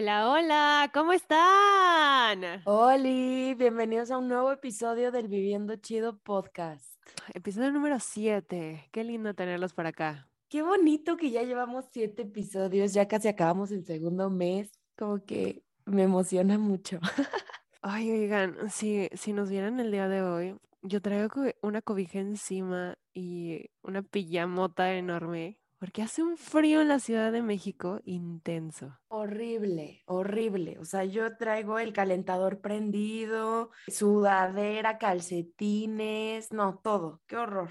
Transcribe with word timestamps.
Hola, 0.00 0.30
hola, 0.30 0.90
¿cómo 0.94 1.12
están? 1.12 2.62
Hola, 2.66 3.54
bienvenidos 3.56 4.12
a 4.12 4.18
un 4.18 4.28
nuevo 4.28 4.52
episodio 4.52 5.10
del 5.10 5.26
Viviendo 5.26 5.74
Chido 5.74 6.16
podcast. 6.18 6.94
Episodio 7.34 7.72
número 7.72 7.98
7. 7.98 8.90
Qué 8.92 9.02
lindo 9.02 9.34
tenerlos 9.34 9.72
por 9.74 9.86
acá. 9.86 10.28
Qué 10.48 10.62
bonito 10.62 11.16
que 11.16 11.32
ya 11.32 11.42
llevamos 11.42 11.86
siete 11.90 12.22
episodios, 12.22 12.94
ya 12.94 13.08
casi 13.08 13.26
acabamos 13.26 13.72
el 13.72 13.84
segundo 13.84 14.30
mes, 14.30 14.70
como 14.96 15.18
que 15.26 15.64
me 15.84 16.04
emociona 16.04 16.58
mucho. 16.58 17.00
Ay, 17.82 18.08
oigan, 18.12 18.70
si, 18.70 19.08
si 19.14 19.32
nos 19.32 19.50
vieran 19.50 19.80
el 19.80 19.90
día 19.90 20.06
de 20.06 20.22
hoy, 20.22 20.56
yo 20.82 21.02
traigo 21.02 21.42
una 21.60 21.82
cobija 21.82 22.20
encima 22.20 22.96
y 23.12 23.68
una 23.82 24.02
pijamota 24.02 24.94
enorme, 24.94 25.58
porque 25.78 26.02
hace 26.02 26.22
un 26.22 26.36
frío 26.36 26.80
en 26.80 26.88
la 26.88 26.98
Ciudad 26.98 27.30
de 27.30 27.42
México 27.42 28.00
intenso. 28.04 28.98
Horrible, 29.08 30.02
horrible. 30.06 30.78
O 30.78 30.84
sea, 30.84 31.04
yo 31.04 31.36
traigo 31.36 31.78
el 31.78 31.92
calentador 31.92 32.60
prendido, 32.60 33.70
sudadera, 33.86 34.98
calcetines, 34.98 36.52
no, 36.52 36.80
todo. 36.82 37.20
Qué 37.26 37.36
horror. 37.36 37.70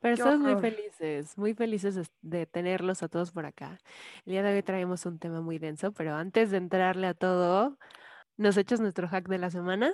Pero 0.00 0.14
Qué 0.14 0.22
estamos 0.22 0.40
muy 0.40 0.60
felices, 0.60 1.38
muy 1.38 1.54
felices 1.54 1.94
de, 1.94 2.06
de 2.22 2.46
tenerlos 2.46 3.02
a 3.02 3.08
todos 3.08 3.32
por 3.32 3.46
acá. 3.46 3.78
El 4.24 4.32
día 4.32 4.42
de 4.42 4.54
hoy 4.54 4.62
traemos 4.62 5.04
un 5.06 5.18
tema 5.18 5.40
muy 5.40 5.58
denso, 5.58 5.92
pero 5.92 6.14
antes 6.14 6.50
de 6.50 6.58
entrarle 6.58 7.06
a 7.06 7.14
todo, 7.14 7.78
¿nos 8.36 8.56
echas 8.56 8.80
nuestro 8.80 9.08
hack 9.08 9.28
de 9.28 9.38
la 9.38 9.50
semana? 9.50 9.92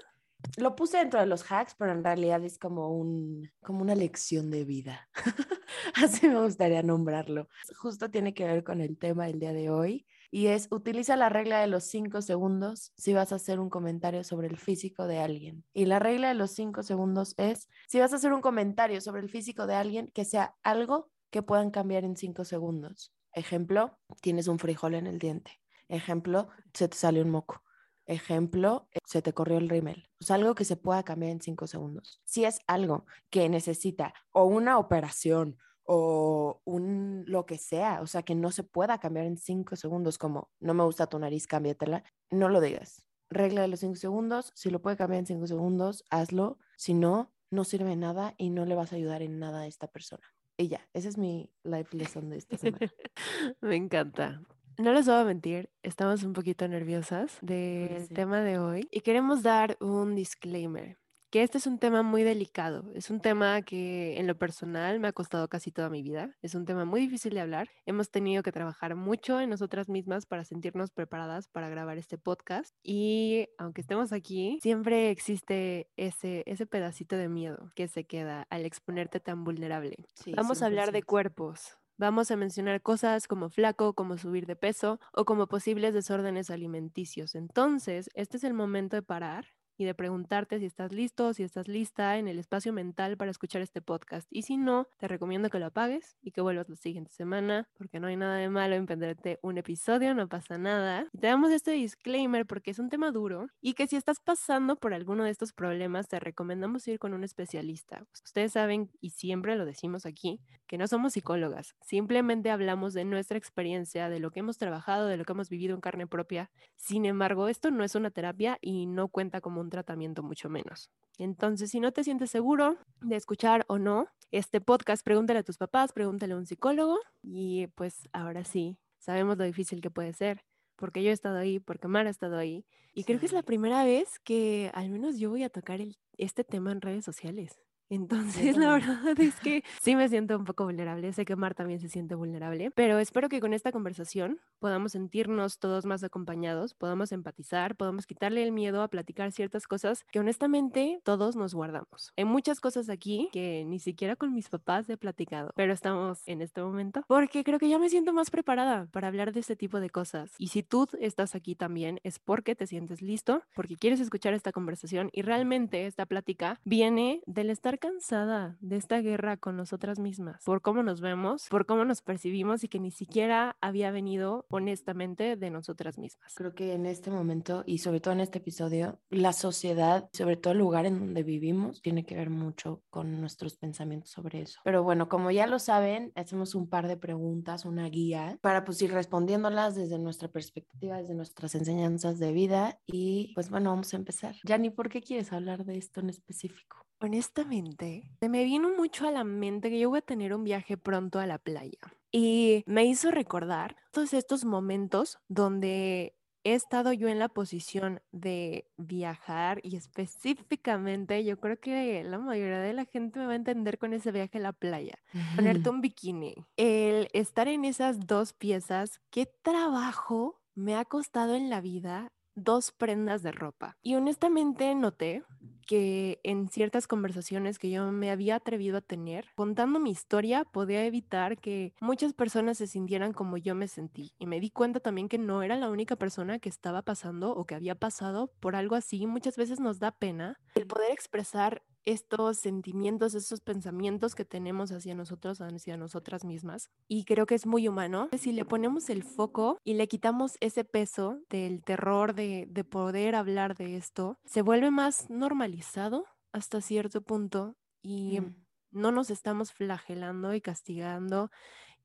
Lo 0.56 0.76
puse 0.76 0.98
dentro 0.98 1.20
de 1.20 1.26
los 1.26 1.50
hacks, 1.50 1.74
pero 1.74 1.92
en 1.92 2.04
realidad 2.04 2.42
es 2.44 2.58
como 2.58 2.90
un, 2.96 3.50
como 3.62 3.82
una 3.82 3.94
lección 3.94 4.50
de 4.50 4.64
vida. 4.64 5.08
Así 5.94 6.28
me 6.28 6.40
gustaría 6.42 6.82
nombrarlo. 6.82 7.48
Justo 7.76 8.10
tiene 8.10 8.34
que 8.34 8.44
ver 8.44 8.64
con 8.64 8.80
el 8.80 8.98
tema 8.98 9.26
del 9.26 9.40
día 9.40 9.52
de 9.52 9.70
hoy 9.70 10.06
y 10.30 10.48
es 10.48 10.68
utiliza 10.70 11.16
la 11.16 11.28
regla 11.28 11.60
de 11.60 11.66
los 11.66 11.84
cinco 11.84 12.22
segundos 12.22 12.92
si 12.96 13.12
vas 13.14 13.32
a 13.32 13.36
hacer 13.36 13.60
un 13.60 13.70
comentario 13.70 14.24
sobre 14.24 14.48
el 14.48 14.56
físico 14.56 15.06
de 15.06 15.18
alguien. 15.18 15.64
Y 15.72 15.86
la 15.86 15.98
regla 15.98 16.28
de 16.28 16.34
los 16.34 16.52
cinco 16.52 16.82
segundos 16.82 17.34
es 17.38 17.68
si 17.88 18.00
vas 18.00 18.12
a 18.12 18.16
hacer 18.16 18.32
un 18.32 18.40
comentario 18.40 19.00
sobre 19.00 19.22
el 19.22 19.30
físico 19.30 19.66
de 19.66 19.74
alguien 19.74 20.10
que 20.14 20.24
sea 20.24 20.54
algo 20.62 21.10
que 21.30 21.42
puedan 21.42 21.70
cambiar 21.70 22.04
en 22.04 22.16
cinco 22.16 22.44
segundos. 22.44 23.12
Ejemplo, 23.32 23.98
tienes 24.20 24.48
un 24.48 24.58
frijol 24.58 24.94
en 24.94 25.06
el 25.06 25.18
diente. 25.18 25.60
Ejemplo, 25.88 26.48
se 26.72 26.88
te 26.88 26.96
sale 26.96 27.22
un 27.22 27.30
moco. 27.30 27.62
Ejemplo, 28.06 28.88
eh, 28.92 28.98
se 29.04 29.20
te 29.20 29.32
corrió 29.32 29.58
el 29.58 29.68
rímel. 29.68 30.08
O 30.20 30.24
sea, 30.24 30.36
algo 30.36 30.54
que 30.54 30.64
se 30.64 30.76
pueda 30.76 31.02
cambiar 31.02 31.32
en 31.32 31.40
cinco 31.40 31.66
segundos. 31.66 32.20
Si 32.24 32.44
es 32.44 32.60
algo 32.66 33.06
que 33.30 33.48
necesita 33.48 34.14
o 34.32 34.44
una 34.44 34.78
operación 34.78 35.58
o 35.84 36.60
un 36.64 37.24
lo 37.26 37.46
que 37.46 37.58
sea, 37.58 38.00
o 38.02 38.06
sea, 38.06 38.22
que 38.22 38.34
no 38.34 38.50
se 38.50 38.62
pueda 38.62 38.98
cambiar 38.98 39.26
en 39.26 39.36
cinco 39.36 39.76
segundos, 39.76 40.18
como 40.18 40.50
no 40.60 40.74
me 40.74 40.84
gusta 40.84 41.06
tu 41.06 41.18
nariz, 41.18 41.46
cámbiatela, 41.46 42.04
no 42.30 42.48
lo 42.48 42.60
digas. 42.60 43.06
Regla 43.28 43.62
de 43.62 43.68
los 43.68 43.80
cinco 43.80 43.96
segundos, 43.96 44.52
si 44.54 44.70
lo 44.70 44.80
puede 44.82 44.96
cambiar 44.96 45.20
en 45.20 45.26
cinco 45.26 45.46
segundos, 45.46 46.04
hazlo. 46.10 46.58
Si 46.76 46.94
no, 46.94 47.32
no 47.50 47.64
sirve 47.64 47.96
nada 47.96 48.34
y 48.38 48.50
no 48.50 48.64
le 48.66 48.74
vas 48.74 48.92
a 48.92 48.96
ayudar 48.96 49.22
en 49.22 49.38
nada 49.38 49.62
a 49.62 49.66
esta 49.66 49.88
persona. 49.88 50.26
Y 50.56 50.68
ya, 50.68 50.88
esa 50.94 51.08
es 51.08 51.18
mi 51.18 51.50
life 51.64 51.96
lesson 51.96 52.30
de 52.30 52.38
esta 52.38 52.56
semana. 52.56 52.90
Me 53.60 53.76
encanta. 53.76 54.42
No 54.78 54.92
les 54.92 55.06
voy 55.06 55.14
a 55.14 55.24
mentir, 55.24 55.70
estamos 55.82 56.22
un 56.22 56.34
poquito 56.34 56.68
nerviosas 56.68 57.38
del 57.40 58.08
sí. 58.08 58.14
tema 58.14 58.42
de 58.42 58.58
hoy 58.58 58.86
y 58.90 59.00
queremos 59.00 59.42
dar 59.42 59.78
un 59.80 60.14
disclaimer, 60.14 60.98
que 61.30 61.42
este 61.42 61.56
es 61.56 61.66
un 61.66 61.78
tema 61.78 62.02
muy 62.02 62.24
delicado, 62.24 62.84
es 62.94 63.08
un 63.08 63.20
tema 63.20 63.62
que 63.62 64.18
en 64.20 64.26
lo 64.26 64.36
personal 64.36 65.00
me 65.00 65.08
ha 65.08 65.12
costado 65.12 65.48
casi 65.48 65.72
toda 65.72 65.88
mi 65.88 66.02
vida, 66.02 66.36
es 66.42 66.54
un 66.54 66.66
tema 66.66 66.84
muy 66.84 67.00
difícil 67.00 67.32
de 67.32 67.40
hablar, 67.40 67.70
hemos 67.86 68.10
tenido 68.10 68.42
que 68.42 68.52
trabajar 68.52 68.96
mucho 68.96 69.40
en 69.40 69.48
nosotras 69.48 69.88
mismas 69.88 70.26
para 70.26 70.44
sentirnos 70.44 70.90
preparadas 70.90 71.48
para 71.48 71.70
grabar 71.70 71.96
este 71.96 72.18
podcast 72.18 72.74
y 72.82 73.48
aunque 73.56 73.80
estemos 73.80 74.12
aquí, 74.12 74.58
siempre 74.62 75.10
existe 75.10 75.88
ese, 75.96 76.42
ese 76.44 76.66
pedacito 76.66 77.16
de 77.16 77.30
miedo 77.30 77.70
que 77.74 77.88
se 77.88 78.04
queda 78.04 78.46
al 78.50 78.66
exponerte 78.66 79.20
tan 79.20 79.42
vulnerable. 79.42 79.96
Sí, 80.14 80.34
Vamos 80.36 80.60
a 80.60 80.66
hablar 80.66 80.92
de 80.92 81.00
100%. 81.00 81.04
cuerpos. 81.06 81.78
Vamos 81.98 82.30
a 82.30 82.36
mencionar 82.36 82.82
cosas 82.82 83.26
como 83.26 83.48
flaco, 83.48 83.94
como 83.94 84.18
subir 84.18 84.44
de 84.46 84.54
peso 84.54 85.00
o 85.12 85.24
como 85.24 85.46
posibles 85.46 85.94
desórdenes 85.94 86.50
alimenticios. 86.50 87.34
Entonces, 87.34 88.10
este 88.12 88.36
es 88.36 88.44
el 88.44 88.52
momento 88.52 88.96
de 88.96 89.02
parar 89.02 89.46
y 89.78 89.84
de 89.84 89.94
preguntarte 89.94 90.58
si 90.58 90.66
estás 90.66 90.92
listo, 90.92 91.32
si 91.34 91.42
estás 91.42 91.68
lista 91.68 92.18
en 92.18 92.28
el 92.28 92.38
espacio 92.38 92.72
mental 92.72 93.16
para 93.16 93.30
escuchar 93.30 93.62
este 93.62 93.82
podcast. 93.82 94.26
Y 94.30 94.42
si 94.42 94.56
no, 94.56 94.88
te 94.98 95.08
recomiendo 95.08 95.50
que 95.50 95.58
lo 95.58 95.66
apagues 95.66 96.16
y 96.22 96.32
que 96.32 96.40
vuelvas 96.40 96.68
la 96.68 96.76
siguiente 96.76 97.12
semana, 97.12 97.68
porque 97.76 98.00
no 98.00 98.06
hay 98.06 98.16
nada 98.16 98.36
de 98.36 98.48
malo 98.48 98.76
en 98.76 98.86
perderte 98.86 99.38
un 99.42 99.58
episodio, 99.58 100.14
no 100.14 100.28
pasa 100.28 100.58
nada. 100.58 101.06
Y 101.12 101.18
te 101.18 101.26
damos 101.26 101.50
este 101.50 101.72
disclaimer 101.72 102.46
porque 102.46 102.70
es 102.70 102.78
un 102.78 102.88
tema 102.88 103.10
duro 103.10 103.48
y 103.60 103.74
que 103.74 103.86
si 103.86 103.96
estás 103.96 104.20
pasando 104.20 104.76
por 104.76 104.94
alguno 104.94 105.24
de 105.24 105.30
estos 105.30 105.52
problemas, 105.52 106.08
te 106.08 106.20
recomendamos 106.20 106.86
ir 106.88 106.98
con 106.98 107.14
un 107.14 107.24
especialista. 107.24 108.06
Ustedes 108.24 108.52
saben, 108.52 108.90
y 109.00 109.10
siempre 109.10 109.56
lo 109.56 109.64
decimos 109.66 110.06
aquí, 110.06 110.40
que 110.66 110.78
no 110.78 110.86
somos 110.86 111.12
psicólogas, 111.12 111.74
simplemente 111.80 112.50
hablamos 112.50 112.92
de 112.94 113.04
nuestra 113.04 113.38
experiencia, 113.38 114.08
de 114.08 114.20
lo 114.20 114.30
que 114.30 114.40
hemos 114.40 114.58
trabajado, 114.58 115.06
de 115.06 115.16
lo 115.16 115.24
que 115.24 115.32
hemos 115.32 115.48
vivido 115.48 115.74
en 115.74 115.80
carne 115.80 116.06
propia. 116.06 116.50
Sin 116.76 117.04
embargo, 117.04 117.48
esto 117.48 117.70
no 117.70 117.84
es 117.84 117.94
una 117.94 118.10
terapia 118.10 118.58
y 118.60 118.86
no 118.86 119.08
cuenta 119.08 119.40
como 119.40 119.60
un 119.60 119.70
tratamiento, 119.70 120.22
mucho 120.22 120.48
menos. 120.48 120.90
Entonces, 121.18 121.70
si 121.70 121.80
no 121.80 121.92
te 121.92 122.04
sientes 122.04 122.30
seguro 122.30 122.76
de 123.00 123.16
escuchar 123.16 123.64
o 123.68 123.78
no 123.78 124.08
este 124.30 124.60
podcast, 124.60 125.04
pregúntale 125.04 125.38
a 125.38 125.42
tus 125.44 125.56
papás, 125.56 125.92
pregúntale 125.92 126.34
a 126.34 126.36
un 126.36 126.46
psicólogo 126.46 126.98
y 127.22 127.68
pues 127.68 128.08
ahora 128.12 128.44
sí, 128.44 128.76
sabemos 128.98 129.38
lo 129.38 129.44
difícil 129.44 129.80
que 129.80 129.90
puede 129.90 130.12
ser. 130.12 130.44
Porque 130.76 131.02
yo 131.02 131.08
he 131.08 131.12
estado 131.12 131.38
ahí, 131.38 131.58
porque 131.58 131.88
Mara 131.88 132.08
ha 132.08 132.10
estado 132.10 132.36
ahí. 132.36 132.66
Y 132.92 133.04
creo 133.04 133.18
que 133.18 133.24
es 133.24 133.32
la 133.32 133.42
primera 133.42 133.82
vez 133.84 134.18
que 134.18 134.70
al 134.74 134.90
menos 134.90 135.18
yo 135.18 135.30
voy 135.30 135.42
a 135.42 135.48
tocar 135.48 135.80
el- 135.80 135.96
este 136.18 136.44
tema 136.44 136.70
en 136.70 136.82
redes 136.82 137.02
sociales. 137.04 137.58
Entonces, 137.88 138.56
la 138.56 138.72
verdad 138.72 139.20
es 139.20 139.38
que 139.40 139.62
sí 139.80 139.94
me 139.94 140.08
siento 140.08 140.36
un 140.36 140.44
poco 140.44 140.64
vulnerable. 140.64 141.12
Sé 141.12 141.24
que 141.24 141.36
Mar 141.36 141.54
también 141.54 141.80
se 141.80 141.88
siente 141.88 142.14
vulnerable, 142.14 142.70
pero 142.72 142.98
espero 142.98 143.28
que 143.28 143.40
con 143.40 143.54
esta 143.54 143.70
conversación 143.70 144.40
podamos 144.58 144.92
sentirnos 144.92 145.58
todos 145.58 145.86
más 145.86 146.02
acompañados, 146.02 146.74
podamos 146.74 147.12
empatizar, 147.12 147.76
podamos 147.76 148.06
quitarle 148.06 148.42
el 148.42 148.52
miedo 148.52 148.82
a 148.82 148.88
platicar 148.88 149.30
ciertas 149.30 149.66
cosas 149.66 150.04
que 150.10 150.18
honestamente 150.18 151.00
todos 151.04 151.36
nos 151.36 151.54
guardamos. 151.54 152.12
Hay 152.16 152.24
muchas 152.24 152.60
cosas 152.60 152.88
aquí 152.88 153.28
que 153.32 153.64
ni 153.66 153.78
siquiera 153.78 154.16
con 154.16 154.34
mis 154.34 154.48
papás 154.48 154.88
he 154.88 154.96
platicado, 154.96 155.52
pero 155.54 155.72
estamos 155.72 156.22
en 156.26 156.42
este 156.42 156.62
momento 156.62 157.04
porque 157.06 157.44
creo 157.44 157.58
que 157.58 157.68
ya 157.68 157.78
me 157.78 157.88
siento 157.88 158.12
más 158.12 158.30
preparada 158.30 158.86
para 158.90 159.08
hablar 159.08 159.32
de 159.32 159.40
este 159.40 159.56
tipo 159.56 159.78
de 159.80 159.90
cosas. 159.90 160.32
Y 160.38 160.48
si 160.48 160.62
tú 160.62 160.88
estás 161.00 161.34
aquí 161.34 161.54
también 161.54 162.00
es 162.02 162.18
porque 162.18 162.54
te 162.56 162.66
sientes 162.66 163.02
listo, 163.02 163.42
porque 163.54 163.76
quieres 163.76 164.00
escuchar 164.00 164.34
esta 164.34 164.52
conversación 164.52 165.10
y 165.12 165.22
realmente 165.22 165.86
esta 165.86 166.06
plática 166.06 166.60
viene 166.64 167.22
del 167.26 167.50
estar 167.50 167.75
cansada 167.78 168.56
de 168.60 168.76
esta 168.76 169.00
guerra 169.00 169.36
con 169.36 169.56
nosotras 169.56 169.98
mismas, 169.98 170.42
por 170.44 170.62
cómo 170.62 170.82
nos 170.82 171.00
vemos, 171.00 171.46
por 171.48 171.66
cómo 171.66 171.84
nos 171.84 172.02
percibimos 172.02 172.64
y 172.64 172.68
que 172.68 172.80
ni 172.80 172.90
siquiera 172.90 173.56
había 173.60 173.90
venido 173.90 174.46
honestamente 174.50 175.36
de 175.36 175.50
nosotras 175.50 175.98
mismas. 175.98 176.34
Creo 176.34 176.54
que 176.54 176.74
en 176.74 176.86
este 176.86 177.10
momento 177.10 177.62
y 177.66 177.78
sobre 177.78 178.00
todo 178.00 178.14
en 178.14 178.20
este 178.20 178.38
episodio, 178.38 179.00
la 179.10 179.32
sociedad, 179.32 180.08
sobre 180.12 180.36
todo 180.36 180.52
el 180.52 180.58
lugar 180.58 180.86
en 180.86 180.98
donde 180.98 181.22
vivimos, 181.22 181.82
tiene 181.82 182.04
que 182.04 182.16
ver 182.16 182.30
mucho 182.30 182.82
con 182.90 183.20
nuestros 183.20 183.56
pensamientos 183.56 184.10
sobre 184.10 184.42
eso. 184.42 184.60
Pero 184.64 184.82
bueno, 184.82 185.08
como 185.08 185.30
ya 185.30 185.46
lo 185.46 185.58
saben, 185.58 186.12
hacemos 186.14 186.54
un 186.54 186.68
par 186.68 186.88
de 186.88 186.96
preguntas, 186.96 187.64
una 187.64 187.88
guía, 187.88 188.38
para 188.40 188.64
pues 188.64 188.80
ir 188.82 188.92
respondiéndolas 188.92 189.74
desde 189.74 189.98
nuestra 189.98 190.28
perspectiva, 190.28 190.98
desde 190.98 191.14
nuestras 191.14 191.54
enseñanzas 191.54 192.18
de 192.18 192.32
vida. 192.32 192.78
Y 192.86 193.32
pues 193.34 193.50
bueno, 193.50 193.70
vamos 193.70 193.92
a 193.92 193.96
empezar. 193.96 194.34
Yanni, 194.44 194.70
¿por 194.70 194.88
qué 194.88 195.02
quieres 195.02 195.32
hablar 195.32 195.64
de 195.64 195.76
esto 195.76 196.00
en 196.00 196.10
específico? 196.10 196.86
Honestamente, 197.00 198.10
se 198.20 198.28
me 198.28 198.44
vino 198.44 198.70
mucho 198.76 199.06
a 199.06 199.10
la 199.10 199.24
mente 199.24 199.70
que 199.70 199.78
yo 199.78 199.90
voy 199.90 199.98
a 199.98 200.02
tener 200.02 200.34
un 200.34 200.44
viaje 200.44 200.76
pronto 200.76 201.18
a 201.18 201.26
la 201.26 201.38
playa 201.38 201.78
y 202.10 202.64
me 202.66 202.86
hizo 202.86 203.10
recordar 203.10 203.76
todos 203.90 204.14
estos 204.14 204.46
momentos 204.46 205.18
donde 205.28 206.16
he 206.44 206.54
estado 206.54 206.92
yo 206.92 207.08
en 207.08 207.18
la 207.18 207.28
posición 207.28 208.00
de 208.12 208.70
viajar 208.78 209.60
y 209.62 209.76
específicamente 209.76 211.24
yo 211.24 211.38
creo 211.38 211.58
que 211.58 212.04
la 212.04 212.18
mayoría 212.18 212.60
de 212.60 212.72
la 212.72 212.84
gente 212.84 213.18
me 213.18 213.26
va 213.26 213.32
a 213.32 213.36
entender 213.36 213.78
con 213.78 213.92
ese 213.92 214.12
viaje 214.12 214.38
a 214.38 214.40
la 214.40 214.52
playa. 214.52 214.94
Ponerte 215.34 215.68
un 215.68 215.80
bikini, 215.80 216.46
el 216.56 217.08
estar 217.12 217.48
en 217.48 217.64
esas 217.64 218.06
dos 218.06 218.32
piezas, 218.32 219.00
qué 219.10 219.26
trabajo 219.42 220.40
me 220.54 220.76
ha 220.76 220.84
costado 220.84 221.34
en 221.34 221.50
la 221.50 221.60
vida 221.60 222.12
dos 222.36 222.70
prendas 222.70 223.22
de 223.22 223.32
ropa. 223.32 223.76
Y 223.82 223.96
honestamente 223.96 224.74
noté 224.74 225.24
que 225.66 226.20
en 226.22 226.48
ciertas 226.48 226.86
conversaciones 226.86 227.58
que 227.58 227.70
yo 227.70 227.90
me 227.92 228.10
había 228.10 228.36
atrevido 228.36 228.78
a 228.78 228.80
tener, 228.80 229.26
contando 229.34 229.80
mi 229.80 229.90
historia, 229.90 230.44
podía 230.44 230.84
evitar 230.84 231.38
que 231.38 231.74
muchas 231.80 232.12
personas 232.14 232.58
se 232.58 232.66
sintieran 232.66 233.12
como 233.12 233.36
yo 233.36 233.54
me 233.54 233.68
sentí. 233.68 234.14
Y 234.18 234.26
me 234.26 234.40
di 234.40 234.50
cuenta 234.50 234.80
también 234.80 235.08
que 235.08 235.18
no 235.18 235.42
era 235.42 235.56
la 235.56 235.68
única 235.68 235.96
persona 235.96 236.38
que 236.38 236.48
estaba 236.48 236.82
pasando 236.82 237.32
o 237.32 237.44
que 237.44 237.54
había 237.54 237.74
pasado 237.74 238.32
por 238.40 238.56
algo 238.56 238.76
así. 238.76 239.06
Muchas 239.06 239.36
veces 239.36 239.60
nos 239.60 239.78
da 239.78 239.90
pena 239.90 240.38
el 240.54 240.66
poder 240.66 240.92
expresar 240.92 241.62
estos 241.86 242.38
sentimientos, 242.38 243.14
esos 243.14 243.40
pensamientos 243.40 244.14
que 244.14 244.24
tenemos 244.24 244.72
hacia 244.72 244.94
nosotros, 244.94 245.40
hacia 245.40 245.76
nosotras 245.76 246.24
mismas. 246.24 246.68
Y 246.88 247.04
creo 247.04 247.26
que 247.26 247.36
es 247.36 247.46
muy 247.46 247.66
humano. 247.68 248.08
Si 248.18 248.32
le 248.32 248.44
ponemos 248.44 248.90
el 248.90 249.02
foco 249.04 249.58
y 249.64 249.74
le 249.74 249.88
quitamos 249.88 250.36
ese 250.40 250.64
peso 250.64 251.20
del 251.30 251.62
terror 251.62 252.14
de, 252.14 252.46
de 252.50 252.64
poder 252.64 253.14
hablar 253.14 253.56
de 253.56 253.76
esto, 253.76 254.18
se 254.24 254.42
vuelve 254.42 254.70
más 254.70 255.08
normalizado 255.08 256.04
hasta 256.32 256.60
cierto 256.60 257.00
punto 257.02 257.54
y 257.82 258.20
Mm. 258.20 258.34
no 258.72 258.92
nos 258.92 259.10
estamos 259.10 259.52
flagelando 259.52 260.34
y 260.34 260.40
castigando 260.40 261.30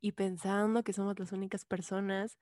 y 0.01 0.13
pensando 0.13 0.83
que 0.83 0.93
somos 0.93 1.17
las 1.19 1.31
únicas 1.31 1.65
personas 1.65 2.37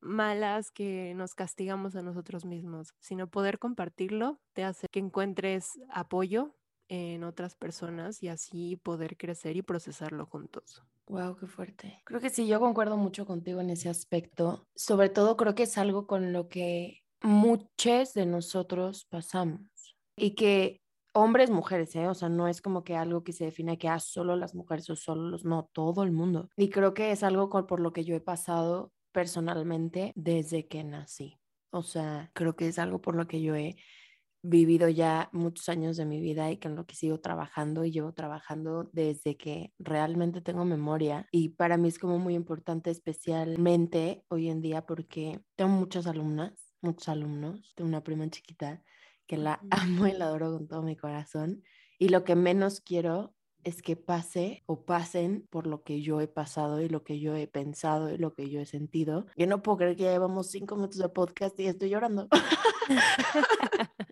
malas 0.00 0.70
que 0.70 1.14
nos 1.16 1.34
castigamos 1.34 1.96
a 1.96 2.02
nosotros 2.02 2.44
mismos, 2.44 2.94
sino 3.00 3.28
poder 3.28 3.58
compartirlo 3.58 4.40
te 4.52 4.62
hace 4.64 4.86
que 4.92 5.00
encuentres 5.00 5.72
apoyo 5.90 6.54
en 6.88 7.24
otras 7.24 7.54
personas 7.54 8.22
y 8.22 8.28
así 8.28 8.76
poder 8.76 9.16
crecer 9.16 9.56
y 9.56 9.62
procesarlo 9.62 10.26
juntos. 10.26 10.82
Wow, 11.06 11.36
qué 11.36 11.46
fuerte. 11.46 12.02
Creo 12.04 12.20
que 12.20 12.30
sí, 12.30 12.46
yo 12.46 12.60
concuerdo 12.60 12.96
mucho 12.96 13.26
contigo 13.26 13.60
en 13.60 13.70
ese 13.70 13.88
aspecto. 13.88 14.66
Sobre 14.74 15.08
todo 15.08 15.36
creo 15.36 15.54
que 15.54 15.62
es 15.62 15.78
algo 15.78 16.06
con 16.06 16.32
lo 16.32 16.48
que 16.48 17.02
muchos 17.22 18.14
de 18.14 18.26
nosotros 18.26 19.06
pasamos 19.06 19.96
y 20.16 20.34
que 20.34 20.82
hombres, 21.14 21.50
mujeres, 21.50 21.94
¿eh? 21.96 22.08
O 22.08 22.14
sea, 22.14 22.28
no 22.28 22.48
es 22.48 22.60
como 22.60 22.84
que 22.84 22.96
algo 22.96 23.24
que 23.24 23.32
se 23.32 23.46
define 23.46 23.78
que 23.78 23.88
ah, 23.88 24.00
solo 24.00 24.36
las 24.36 24.54
mujeres 24.54 24.88
o 24.90 24.96
solo 24.96 25.30
los, 25.30 25.44
no, 25.44 25.68
todo 25.72 26.02
el 26.02 26.12
mundo. 26.12 26.48
Y 26.56 26.68
creo 26.70 26.94
que 26.94 27.10
es 27.10 27.22
algo 27.22 27.48
por 27.48 27.80
lo 27.80 27.92
que 27.92 28.04
yo 28.04 28.14
he 28.14 28.20
pasado 28.20 28.92
personalmente 29.12 30.12
desde 30.14 30.68
que 30.68 30.84
nací. 30.84 31.38
O 31.70 31.82
sea, 31.82 32.30
creo 32.34 32.56
que 32.56 32.68
es 32.68 32.78
algo 32.78 33.00
por 33.00 33.14
lo 33.14 33.26
que 33.26 33.42
yo 33.42 33.54
he 33.54 33.76
vivido 34.42 34.88
ya 34.88 35.28
muchos 35.32 35.68
años 35.68 35.96
de 35.96 36.04
mi 36.04 36.20
vida 36.20 36.50
y 36.50 36.58
con 36.58 36.76
lo 36.76 36.86
que 36.86 36.94
sigo 36.94 37.18
trabajando 37.20 37.84
y 37.84 37.90
llevo 37.90 38.12
trabajando 38.12 38.88
desde 38.92 39.36
que 39.36 39.72
realmente 39.78 40.40
tengo 40.40 40.64
memoria 40.64 41.26
y 41.32 41.50
para 41.50 41.76
mí 41.76 41.88
es 41.88 41.98
como 41.98 42.18
muy 42.18 42.34
importante 42.34 42.90
especialmente 42.90 44.24
hoy 44.28 44.48
en 44.48 44.62
día 44.62 44.86
porque 44.86 45.40
tengo 45.56 45.70
muchas 45.70 46.06
alumnas, 46.06 46.52
muchos 46.80 47.08
alumnos, 47.08 47.72
tengo 47.74 47.88
una 47.88 48.04
prima 48.04 48.28
chiquita 48.30 48.82
que 49.26 49.36
la 49.36 49.60
amo 49.70 50.06
y 50.06 50.12
la 50.12 50.26
adoro 50.26 50.52
con 50.52 50.68
todo 50.68 50.82
mi 50.82 50.96
corazón 50.96 51.62
y 51.98 52.08
lo 52.08 52.24
que 52.24 52.36
menos 52.36 52.80
quiero 52.80 53.34
es 53.64 53.82
que 53.82 53.96
pase 53.96 54.62
o 54.66 54.84
pasen 54.84 55.46
por 55.50 55.66
lo 55.66 55.82
que 55.82 56.00
yo 56.00 56.20
he 56.20 56.28
pasado 56.28 56.80
y 56.80 56.88
lo 56.88 57.02
que 57.02 57.20
yo 57.20 57.34
he 57.34 57.48
pensado 57.48 58.10
y 58.14 58.16
lo 58.16 58.32
que 58.34 58.48
yo 58.48 58.60
he 58.60 58.66
sentido. 58.66 59.26
Yo 59.36 59.46
no 59.48 59.62
puedo 59.62 59.78
creer 59.78 59.96
que 59.96 60.04
ya 60.04 60.12
llevamos 60.12 60.50
cinco 60.50 60.76
minutos 60.76 60.98
de 60.98 61.08
podcast 61.08 61.58
y 61.58 61.66
estoy 61.66 61.90
llorando. 61.90 62.28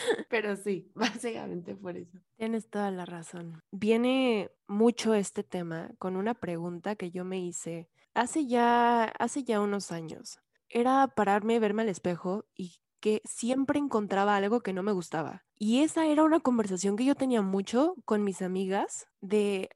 Pero 0.30 0.56
sí, 0.56 0.90
básicamente 0.94 1.74
por 1.74 1.96
eso. 1.96 2.18
Tienes 2.36 2.68
toda 2.68 2.90
la 2.90 3.04
razón. 3.06 3.62
Viene 3.70 4.50
mucho 4.66 5.14
este 5.14 5.42
tema 5.42 5.90
con 5.98 6.16
una 6.16 6.34
pregunta 6.34 6.96
que 6.96 7.10
yo 7.10 7.24
me 7.24 7.40
hice 7.40 7.88
hace 8.14 8.46
ya, 8.46 9.04
hace 9.04 9.44
ya 9.44 9.60
unos 9.60 9.92
años. 9.92 10.40
Era 10.68 11.08
pararme, 11.08 11.58
verme 11.58 11.82
al 11.82 11.88
espejo 11.88 12.44
y 12.54 12.76
que 13.00 13.22
siempre 13.24 13.78
encontraba 13.78 14.36
algo 14.36 14.60
que 14.60 14.72
no 14.72 14.82
me 14.82 14.92
gustaba. 14.92 15.44
Y 15.58 15.80
esa 15.82 16.06
era 16.06 16.22
una 16.22 16.40
conversación 16.40 16.96
que 16.96 17.04
yo 17.04 17.14
tenía 17.14 17.42
mucho 17.42 17.94
con 18.04 18.24
mis 18.24 18.42
amigas 18.42 19.06
de 19.20 19.70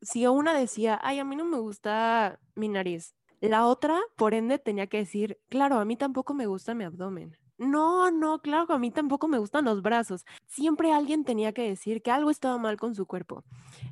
si 0.00 0.26
una 0.26 0.54
decía, 0.54 0.98
ay, 1.02 1.18
a 1.18 1.24
mí 1.24 1.36
no 1.36 1.44
me 1.44 1.58
gusta 1.58 2.40
mi 2.54 2.68
nariz. 2.68 3.14
La 3.40 3.66
otra, 3.66 4.00
por 4.16 4.34
ende, 4.34 4.58
tenía 4.58 4.88
que 4.88 4.98
decir, 4.98 5.40
claro, 5.48 5.78
a 5.78 5.84
mí 5.84 5.96
tampoco 5.96 6.34
me 6.34 6.46
gusta 6.46 6.74
mi 6.74 6.84
abdomen. 6.84 7.36
No, 7.58 8.10
no, 8.12 8.40
claro, 8.40 8.72
a 8.74 8.78
mí 8.78 8.92
tampoco 8.92 9.26
me 9.26 9.38
gustan 9.38 9.64
los 9.64 9.82
brazos. 9.82 10.24
Siempre 10.46 10.92
alguien 10.92 11.24
tenía 11.24 11.52
que 11.52 11.62
decir 11.68 12.02
que 12.02 12.12
algo 12.12 12.30
estaba 12.30 12.56
mal 12.56 12.76
con 12.76 12.94
su 12.94 13.04
cuerpo. 13.06 13.44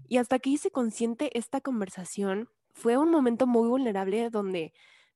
Y 0.08 0.18
hasta 0.18 0.38
que 0.38 0.50
hice 0.50 0.70
consciente 0.70 1.36
esta 1.38 1.60
conversación, 1.60 2.48
fue 2.72 2.96
un 2.98 3.10
momento 3.10 3.46
muy 3.46 3.68
vulnerable 3.68 4.30
donde 4.30 4.72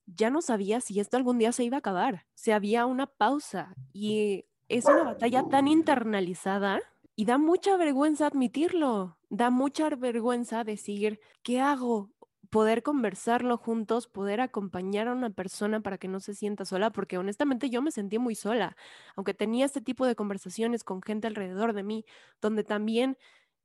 ya 0.07 0.31
no 0.31 0.43
sabía 0.43 0.81
si 0.81 0.99
esto 1.01 1.17
algún 1.17 1.39
día 1.39 1.53
se 1.53 1.65
iba 1.65 1.77
a 1.77 1.81
acabar. 1.81 2.27
Si 2.35 2.51
había 2.51 2.87
una 2.87 3.07
pausa 3.07 3.77
y 3.93 4.47
es 4.69 4.89
una 4.89 5.05
batalla 5.05 5.45
tan 5.45 5.69
internalizada 5.69 6.81
y 7.17 7.27
da 7.27 7.39
mucha 7.39 7.77
vergüenza 7.77 8.27
admitirlo. 8.27 9.19
Da 9.29 9.51
mucha 9.51 9.91
vergüenza 9.91 10.65
decir, 10.65 11.21
¿qué 11.43 11.61
hago? 11.61 12.11
Poder 12.51 12.83
conversarlo 12.83 13.57
juntos, 13.59 14.09
poder 14.09 14.41
acompañar 14.41 15.09
a 15.09 15.13
una 15.13 15.31
persona 15.31 15.81
para 15.81 15.99
que 15.99 16.09
no 16.09 16.21
se 16.21 16.35
sienta 16.35 16.65
sola, 16.65 16.91
porque 16.91 17.19
honestamente 17.19 17.71
yo 17.71 17.83
me 17.83 17.93
sentí 17.93 18.19
muy 18.19 18.35
sola, 18.35 18.77
aunque 19.17 19.35
tenía 19.35 19.65
este 19.67 19.81
tipo 19.81 20.07
de 20.07 20.17
conversaciones 20.17 20.85
con 20.85 21.03
gente 21.03 21.27
alrededor 21.29 21.73
de 21.75 21.83
mí, 21.85 22.05
donde 22.41 22.65
también 22.65 23.17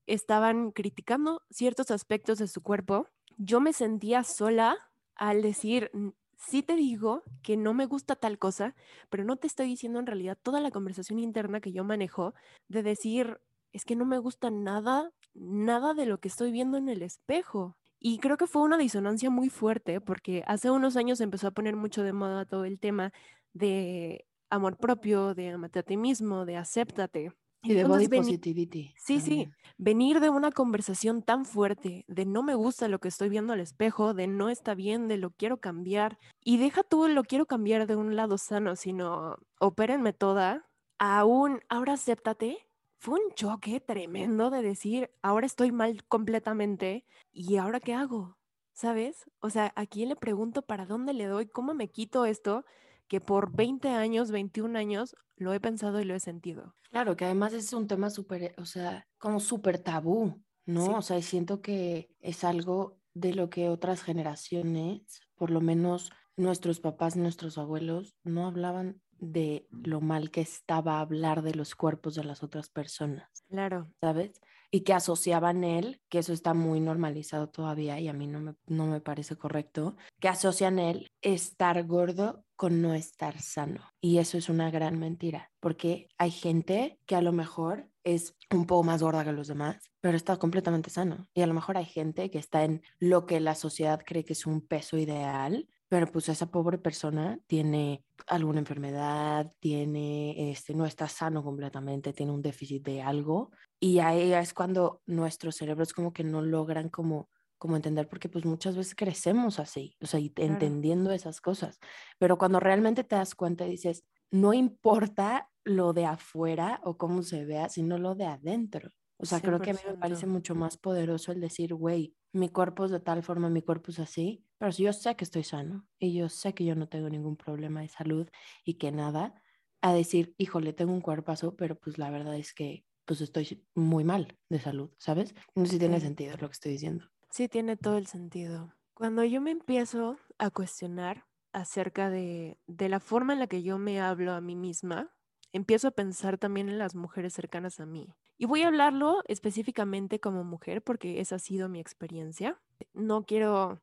estaban 0.08 0.72
criticando 0.72 1.42
ciertos 1.50 1.92
aspectos 1.92 2.38
de 2.40 2.48
su 2.48 2.62
cuerpo, 2.62 3.08
yo 3.38 3.60
me 3.60 3.74
sentía 3.74 4.24
sola 4.24 4.78
al 5.16 5.42
decir, 5.42 5.90
"N- 5.94 6.14
sí 6.38 6.62
te 6.64 6.76
digo 6.76 7.24
que 7.42 7.58
no 7.58 7.74
me 7.74 7.86
gusta 7.86 8.16
tal 8.16 8.38
cosa, 8.38 8.76
pero 9.10 9.24
no 9.24 9.38
te 9.38 9.48
estoy 9.48 9.68
diciendo 9.68 10.00
en 10.00 10.06
realidad 10.08 10.38
toda 10.42 10.62
la 10.62 10.72
conversación 10.72 11.20
interna 11.20 11.62
que 11.62 11.72
yo 11.72 11.84
manejo 11.84 12.34
de 12.68 12.84
decir, 12.84 13.40
es 13.74 13.84
que 13.86 13.96
no 13.96 14.06
me 14.06 14.20
gusta 14.20 14.52
nada, 14.52 15.12
nada 15.34 15.94
de 15.94 16.06
lo 16.06 16.20
que 16.20 16.28
estoy 16.30 16.52
viendo 16.52 16.78
en 16.78 16.90
el 16.90 17.02
espejo. 17.02 17.78
Y 18.00 18.20
creo 18.20 18.38
que 18.38 18.48
fue 18.48 18.62
una 18.62 18.78
disonancia 18.78 19.30
muy 19.30 19.50
fuerte 19.50 20.02
porque 20.02 20.44
hace 20.48 20.70
unos 20.70 20.96
años 20.98 21.22
empezó 21.22 21.48
a 21.48 21.52
poner 21.52 21.76
mucho 21.76 22.04
de 22.04 22.14
moda 22.14 22.46
todo 22.46 22.66
el 22.66 22.80
tema 22.80 23.12
de 23.54 24.26
amor 24.50 24.78
propio, 24.78 25.34
de 25.34 25.52
amate 25.52 25.80
a 25.80 25.84
ti 25.84 25.98
mismo, 25.98 26.46
de 26.46 26.58
acéptate. 26.58 27.32
Y 27.68 27.74
de 27.74 27.84
body 27.84 28.06
Entonces, 28.06 28.20
positivity. 28.20 28.94
Sí, 28.96 29.20
sí, 29.20 29.50
venir 29.78 30.20
de 30.20 30.30
una 30.30 30.52
conversación 30.52 31.24
tan 31.24 31.46
fuerte, 31.46 32.06
de 32.08 32.26
no 32.26 32.44
me 32.44 32.54
gusta 32.54 32.88
lo 32.88 33.00
que 33.00 33.08
estoy 33.08 33.28
viendo 33.30 33.54
al 33.54 33.60
espejo, 33.60 34.14
de 34.14 34.28
no 34.28 34.50
está 34.50 34.76
bien, 34.76 35.08
de 35.08 35.18
lo 35.18 35.32
quiero 35.32 35.60
cambiar, 35.60 36.20
y 36.44 36.58
deja 36.58 36.84
tú 36.84 37.08
lo 37.08 37.24
quiero 37.24 37.48
cambiar 37.48 37.88
de 37.88 37.96
un 37.96 38.16
lado 38.16 38.38
sano, 38.38 38.76
sino 38.76 39.38
opérenme 39.60 40.14
toda, 40.14 40.70
aún, 41.00 41.60
ahora 41.68 41.94
acéptate, 41.94 42.65
fue 43.06 43.20
un 43.20 43.36
choque 43.36 43.80
tremendo 43.80 44.50
de 44.50 44.64
decir, 44.64 45.12
ahora 45.22 45.46
estoy 45.46 45.72
mal 45.72 46.04
completamente, 46.06 47.06
¿y 47.32 47.58
ahora 47.58 47.80
qué 47.80 47.94
hago? 47.94 48.40
¿Sabes? 48.74 49.30
O 49.42 49.52
sea, 49.52 49.72
¿a 49.76 49.86
quién 49.86 50.10
le 50.10 50.16
pregunto 50.16 50.64
para 50.64 50.88
dónde 50.88 51.14
le 51.14 51.28
doy? 51.28 51.46
¿Cómo 51.46 51.76
me 51.76 51.92
quito 51.92 52.26
esto? 52.26 52.66
Que 53.08 53.22
por 53.22 53.56
20 53.56 53.90
años, 53.90 54.32
21 54.32 54.76
años, 54.76 55.16
lo 55.36 55.54
he 55.54 55.60
pensado 55.60 56.02
y 56.02 56.06
lo 56.06 56.16
he 56.16 56.20
sentido. 56.20 56.74
Claro, 56.90 57.16
que 57.16 57.26
además 57.26 57.54
es 57.54 57.72
un 57.74 57.86
tema 57.86 58.10
súper, 58.10 58.56
o 58.58 58.66
sea, 58.66 59.08
como 59.20 59.40
súper 59.40 59.78
tabú, 59.78 60.42
¿no? 60.66 60.86
Sí. 60.88 60.92
O 60.96 61.02
sea, 61.04 61.20
y 61.20 61.22
siento 61.22 61.62
que 61.62 62.10
es 62.22 62.44
algo 62.44 62.98
de 63.14 63.36
lo 63.36 63.52
que 63.52 63.70
otras 63.70 64.02
generaciones, 64.02 65.22
por 65.36 65.52
lo 65.52 65.62
menos 65.62 66.12
nuestros 66.38 66.80
papás, 66.80 67.16
nuestros 67.16 67.60
abuelos, 67.60 68.16
no 68.24 68.48
hablaban 68.48 69.00
de 69.20 69.68
lo 69.72 70.02
mal 70.02 70.32
que 70.32 70.42
estaba 70.42 71.00
hablar 71.00 71.42
de 71.42 71.56
los 71.56 71.76
cuerpos 71.76 72.16
de 72.16 72.24
las 72.24 72.44
otras 72.44 72.70
personas, 72.70 73.30
Claro, 73.50 73.92
¿sabes? 74.02 74.42
Y 74.72 74.82
que 74.82 74.94
asociaban 74.94 75.64
él, 75.64 76.02
que 76.10 76.20
eso 76.20 76.34
está 76.34 76.54
muy 76.54 76.80
normalizado 76.80 77.48
todavía 77.50 78.00
y 78.00 78.08
a 78.08 78.14
mí 78.14 78.28
no 78.28 78.40
me, 78.42 78.56
no 78.68 78.88
me 78.88 79.00
parece 79.00 79.36
correcto, 79.36 79.96
que 80.20 80.28
asocian 80.28 80.80
él 80.80 81.12
estar 81.22 81.86
gordo 81.86 82.44
con 82.56 82.82
no 82.82 82.94
estar 82.94 83.40
sano. 83.42 83.82
Y 84.02 84.18
eso 84.18 84.38
es 84.38 84.50
una 84.50 84.72
gran 84.72 85.00
mentira, 85.00 85.52
porque 85.60 86.10
hay 86.18 86.32
gente 86.32 87.00
que 87.06 87.16
a 87.16 87.22
lo 87.22 87.32
mejor 87.32 87.90
es 88.04 88.36
un 88.52 88.66
poco 88.66 88.84
más 88.84 89.02
gorda 89.02 89.26
que 89.26 89.32
los 89.32 89.48
demás, 89.48 89.92
pero 90.00 90.16
está 90.16 90.38
completamente 90.38 90.90
sano. 90.90 91.28
Y 91.34 91.42
a 91.42 91.48
lo 91.48 91.54
mejor 91.54 91.78
hay 91.78 91.86
gente 91.86 92.30
que 92.30 92.38
está 92.38 92.64
en 92.64 92.82
lo 93.00 93.26
que 93.26 93.40
la 93.40 93.56
sociedad 93.56 94.02
cree 94.06 94.24
que 94.24 94.34
es 94.34 94.46
un 94.46 94.62
peso 94.62 94.98
ideal, 94.98 95.68
pero 95.96 96.12
pues 96.12 96.28
esa 96.28 96.48
pobre 96.52 96.78
persona 96.78 97.40
tiene 97.48 98.04
alguna 98.28 98.60
enfermedad, 98.60 99.50
tiene, 99.62 100.52
este, 100.52 100.74
no 100.74 100.86
está 100.86 101.08
sano 101.08 101.42
completamente, 101.42 102.12
tiene 102.12 102.34
un 102.34 102.42
déficit 102.42 102.84
de 102.86 103.02
algo 103.02 103.52
y 103.80 104.00
ahí 104.00 104.34
es 104.34 104.54
cuando 104.54 105.02
nuestros 105.06 105.56
cerebros 105.56 105.94
como 105.94 106.12
que 106.12 106.24
no 106.26 106.42
logran 106.42 106.90
como 106.90 107.30
como 107.58 107.78
entender 107.78 108.10
porque 108.10 108.28
pues 108.28 108.44
muchas 108.46 108.76
veces 108.76 108.96
crecemos 108.96 109.60
así, 109.60 109.96
o 110.02 110.06
sea, 110.08 110.20
y 110.20 110.34
Claro. 110.44 110.76
entendiendo 110.76 111.12
esas 111.12 111.40
cosas, 111.40 111.80
pero 112.20 112.38
cuando 112.38 112.60
realmente 112.60 113.06
te 113.06 113.16
das 113.16 113.34
cuenta 113.34 113.66
y 113.66 113.72
dices, 113.72 114.04
no 114.30 114.54
importa 114.54 115.50
lo 115.64 115.94
de 115.94 116.06
afuera 116.06 116.82
o 116.84 116.98
cómo 116.98 117.24
se 117.24 117.46
vea, 117.46 117.70
sino 117.70 117.98
lo 117.98 118.14
de 118.16 118.26
adentro. 118.26 118.92
O 119.18 119.26
sea, 119.26 119.42
creo 119.42 119.62
que 119.62 119.72
a 119.72 119.74
mí 119.74 119.80
me 119.86 119.96
parece 119.96 120.28
100%. 120.28 120.28
mucho 120.28 120.56
más 120.56 120.78
poderoso 120.78 121.32
el 121.32 121.42
decir, 121.42 121.74
güey, 121.74 122.16
mi 122.34 122.50
cuerpo 122.50 122.86
es 122.86 122.92
de 122.92 123.00
tal 123.00 123.24
forma, 123.24 123.50
mi 123.50 123.62
cuerpo 123.62 123.92
es 123.92 124.00
así, 124.00 124.46
pero 124.58 124.72
yo 124.72 124.92
sé 124.94 125.16
que 125.16 125.24
estoy 125.24 125.44
sano 125.44 125.88
y 126.00 126.14
yo 126.16 126.30
sé 126.30 126.54
que 126.54 126.66
yo 126.66 126.76
no 126.76 126.90
tengo 126.90 127.10
ningún 127.10 127.38
problema 127.38 127.82
de 127.82 127.88
salud 127.90 128.28
y 128.66 128.76
que 128.78 128.92
nada, 128.92 129.42
a 129.82 129.94
decir, 129.94 130.36
híjole, 130.38 130.74
tengo 130.74 130.94
un 130.94 131.02
cuerpazo, 131.02 131.56
pero 131.56 131.80
pues 131.80 131.98
la 131.98 132.10
verdad 132.10 132.36
es 132.36 132.54
que 132.54 132.86
pues 133.06 133.22
estoy 133.22 133.66
muy 133.76 134.04
mal 134.04 134.40
de 134.50 134.60
salud, 134.60 134.92
¿sabes? 135.00 135.34
No 135.56 135.66
sé 135.66 135.74
si 135.74 135.80
tiene 135.80 136.00
Sí. 136.00 136.02
sentido 136.02 136.36
lo 136.38 136.48
que 136.50 136.54
estoy 136.54 136.72
diciendo. 136.74 137.06
Sí, 137.30 137.50
tiene 137.50 137.78
todo 137.78 137.98
el 137.98 138.08
sentido. 138.08 138.74
Cuando 138.94 139.24
yo 139.24 139.42
me 139.42 139.52
empiezo 139.52 140.18
a 140.38 140.50
cuestionar 140.52 141.26
acerca 141.54 142.10
de, 142.10 142.60
de 142.68 142.90
la 142.90 143.00
forma 143.00 143.34
en 143.34 143.40
la 143.40 143.48
que 143.48 143.64
yo 143.64 143.78
me 143.78 144.00
hablo 144.02 144.34
a 144.34 144.42
mí 144.42 144.56
misma, 144.56 145.16
empiezo 145.52 145.88
a 145.90 145.92
pensar 145.92 146.38
también 146.38 146.70
en 146.70 146.78
las 146.78 146.96
mujeres 146.96 147.34
cercanas 147.34 147.80
a 147.80 147.86
mí. 147.86 148.16
Y 148.38 148.46
voy 148.46 148.64
a 148.64 148.68
hablarlo 148.68 149.24
específicamente 149.28 150.20
como 150.20 150.44
mujer 150.44 150.82
porque 150.82 151.22
esa 151.22 151.36
ha 151.36 151.40
sido 151.40 151.70
mi 151.70 151.80
experiencia. 151.80 152.60
No 152.94 153.26
quiero 153.26 153.82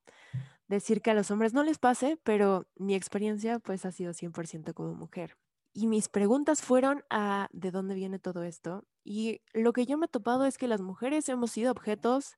decir 0.68 1.00
que 1.00 1.10
a 1.10 1.14
los 1.14 1.30
hombres 1.30 1.54
no 1.54 1.62
les 1.62 1.78
pase, 1.78 2.18
pero 2.22 2.66
mi 2.76 2.94
experiencia 2.94 3.58
pues 3.58 3.84
ha 3.86 3.92
sido 3.92 4.12
100% 4.12 4.74
como 4.74 4.94
mujer. 4.94 5.36
Y 5.74 5.86
mis 5.86 6.08
preguntas 6.08 6.60
fueron 6.60 7.02
a 7.08 7.48
de 7.52 7.70
dónde 7.70 7.94
viene 7.94 8.18
todo 8.18 8.42
esto. 8.42 8.84
Y 9.04 9.40
lo 9.54 9.72
que 9.72 9.86
yo 9.86 9.96
me 9.96 10.06
he 10.06 10.08
topado 10.08 10.44
es 10.44 10.58
que 10.58 10.68
las 10.68 10.82
mujeres 10.82 11.28
hemos 11.28 11.52
sido 11.52 11.72
objetos 11.72 12.36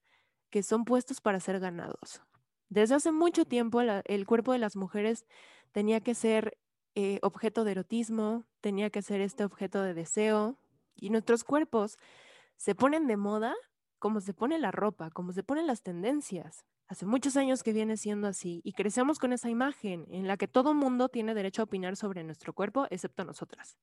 que 0.50 0.62
son 0.62 0.84
puestos 0.84 1.20
para 1.20 1.40
ser 1.40 1.58
ganados. 1.58 2.22
Desde 2.68 2.94
hace 2.94 3.10
mucho 3.10 3.44
tiempo 3.44 3.80
el 3.80 4.26
cuerpo 4.26 4.52
de 4.52 4.58
las 4.58 4.76
mujeres 4.76 5.26
tenía 5.72 6.00
que 6.00 6.14
ser 6.14 6.58
eh, 6.94 7.18
objeto 7.22 7.64
de 7.64 7.72
erotismo, 7.72 8.44
tenía 8.60 8.90
que 8.90 9.02
ser 9.02 9.20
este 9.20 9.44
objeto 9.44 9.82
de 9.82 9.94
deseo, 9.94 10.56
y 10.94 11.10
nuestros 11.10 11.44
cuerpos 11.44 11.98
se 12.56 12.74
ponen 12.74 13.06
de 13.06 13.16
moda 13.16 13.54
como 13.98 14.20
se 14.20 14.34
pone 14.34 14.58
la 14.58 14.70
ropa, 14.70 15.10
como 15.10 15.32
se 15.32 15.42
ponen 15.42 15.66
las 15.66 15.82
tendencias. 15.82 16.64
Hace 16.86 17.06
muchos 17.06 17.38
años 17.38 17.62
que 17.62 17.72
viene 17.72 17.96
siendo 17.96 18.28
así 18.28 18.60
y 18.62 18.72
crecemos 18.72 19.18
con 19.18 19.32
esa 19.32 19.48
imagen 19.48 20.04
en 20.10 20.26
la 20.26 20.36
que 20.36 20.46
todo 20.46 20.74
mundo 20.74 21.08
tiene 21.08 21.34
derecho 21.34 21.62
a 21.62 21.64
opinar 21.64 21.96
sobre 21.96 22.22
nuestro 22.22 22.52
cuerpo, 22.52 22.86
excepto 22.90 23.24
nosotras. 23.24 23.78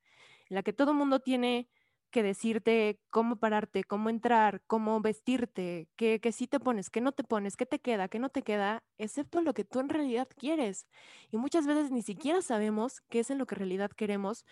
En 0.47 0.55
la 0.55 0.63
que 0.63 0.73
todo 0.73 0.93
mundo 0.93 1.19
tiene 1.19 1.67
que 2.11 2.21
decirte 2.21 2.99
cómo 3.09 3.37
pararte, 3.37 3.83
cómo 3.83 4.09
entrar, 4.09 4.61
cómo 4.67 5.01
vestirte, 5.01 5.89
qué, 5.95 6.19
qué 6.19 6.31
sí 6.31 6.45
te 6.45 6.59
pones, 6.59 6.89
qué 6.89 7.01
no 7.01 7.13
te 7.13 7.23
pones, 7.23 7.55
qué 7.55 7.65
te 7.65 7.79
queda, 7.79 8.07
qué 8.07 8.19
no 8.19 8.29
te 8.29 8.43
queda, 8.43 8.83
excepto 8.99 9.41
lo 9.41 9.53
que 9.53 9.63
tú 9.63 9.79
en 9.79 9.89
realidad 9.89 10.27
quieres. 10.37 10.85
Y 11.31 11.37
muchas 11.37 11.65
veces 11.65 11.89
ni 11.89 12.03
siquiera 12.03 12.41
sabemos 12.41 13.01
qué 13.09 13.21
es 13.21 13.31
en 13.31 13.39
lo 13.39 13.47
que 13.47 13.55
en 13.55 13.59
realidad 13.59 13.91
queremos, 13.91 14.45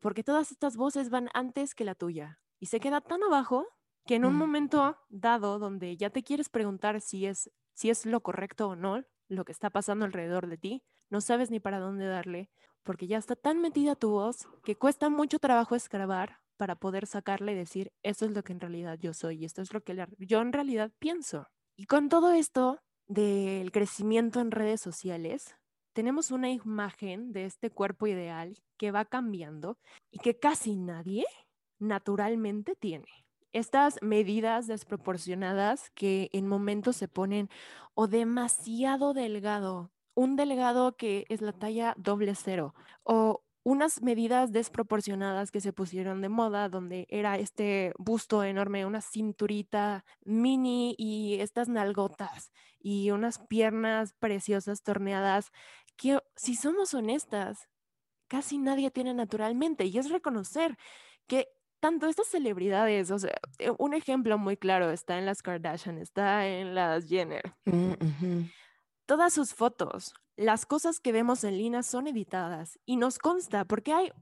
porque 0.00 0.24
todas 0.24 0.50
estas 0.52 0.76
voces 0.76 1.10
van 1.10 1.28
antes 1.34 1.74
que 1.74 1.84
la 1.84 1.94
tuya. 1.94 2.40
Y 2.58 2.66
se 2.66 2.80
queda 2.80 3.00
tan 3.00 3.22
abajo 3.22 3.66
que 4.06 4.16
en 4.16 4.24
un 4.24 4.34
Mm. 4.34 4.38
momento 4.38 4.98
dado 5.08 5.58
donde 5.58 5.96
ya 5.96 6.10
te 6.10 6.22
quieres 6.22 6.48
preguntar 6.48 7.00
si 7.00 7.26
es, 7.26 7.50
si 7.74 7.90
es 7.90 8.06
lo 8.06 8.22
correcto 8.22 8.68
o 8.68 8.76
no, 8.76 9.02
lo 9.28 9.44
que 9.44 9.52
está 9.52 9.70
pasando 9.70 10.04
alrededor 10.04 10.46
de 10.46 10.58
ti, 10.58 10.82
no 11.10 11.20
sabes 11.20 11.50
ni 11.50 11.60
para 11.60 11.78
dónde 11.78 12.06
darle, 12.06 12.50
porque 12.82 13.06
ya 13.06 13.18
está 13.18 13.34
tan 13.36 13.60
metida 13.60 13.96
tu 13.96 14.10
voz 14.10 14.46
que 14.62 14.76
cuesta 14.76 15.08
mucho 15.08 15.38
trabajo 15.38 15.74
escarbar 15.74 16.40
para 16.56 16.76
poder 16.76 17.06
sacarle 17.06 17.52
y 17.52 17.56
decir, 17.56 17.92
eso 18.02 18.26
es 18.26 18.32
lo 18.32 18.44
que 18.44 18.52
en 18.52 18.60
realidad 18.60 18.98
yo 19.00 19.12
soy 19.14 19.38
y 19.42 19.44
esto 19.46 19.62
es 19.62 19.72
lo 19.72 19.80
que 19.82 19.94
la- 19.94 20.08
yo 20.18 20.40
en 20.40 20.52
realidad 20.52 20.92
pienso. 20.98 21.48
Y 21.76 21.86
con 21.86 22.08
todo 22.08 22.32
esto 22.32 22.80
del 23.06 23.72
crecimiento 23.72 24.40
en 24.40 24.50
redes 24.50 24.80
sociales, 24.80 25.56
tenemos 25.94 26.30
una 26.30 26.50
imagen 26.50 27.32
de 27.32 27.46
este 27.46 27.70
cuerpo 27.70 28.06
ideal 28.06 28.58
que 28.76 28.90
va 28.90 29.04
cambiando 29.04 29.78
y 30.10 30.18
que 30.18 30.38
casi 30.38 30.76
nadie 30.76 31.24
naturalmente 31.78 32.74
tiene. 32.74 33.06
Estas 33.52 33.98
medidas 34.02 34.66
desproporcionadas 34.66 35.90
que 35.90 36.28
en 36.32 36.48
momentos 36.48 36.96
se 36.96 37.06
ponen 37.08 37.48
o 37.94 38.08
demasiado 38.08 39.14
delgado, 39.14 39.92
un 40.14 40.34
delgado 40.34 40.96
que 40.96 41.24
es 41.28 41.40
la 41.40 41.52
talla 41.52 41.94
doble 41.96 42.34
cero, 42.34 42.74
o 43.04 43.44
unas 43.64 44.02
medidas 44.02 44.52
desproporcionadas 44.52 45.50
que 45.50 45.60
se 45.60 45.72
pusieron 45.72 46.20
de 46.20 46.28
moda, 46.28 46.68
donde 46.68 47.06
era 47.08 47.38
este 47.38 47.94
busto 47.96 48.44
enorme, 48.44 48.84
una 48.84 49.00
cinturita 49.00 50.04
mini 50.24 50.94
y 50.98 51.40
estas 51.40 51.68
nalgotas 51.68 52.52
y 52.78 53.10
unas 53.10 53.38
piernas 53.38 54.12
preciosas 54.12 54.82
torneadas, 54.82 55.50
que 55.96 56.20
si 56.36 56.54
somos 56.54 56.94
honestas, 56.94 57.68
casi 58.28 58.58
nadie 58.58 58.90
tiene 58.90 59.14
naturalmente, 59.14 59.84
y 59.86 59.98
es 59.98 60.10
reconocer 60.10 60.76
que 61.26 61.48
tanto 61.80 62.06
estas 62.06 62.28
celebridades, 62.28 63.10
o 63.10 63.18
sea, 63.18 63.34
eh, 63.58 63.70
un 63.78 63.92
ejemplo 63.92 64.38
muy 64.38 64.56
claro 64.56 64.90
está 64.90 65.18
en 65.18 65.26
las 65.26 65.42
Kardashian, 65.42 65.98
está 65.98 66.46
en 66.46 66.74
las 66.74 67.08
Jenner. 67.08 67.54
Mm. 67.66 68.44
Todas 69.06 69.34
sus 69.34 69.52
fotos, 69.52 70.14
las 70.36 70.64
cosas 70.64 70.98
que 70.98 71.12
vemos 71.12 71.44
en 71.44 71.58
línea 71.58 71.82
son 71.82 72.06
editadas 72.06 72.78
y 72.86 72.96
nos 72.96 73.18
consta 73.18 73.66
porque 73.66 73.92
hay 73.92 74.12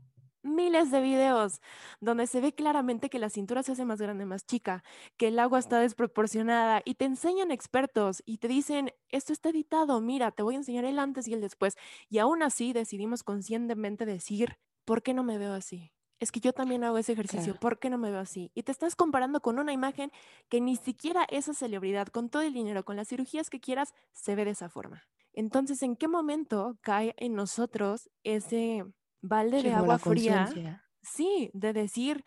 miles 0.43 0.91
de 0.91 1.01
videos 1.01 1.61
donde 2.01 2.27
se 2.27 2.41
ve 2.41 2.53
claramente 2.55 3.09
que 3.11 3.19
la 3.19 3.31
cintura 3.31 3.63
se 3.63 3.73
hace 3.73 3.85
más 3.85 4.01
grande, 4.01 4.27
más 4.27 4.45
chica, 4.47 4.83
que 5.17 5.29
el 5.29 5.39
agua 5.39 5.59
está 5.59 5.81
desproporcionada 5.81 6.83
y 6.85 6.95
te 6.95 7.05
enseñan 7.05 7.51
expertos 7.51 8.23
y 8.27 8.39
te 8.39 8.49
dicen, 8.49 8.93
esto 9.09 9.33
está 9.33 9.51
editado, 9.51 10.01
mira, 10.01 10.31
te 10.33 10.43
voy 10.43 10.55
a 10.55 10.59
enseñar 10.59 10.85
el 10.85 10.99
antes 10.99 11.29
y 11.29 11.35
el 11.35 11.41
después. 11.41 11.77
Y 12.09 12.19
aún 12.19 12.43
así 12.43 12.73
decidimos 12.73 13.23
conscientemente 13.23 14.07
decir, 14.07 14.57
¿por 14.85 15.03
qué 15.03 15.15
no 15.15 15.23
me 15.25 15.39
veo 15.39 15.53
así? 15.55 15.93
Es 16.21 16.31
que 16.31 16.41
yo 16.41 16.53
también 16.53 16.85
hago 16.85 16.99
ese 16.99 17.13
ejercicio, 17.13 17.55
Claro. 17.55 17.59
¿por 17.59 17.79
qué 17.81 17.91
no 17.91 17.99
me 17.99 18.11
veo 18.11 18.21
así? 18.21 18.53
Y 18.55 18.63
te 18.63 18.71
estás 18.73 18.95
comparando 18.95 19.41
con 19.41 19.59
una 19.59 19.73
imagen 19.73 20.13
que 20.49 20.61
ni 20.61 20.77
siquiera 20.77 21.25
esa 21.29 21.53
celebridad, 21.53 22.07
con 22.09 22.29
todo 22.31 22.43
el 22.43 22.53
dinero, 22.53 22.85
con 22.85 22.97
las 22.97 23.09
cirugías 23.09 23.51
que 23.51 23.61
quieras, 23.61 23.93
se 24.13 24.37
ve 24.37 24.45
de 24.45 24.53
esa 24.53 24.69
forma. 24.69 25.03
Entonces, 25.33 25.83
¿en 25.83 25.97
qué 25.97 26.07
momento 26.09 26.79
cae 26.83 27.15
en 27.19 27.35
nosotros 27.35 28.09
ese 28.23 28.85
balde 29.23 29.63
de 29.63 29.73
agua 29.73 29.99
fría? 29.99 30.85
Sí, 31.03 31.51
de 31.55 31.73
decir, 31.73 32.25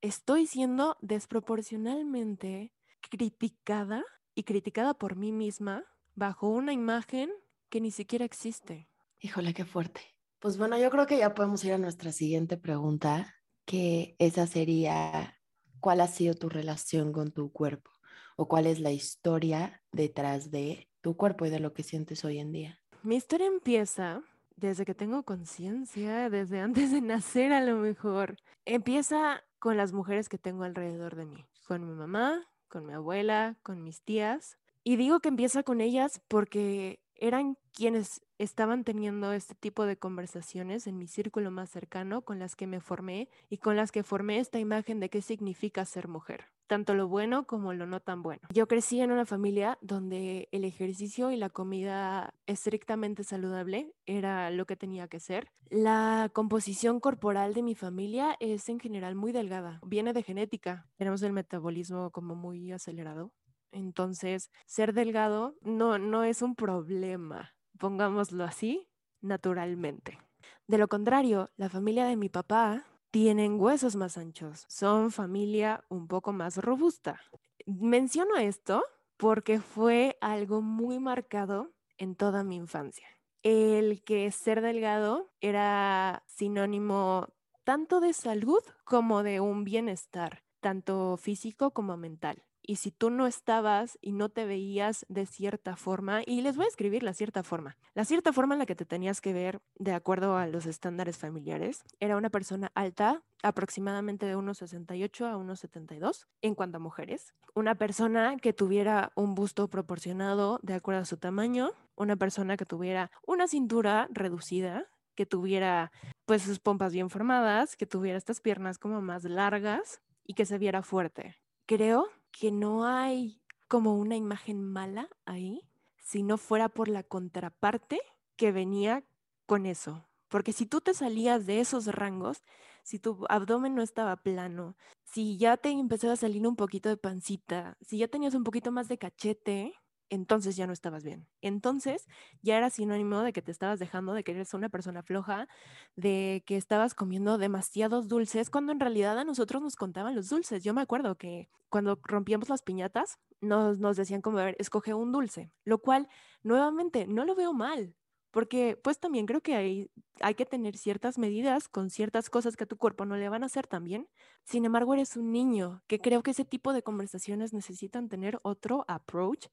estoy 0.00 0.46
siendo 0.46 0.96
desproporcionalmente 1.00 2.74
criticada 3.10 4.04
y 4.34 4.42
criticada 4.44 4.94
por 4.94 5.16
mí 5.16 5.32
misma 5.32 5.84
bajo 6.14 6.48
una 6.48 6.72
imagen 6.72 7.30
que 7.70 7.80
ni 7.80 7.90
siquiera 7.90 8.24
existe. 8.24 8.88
Híjole, 9.20 9.54
qué 9.54 9.64
fuerte. 9.64 10.00
Pues 10.38 10.56
bueno, 10.58 10.78
yo 10.78 10.90
creo 10.90 11.06
que 11.06 11.18
ya 11.18 11.34
podemos 11.34 11.62
ir 11.64 11.74
a 11.74 11.78
nuestra 11.78 12.12
siguiente 12.12 12.56
pregunta, 12.56 13.34
que 13.66 14.16
esa 14.18 14.46
sería, 14.46 15.38
¿cuál 15.80 16.00
ha 16.00 16.08
sido 16.08 16.34
tu 16.34 16.48
relación 16.48 17.12
con 17.12 17.30
tu 17.30 17.52
cuerpo? 17.52 17.90
¿O 18.36 18.48
cuál 18.48 18.66
es 18.66 18.80
la 18.80 18.90
historia 18.90 19.82
detrás 19.92 20.50
de 20.50 20.88
tu 21.02 21.16
cuerpo 21.16 21.44
y 21.46 21.50
de 21.50 21.60
lo 21.60 21.74
que 21.74 21.82
sientes 21.82 22.24
hoy 22.24 22.38
en 22.38 22.52
día? 22.52 22.80
Mi 23.02 23.16
historia 23.16 23.46
empieza 23.46 24.22
desde 24.60 24.84
que 24.84 24.94
tengo 24.94 25.22
conciencia, 25.24 26.30
desde 26.30 26.60
antes 26.60 26.92
de 26.92 27.00
nacer 27.00 27.52
a 27.52 27.62
lo 27.62 27.76
mejor. 27.76 28.36
Empieza 28.64 29.42
con 29.58 29.76
las 29.76 29.92
mujeres 29.92 30.28
que 30.28 30.38
tengo 30.38 30.64
alrededor 30.64 31.16
de 31.16 31.26
mí, 31.26 31.44
con 31.66 31.86
mi 31.86 31.94
mamá, 31.94 32.46
con 32.68 32.86
mi 32.86 32.92
abuela, 32.92 33.56
con 33.62 33.82
mis 33.82 34.02
tías. 34.02 34.58
Y 34.84 34.96
digo 34.96 35.20
que 35.20 35.28
empieza 35.28 35.62
con 35.62 35.80
ellas 35.80 36.20
porque 36.28 37.00
eran 37.16 37.58
quienes 37.72 38.22
estaban 38.38 38.84
teniendo 38.84 39.32
este 39.32 39.54
tipo 39.54 39.84
de 39.84 39.98
conversaciones 39.98 40.86
en 40.86 40.96
mi 40.96 41.06
círculo 41.06 41.50
más 41.50 41.68
cercano, 41.68 42.22
con 42.22 42.38
las 42.38 42.56
que 42.56 42.66
me 42.66 42.80
formé 42.80 43.28
y 43.50 43.58
con 43.58 43.76
las 43.76 43.92
que 43.92 44.02
formé 44.02 44.38
esta 44.38 44.58
imagen 44.58 45.00
de 45.00 45.10
qué 45.10 45.20
significa 45.20 45.84
ser 45.84 46.08
mujer, 46.08 46.46
tanto 46.70 46.94
lo 46.94 47.08
bueno 47.08 47.48
como 47.48 47.74
lo 47.74 47.84
no 47.84 47.98
tan 47.98 48.22
bueno. 48.22 48.42
Yo 48.54 48.68
crecí 48.68 49.00
en 49.00 49.10
una 49.10 49.26
familia 49.26 49.76
donde 49.80 50.48
el 50.52 50.64
ejercicio 50.64 51.32
y 51.32 51.36
la 51.36 51.50
comida 51.50 52.32
estrictamente 52.46 53.24
saludable 53.24 53.92
era 54.06 54.52
lo 54.52 54.66
que 54.66 54.76
tenía 54.76 55.08
que 55.08 55.18
ser. 55.18 55.50
La 55.68 56.30
composición 56.32 57.00
corporal 57.00 57.54
de 57.54 57.64
mi 57.64 57.74
familia 57.74 58.36
es 58.38 58.68
en 58.68 58.78
general 58.78 59.16
muy 59.16 59.32
delgada, 59.32 59.80
viene 59.84 60.12
de 60.12 60.22
genética, 60.22 60.86
tenemos 60.96 61.22
el 61.22 61.32
metabolismo 61.32 62.12
como 62.12 62.36
muy 62.36 62.70
acelerado. 62.70 63.32
Entonces, 63.72 64.52
ser 64.66 64.92
delgado 64.92 65.56
no, 65.62 65.98
no 65.98 66.22
es 66.22 66.40
un 66.40 66.54
problema, 66.54 67.52
pongámoslo 67.80 68.44
así, 68.44 68.86
naturalmente. 69.20 70.20
De 70.68 70.78
lo 70.78 70.86
contrario, 70.86 71.50
la 71.56 71.68
familia 71.68 72.04
de 72.04 72.14
mi 72.14 72.28
papá 72.28 72.84
tienen 73.10 73.60
huesos 73.60 73.96
más 73.96 74.16
anchos, 74.16 74.64
son 74.68 75.10
familia 75.10 75.84
un 75.88 76.06
poco 76.06 76.32
más 76.32 76.56
robusta. 76.56 77.20
Menciono 77.66 78.36
esto 78.36 78.84
porque 79.16 79.60
fue 79.60 80.16
algo 80.20 80.62
muy 80.62 80.98
marcado 80.98 81.72
en 81.98 82.14
toda 82.14 82.44
mi 82.44 82.56
infancia. 82.56 83.06
El 83.42 84.02
que 84.04 84.30
ser 84.30 84.60
delgado 84.60 85.30
era 85.40 86.22
sinónimo 86.26 87.28
tanto 87.64 88.00
de 88.00 88.12
salud 88.12 88.62
como 88.84 89.22
de 89.22 89.40
un 89.40 89.64
bienestar, 89.64 90.42
tanto 90.60 91.16
físico 91.16 91.72
como 91.72 91.96
mental. 91.96 92.42
Y 92.70 92.76
si 92.76 92.92
tú 92.92 93.10
no 93.10 93.26
estabas 93.26 93.98
y 94.00 94.12
no 94.12 94.28
te 94.28 94.44
veías 94.44 95.04
de 95.08 95.26
cierta 95.26 95.74
forma, 95.74 96.22
y 96.24 96.40
les 96.42 96.54
voy 96.54 96.66
a 96.66 96.68
escribir 96.68 97.02
la 97.02 97.14
cierta 97.14 97.42
forma, 97.42 97.76
la 97.94 98.04
cierta 98.04 98.32
forma 98.32 98.54
en 98.54 98.60
la 98.60 98.66
que 98.66 98.76
te 98.76 98.84
tenías 98.84 99.20
que 99.20 99.32
ver 99.32 99.60
de 99.74 99.92
acuerdo 99.92 100.36
a 100.36 100.46
los 100.46 100.66
estándares 100.66 101.18
familiares, 101.18 101.82
era 101.98 102.16
una 102.16 102.30
persona 102.30 102.70
alta, 102.76 103.24
aproximadamente 103.42 104.24
de 104.24 104.36
unos 104.36 104.58
68 104.58 105.26
a 105.26 105.36
unos 105.36 105.58
72 105.58 106.28
en 106.42 106.54
cuanto 106.54 106.76
a 106.76 106.80
mujeres, 106.80 107.34
una 107.56 107.74
persona 107.74 108.36
que 108.36 108.52
tuviera 108.52 109.10
un 109.16 109.34
busto 109.34 109.66
proporcionado 109.66 110.60
de 110.62 110.74
acuerdo 110.74 111.00
a 111.00 111.06
su 111.06 111.16
tamaño, 111.16 111.72
una 111.96 112.14
persona 112.14 112.56
que 112.56 112.66
tuviera 112.66 113.10
una 113.26 113.48
cintura 113.48 114.06
reducida, 114.12 114.86
que 115.16 115.26
tuviera 115.26 115.90
pues 116.24 116.42
sus 116.42 116.60
pompas 116.60 116.92
bien 116.92 117.10
formadas, 117.10 117.74
que 117.74 117.86
tuviera 117.86 118.16
estas 118.16 118.40
piernas 118.40 118.78
como 118.78 119.02
más 119.02 119.24
largas 119.24 120.00
y 120.24 120.34
que 120.34 120.46
se 120.46 120.56
viera 120.56 120.84
fuerte. 120.84 121.34
Creo 121.66 122.08
que 122.30 122.50
no 122.50 122.86
hay 122.86 123.40
como 123.68 123.96
una 123.96 124.16
imagen 124.16 124.62
mala 124.62 125.08
ahí, 125.24 125.62
si 125.96 126.22
no 126.22 126.38
fuera 126.38 126.68
por 126.68 126.88
la 126.88 127.02
contraparte 127.02 128.00
que 128.36 128.52
venía 128.52 129.04
con 129.46 129.66
eso, 129.66 130.06
Porque 130.28 130.52
si 130.52 130.64
tú 130.64 130.80
te 130.80 130.94
salías 130.94 131.44
de 131.44 131.58
esos 131.60 131.86
rangos, 131.86 132.42
si 132.84 133.00
tu 133.00 133.26
abdomen 133.28 133.74
no 133.74 133.82
estaba 133.82 134.16
plano, 134.16 134.76
si 135.04 135.36
ya 135.38 135.56
te 135.56 135.70
empezaba 135.70 136.12
a 136.12 136.16
salir 136.16 136.46
un 136.46 136.54
poquito 136.54 136.88
de 136.88 136.96
pancita, 136.96 137.76
si 137.80 137.98
ya 137.98 138.06
tenías 138.06 138.34
un 138.34 138.44
poquito 138.44 138.70
más 138.70 138.86
de 138.88 138.96
cachete, 138.96 139.74
entonces 140.10 140.56
ya 140.56 140.66
no 140.66 140.72
estabas 140.72 141.04
bien. 141.04 141.26
Entonces 141.40 142.06
ya 142.42 142.58
era 142.58 142.68
sinónimo 142.68 143.20
de 143.22 143.32
que 143.32 143.42
te 143.42 143.52
estabas 143.52 143.78
dejando 143.78 144.12
de 144.12 144.24
querer 144.24 144.44
ser 144.44 144.58
una 144.58 144.68
persona 144.68 145.02
floja, 145.02 145.48
de 145.96 146.42
que 146.46 146.56
estabas 146.56 146.94
comiendo 146.94 147.38
demasiados 147.38 148.08
dulces, 148.08 148.50
cuando 148.50 148.72
en 148.72 148.80
realidad 148.80 149.18
a 149.18 149.24
nosotros 149.24 149.62
nos 149.62 149.76
contaban 149.76 150.14
los 150.14 150.28
dulces. 150.28 150.62
Yo 150.62 150.74
me 150.74 150.82
acuerdo 150.82 151.16
que 151.16 151.48
cuando 151.70 151.98
rompíamos 152.02 152.48
las 152.48 152.62
piñatas, 152.62 153.18
nos, 153.40 153.78
nos 153.78 153.96
decían 153.96 154.20
como, 154.20 154.38
a 154.38 154.44
ver, 154.44 154.56
escoge 154.58 154.92
un 154.92 155.12
dulce, 155.12 155.50
lo 155.64 155.78
cual 155.78 156.08
nuevamente 156.42 157.06
no 157.06 157.24
lo 157.24 157.34
veo 157.34 157.52
mal. 157.52 157.94
Porque 158.30 158.78
pues 158.80 159.00
también 159.00 159.26
creo 159.26 159.40
que 159.40 159.56
hay, 159.56 159.90
hay 160.20 160.34
que 160.34 160.46
tener 160.46 160.76
ciertas 160.76 161.18
medidas 161.18 161.68
con 161.68 161.90
ciertas 161.90 162.30
cosas 162.30 162.56
que 162.56 162.62
a 162.62 162.66
tu 162.66 162.76
cuerpo 162.76 163.04
no 163.04 163.16
le 163.16 163.28
van 163.28 163.42
a 163.42 163.46
hacer 163.46 163.66
también. 163.66 164.08
Sin 164.44 164.64
embargo, 164.64 164.94
eres 164.94 165.16
un 165.16 165.32
niño, 165.32 165.82
que 165.88 165.98
creo 165.98 166.22
que 166.22 166.30
ese 166.30 166.44
tipo 166.44 166.72
de 166.72 166.82
conversaciones 166.82 167.52
necesitan 167.52 168.08
tener 168.08 168.38
otro 168.42 168.84
approach 168.86 169.48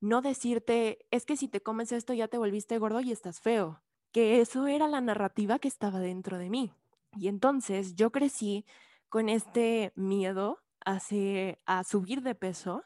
no 0.00 0.22
decirte, 0.22 1.06
es 1.10 1.26
que 1.26 1.36
si 1.36 1.48
te 1.48 1.62
comes 1.62 1.92
esto 1.92 2.12
ya 2.12 2.28
te 2.28 2.38
volviste 2.38 2.78
gordo 2.78 3.00
y 3.00 3.12
estás 3.12 3.40
feo, 3.40 3.82
que 4.12 4.40
eso 4.40 4.66
era 4.66 4.88
la 4.88 5.00
narrativa 5.00 5.58
que 5.58 5.68
estaba 5.68 6.00
dentro 6.00 6.38
de 6.38 6.50
mí. 6.50 6.72
Y 7.16 7.28
entonces 7.28 7.94
yo 7.94 8.10
crecí 8.10 8.64
con 9.08 9.28
este 9.28 9.92
miedo 9.94 10.60
a 10.84 11.84
subir 11.84 12.22
de 12.22 12.34
peso 12.34 12.84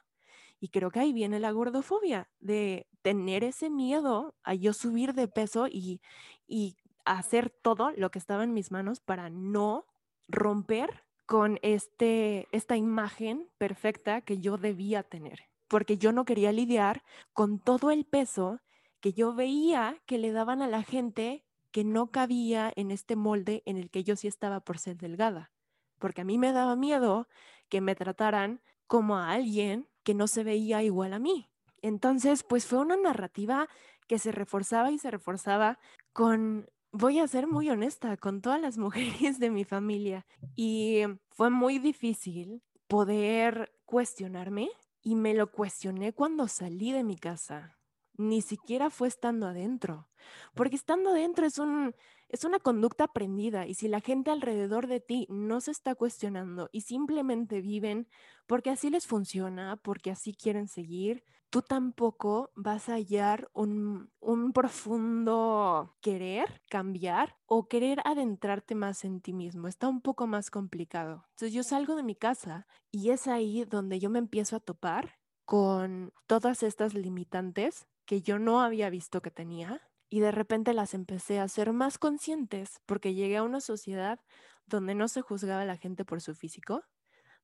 y 0.61 0.68
creo 0.68 0.90
que 0.90 1.00
ahí 1.00 1.12
viene 1.12 1.40
la 1.40 1.50
gordofobia, 1.50 2.30
de 2.40 2.88
tener 3.02 3.44
ese 3.44 3.71
miedo 3.71 4.35
a 4.42 4.54
yo 4.54 4.73
subir 4.73 5.12
de 5.12 5.28
peso 5.28 5.66
y, 5.68 6.00
y 6.47 6.76
hacer 7.04 7.50
todo 7.50 7.92
lo 7.92 8.11
que 8.11 8.18
estaba 8.18 8.44
en 8.44 8.54
mis 8.54 8.71
manos 8.71 9.00
para 9.00 9.28
no 9.28 9.87
romper 10.26 11.04
con 11.26 11.59
este, 11.62 12.49
esta 12.50 12.76
imagen 12.76 13.50
perfecta 13.59 14.23
que 14.23 14.38
yo 14.40 14.56
debía 14.56 15.02
tener 15.02 15.54
porque 15.68 15.99
yo 15.99 16.12
no 16.12 16.25
quería 16.25 16.52
lidiar 16.52 17.02
con 17.33 17.59
todo 17.59 17.90
el 17.90 18.04
peso 18.04 18.61
que 19.00 19.12
yo 19.12 19.35
veía 19.35 20.00
que 20.06 20.18
le 20.18 20.33
daban 20.33 20.62
a 20.62 20.68
la 20.68 20.83
gente 20.83 21.44
que 21.71 21.85
no 21.85 22.11
cabía 22.11 22.73
en 22.76 22.90
este 22.90 23.16
molde 23.16 23.62
en 23.66 23.76
el 23.76 23.90
que 23.90 24.04
yo 24.04 24.16
sí 24.16 24.28
estaba 24.28 24.61
por 24.61 24.78
ser 24.78 24.97
delgada, 24.97 25.50
porque 25.99 26.21
a 26.21 26.25
mí 26.25 26.38
me 26.38 26.52
daba 26.52 26.76
miedo 26.76 27.28
que 27.68 27.80
me 27.80 27.94
trataran 27.94 28.62
como 28.87 29.16
a 29.16 29.33
alguien 29.33 29.88
que 30.04 30.14
no 30.14 30.28
se 30.28 30.44
veía 30.44 30.83
igual 30.83 31.12
a 31.12 31.18
mí. 31.18 31.50
Entonces, 31.83 32.44
pues 32.44 32.66
fue 32.66 32.78
una 32.78 32.97
narrativa 32.97 33.68
que 34.06 34.18
se 34.18 34.33
reforzaba 34.33 34.90
y 34.90 34.99
se 34.99 35.11
reforzaba 35.11 35.78
con, 36.12 36.71
voy 36.92 37.18
a 37.18 37.26
ser 37.26 37.47
muy 37.47 37.68
honesta, 37.71 38.16
con 38.16 38.40
todas 38.40 38.61
las 38.61 38.78
mujeres 39.28 39.38
de 39.38 39.50
mi 39.50 39.64
familia. 39.64 40.25
Y 40.54 41.02
fue 41.30 41.50
muy 41.50 41.78
difícil 41.78 42.62
poder 42.87 43.75
cuestionarme 43.85 44.71
y 45.05 45.15
me 45.15 45.35
lo 45.35 45.53
cuestioné 45.53 46.13
cuando 46.13 46.49
salí 46.49 46.91
de 46.91 47.05
mi 47.05 47.17
casa. 47.17 47.79
Ni 48.17 48.43
siquiera 48.43 48.91
fue 48.91 49.09
estando 49.09 49.47
adentro, 49.47 50.09
porque 50.55 50.77
estando 50.77 51.11
adentro 51.11 51.47
es, 51.47 51.59
un, 51.59 51.95
es 52.29 52.45
una 52.45 52.61
conducta 52.61 53.05
aprendida 53.05 53.67
y 53.67 53.75
si 53.75 53.89
la 53.89 54.01
gente 54.01 54.31
alrededor 54.31 54.87
de 54.87 55.01
ti 55.01 55.27
no 55.29 55.61
se 55.61 55.73
está 55.73 55.95
cuestionando 55.95 56.69
y 56.73 56.83
simplemente 56.83 57.61
viven 57.61 58.09
porque 58.47 58.71
así 58.71 58.89
les 58.89 59.07
funciona, 59.07 59.77
porque 59.77 60.13
así 60.13 60.33
quieren 60.33 60.69
seguir, 60.69 61.25
tú 61.55 61.63
tampoco 61.63 62.51
vas 62.57 62.89
a 62.89 62.95
hallar 62.95 63.49
un, 63.53 64.11
un 64.19 64.53
profundo 64.53 65.95
querer 66.01 66.63
cambiar 66.69 67.37
o 67.47 67.69
querer 67.69 68.01
adentrarte 68.05 68.75
más 68.75 69.05
en 69.05 69.21
ti 69.21 69.33
mismo. 69.33 69.69
Está 69.69 69.87
un 69.87 70.01
poco 70.01 70.27
más 70.27 70.51
complicado. 70.51 71.25
Entonces 71.31 71.53
yo 71.53 71.63
salgo 71.63 71.95
de 71.95 72.03
mi 72.03 72.17
casa 72.17 72.67
y 72.91 73.11
es 73.11 73.29
ahí 73.29 73.65
donde 73.67 74.01
yo 74.01 74.11
me 74.11 74.19
empiezo 74.19 74.57
a 74.57 74.61
topar 74.61 75.21
con 75.45 76.13
todas 76.27 76.65
estas 76.65 76.93
limitantes 76.93 77.87
que 78.05 78.21
yo 78.21 78.41
no 78.41 78.61
había 78.61 78.91
visto 78.91 79.23
que 79.23 79.31
tenía 79.31 79.81
y 80.11 80.19
de 80.19 80.33
repente 80.33 80.75
las 80.75 80.93
empecé 80.93 81.39
a 81.39 81.47
ser 81.47 81.73
más 81.73 81.99
conscientes 81.99 82.81
porque 82.85 83.15
llegué 83.15 83.37
a 83.37 83.45
una 83.45 83.61
sociedad 83.61 84.19
donde 84.67 84.97
no 84.97 85.07
se 85.07 85.21
juzgaba 85.21 85.63
a 85.63 85.67
la 85.67 85.77
gente 85.77 86.05
por 86.05 86.21
su 86.21 86.35
físico, 86.35 86.83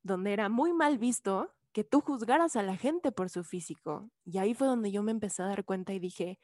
donde 0.03 0.33
era 0.33 0.49
muy 0.49 0.73
mal 0.73 0.99
visto 0.99 1.55
que 1.72 1.85
tú 1.85 2.00
juzgaras 2.00 2.56
a 2.56 2.62
la 2.62 2.76
gente 2.76 3.12
por 3.12 3.30
su 3.30 3.44
físico. 3.44 4.11
Y 4.24 4.38
ahí 4.38 4.54
fue 4.54 4.66
donde 4.66 4.90
yo 4.92 5.02
me 5.02 5.12
empecé 5.12 5.42
a 5.42 5.46
dar 5.46 5.64
cuenta 5.64 5.92
y 5.92 5.98
dije, 5.98 6.38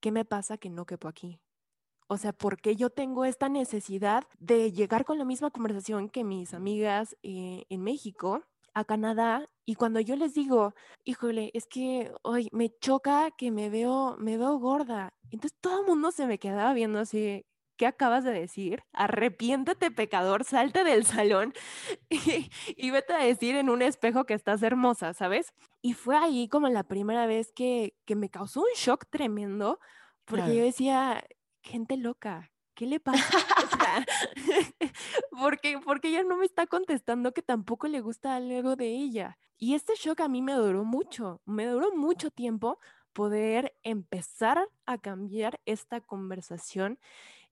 ¿qué 0.00 0.12
me 0.12 0.24
pasa 0.24 0.58
que 0.58 0.70
no 0.70 0.86
quepo 0.86 1.08
aquí? 1.08 1.40
O 2.08 2.16
sea, 2.16 2.32
¿por 2.32 2.60
qué 2.60 2.74
yo 2.74 2.90
tengo 2.90 3.24
esta 3.24 3.48
necesidad 3.48 4.24
de 4.38 4.72
llegar 4.72 5.04
con 5.04 5.18
la 5.18 5.24
misma 5.24 5.50
conversación 5.50 6.08
que 6.08 6.24
mis 6.24 6.54
amigas 6.54 7.16
eh, 7.22 7.64
en 7.68 7.82
México, 7.82 8.42
a 8.74 8.84
Canadá? 8.84 9.48
Y 9.64 9.76
cuando 9.76 10.00
yo 10.00 10.16
les 10.16 10.34
digo, 10.34 10.74
híjole, 11.04 11.52
es 11.54 11.66
que 11.68 12.12
hoy 12.22 12.48
me 12.52 12.70
choca 12.80 13.30
que 13.38 13.52
me 13.52 13.70
veo, 13.70 14.16
me 14.18 14.36
veo 14.36 14.58
gorda. 14.58 15.14
Entonces 15.30 15.56
todo 15.60 15.82
el 15.82 15.86
mundo 15.86 16.10
se 16.10 16.26
me 16.26 16.38
quedaba 16.40 16.72
viendo 16.74 16.98
así, 16.98 17.46
¿qué 17.80 17.86
acabas 17.86 18.24
de 18.24 18.32
decir? 18.32 18.82
Arrepiéntete, 18.92 19.90
pecador, 19.90 20.44
salte 20.44 20.84
del 20.84 21.06
salón 21.06 21.54
y, 22.76 22.90
vete 22.90 23.14
a 23.14 23.24
decir 23.24 23.56
en 23.56 23.70
un 23.70 23.80
espejo 23.80 24.26
que 24.26 24.34
estás 24.34 24.62
hermosa, 24.62 25.14
¿sabes? 25.14 25.54
Y 25.80 25.94
fue 25.94 26.14
ahí 26.14 26.46
como 26.46 26.68
la 26.68 26.82
primera 26.82 27.24
vez 27.24 27.52
que, 27.56 27.94
que 28.04 28.16
me 28.16 28.28
causó 28.28 28.60
un 28.60 28.66
shock 28.76 29.06
tremendo, 29.08 29.80
porque 30.26 30.54
yo 30.54 30.62
decía, 30.62 31.24
gente 31.62 31.96
loca, 31.96 32.52
¿qué 32.74 32.84
le 32.84 33.00
pasa? 33.00 33.16
porque, 35.30 35.78
porque 35.82 36.08
ella 36.08 36.22
no 36.22 36.36
me 36.36 36.44
está 36.44 36.66
contestando 36.66 37.32
que 37.32 37.40
tampoco 37.40 37.88
le 37.88 38.02
gusta 38.02 38.36
algo 38.36 38.76
de 38.76 38.88
ella. 38.88 39.38
Y 39.56 39.72
este 39.72 39.94
shock 39.96 40.20
a 40.20 40.28
mí 40.28 40.42
me 40.42 40.52
duró 40.52 40.84
mucho, 40.84 41.40
me 41.46 41.64
duró 41.64 41.96
mucho 41.96 42.30
tiempo 42.30 42.78
poder 43.14 43.74
empezar 43.82 44.68
a 44.84 44.98
cambiar 44.98 45.62
esta 45.64 46.02
conversación 46.02 46.98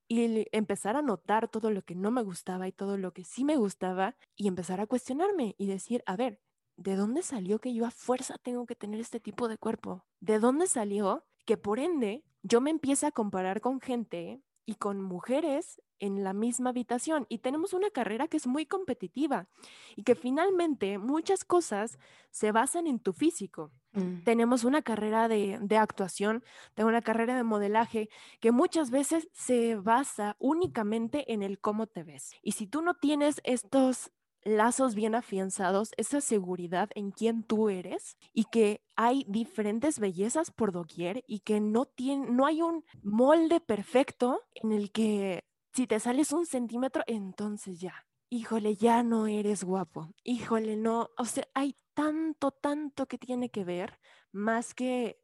y 0.09 0.47
empezar 0.53 0.97
a 0.97 1.03
notar 1.03 1.49
todo 1.49 1.71
lo 1.71 1.83
que 1.83 1.94
no 1.94 2.11
me 2.11 2.23
gustaba 2.23 2.66
y 2.66 2.73
todo 2.73 2.97
lo 2.97 3.12
que 3.12 3.25
sí 3.25 3.44
me 3.44 3.57
gustaba 3.57 4.16
y 4.37 4.49
empezar 4.49 4.81
a 4.81 4.87
cuestionarme 4.87 5.55
y 5.59 5.66
decir, 5.66 6.03
a 6.07 6.16
ver, 6.16 6.40
¿de 6.77 6.97
dónde 6.97 7.23
salió 7.23 7.61
que 7.61 7.75
yo 7.75 7.85
a 7.85 7.90
fuerza 7.90 8.37
tengo 8.38 8.64
que 8.64 8.75
tener 8.75 9.01
este 9.01 9.21
tipo 9.21 9.49
de 9.49 9.59
cuerpo? 9.59 10.07
¿De 10.21 10.38
dónde 10.38 10.66
salió 10.66 11.27
que 11.44 11.59
por 11.59 11.79
ende 11.79 12.25
yo 12.42 12.61
me 12.61 12.71
empiezo 12.71 13.07
a 13.07 13.12
comparar 13.12 13.61
con 13.61 13.81
gente 13.81 14.42
y 14.64 14.77
con 14.77 15.03
mujeres 15.03 15.81
en 16.01 16.25
la 16.25 16.33
misma 16.33 16.71
habitación 16.71 17.27
y 17.29 17.39
tenemos 17.39 17.73
una 17.73 17.91
carrera 17.91 18.29
que 18.29 18.37
es 18.37 18.47
muy 18.47 18.67
competitiva 18.67 19.49
y 19.97 20.03
que 20.03 20.15
finalmente 20.15 20.99
muchas 20.99 21.45
cosas 21.45 21.99
se 22.31 22.53
basan 22.53 22.87
en 22.87 23.01
tu 23.01 23.13
físico. 23.13 23.73
Mm. 23.93 24.23
Tenemos 24.25 24.65
una 24.65 24.83
carrera 24.83 25.29
de, 25.29 25.59
de, 25.61 25.77
actuación, 25.77 26.45
tengo 26.75 26.89
una 26.89 27.03
carrera 27.03 27.37
de 27.37 27.43
modelaje 27.43 28.09
que 28.41 28.53
muchas 28.53 28.91
veces 28.91 29.29
se 29.33 29.77
basa 29.77 30.37
únicamente 30.39 31.33
en 31.33 31.43
el 31.43 31.59
cómo 31.59 31.87
te 31.87 32.03
ves. 32.03 32.33
Y 32.43 32.53
si 32.53 32.67
tú 32.67 32.83
no 32.83 32.95
tienes 32.95 33.41
estos 33.45 34.11
lazos 34.45 34.95
bien 34.95 35.15
afianzados, 35.15 35.91
esa 35.97 36.21
seguridad 36.21 36.91
en 36.95 37.11
quién 37.11 37.43
tú 37.43 37.69
eres 37.69 38.17
y 38.33 38.45
que 38.45 38.83
hay 38.97 39.25
diferentes 39.29 39.99
bellezas 39.99 40.51
por 40.51 40.73
doquier 40.73 41.25
y 41.27 41.41
que 41.41 41.61
no, 41.61 41.87
tiene, 41.87 42.31
no 42.31 42.47
hay 42.47 42.63
un 42.63 42.85
molde 43.03 43.61
perfecto 43.61 44.43
en 44.55 44.73
el 44.73 44.91
que 44.91 45.45
si 45.79 45.87
te 45.87 46.01
sales 46.01 46.33
un 46.33 46.45
centímetro, 46.45 47.05
entonces 47.07 47.79
ya, 47.79 48.05
híjole, 48.31 48.75
ya 48.75 49.05
no 49.05 49.29
eres 49.29 49.62
guapo, 49.62 50.12
híjole, 50.25 50.77
no, 50.77 51.11
o 51.17 51.25
sea, 51.25 51.47
hay 51.55 51.77
tanto, 51.95 52.51
tanto 52.51 53.07
que 53.07 53.17
tiene 53.17 53.49
que 53.49 53.62
ver 53.62 54.01
más 54.33 54.75
que 54.75 55.23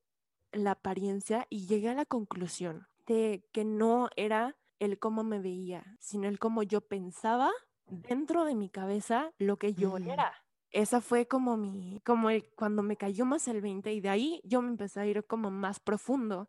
la 0.53 0.71
apariencia 0.71 1.49
y 1.51 1.67
llegué 1.67 1.89
a 1.89 1.95
la 1.95 2.05
conclusión 2.05 2.87
de 3.05 3.45
que 3.53 3.65
no 3.65 4.11
era 4.15 4.57
el 4.79 5.01
cómo 5.01 5.25
me 5.25 5.41
veía, 5.41 5.97
sino 5.99 6.29
el 6.29 6.39
cómo 6.39 6.63
yo 6.63 6.83
pensaba 6.83 7.51
dentro 7.87 8.45
de 8.45 8.55
mi 8.55 8.71
cabeza 8.71 9.33
lo 9.39 9.57
que 9.57 9.75
yo 9.75 9.99
mm. 9.99 10.09
era. 10.09 10.35
Esa 10.71 11.01
fue 11.01 11.27
como 11.27 11.57
mi, 11.57 12.01
como 12.05 12.31
el, 12.31 12.49
cuando 12.55 12.85
me 12.85 12.97
cayó 12.97 13.25
más 13.25 13.49
el 13.49 13.61
20 13.61 13.93
y 13.93 14.01
de 14.01 14.09
ahí 14.09 14.41
yo 14.45 14.63
me 14.63 14.69
empecé 14.69 15.01
a 15.01 15.07
ir 15.07 15.27
como 15.27 15.51
más 15.51 15.81
profundo 15.81 16.49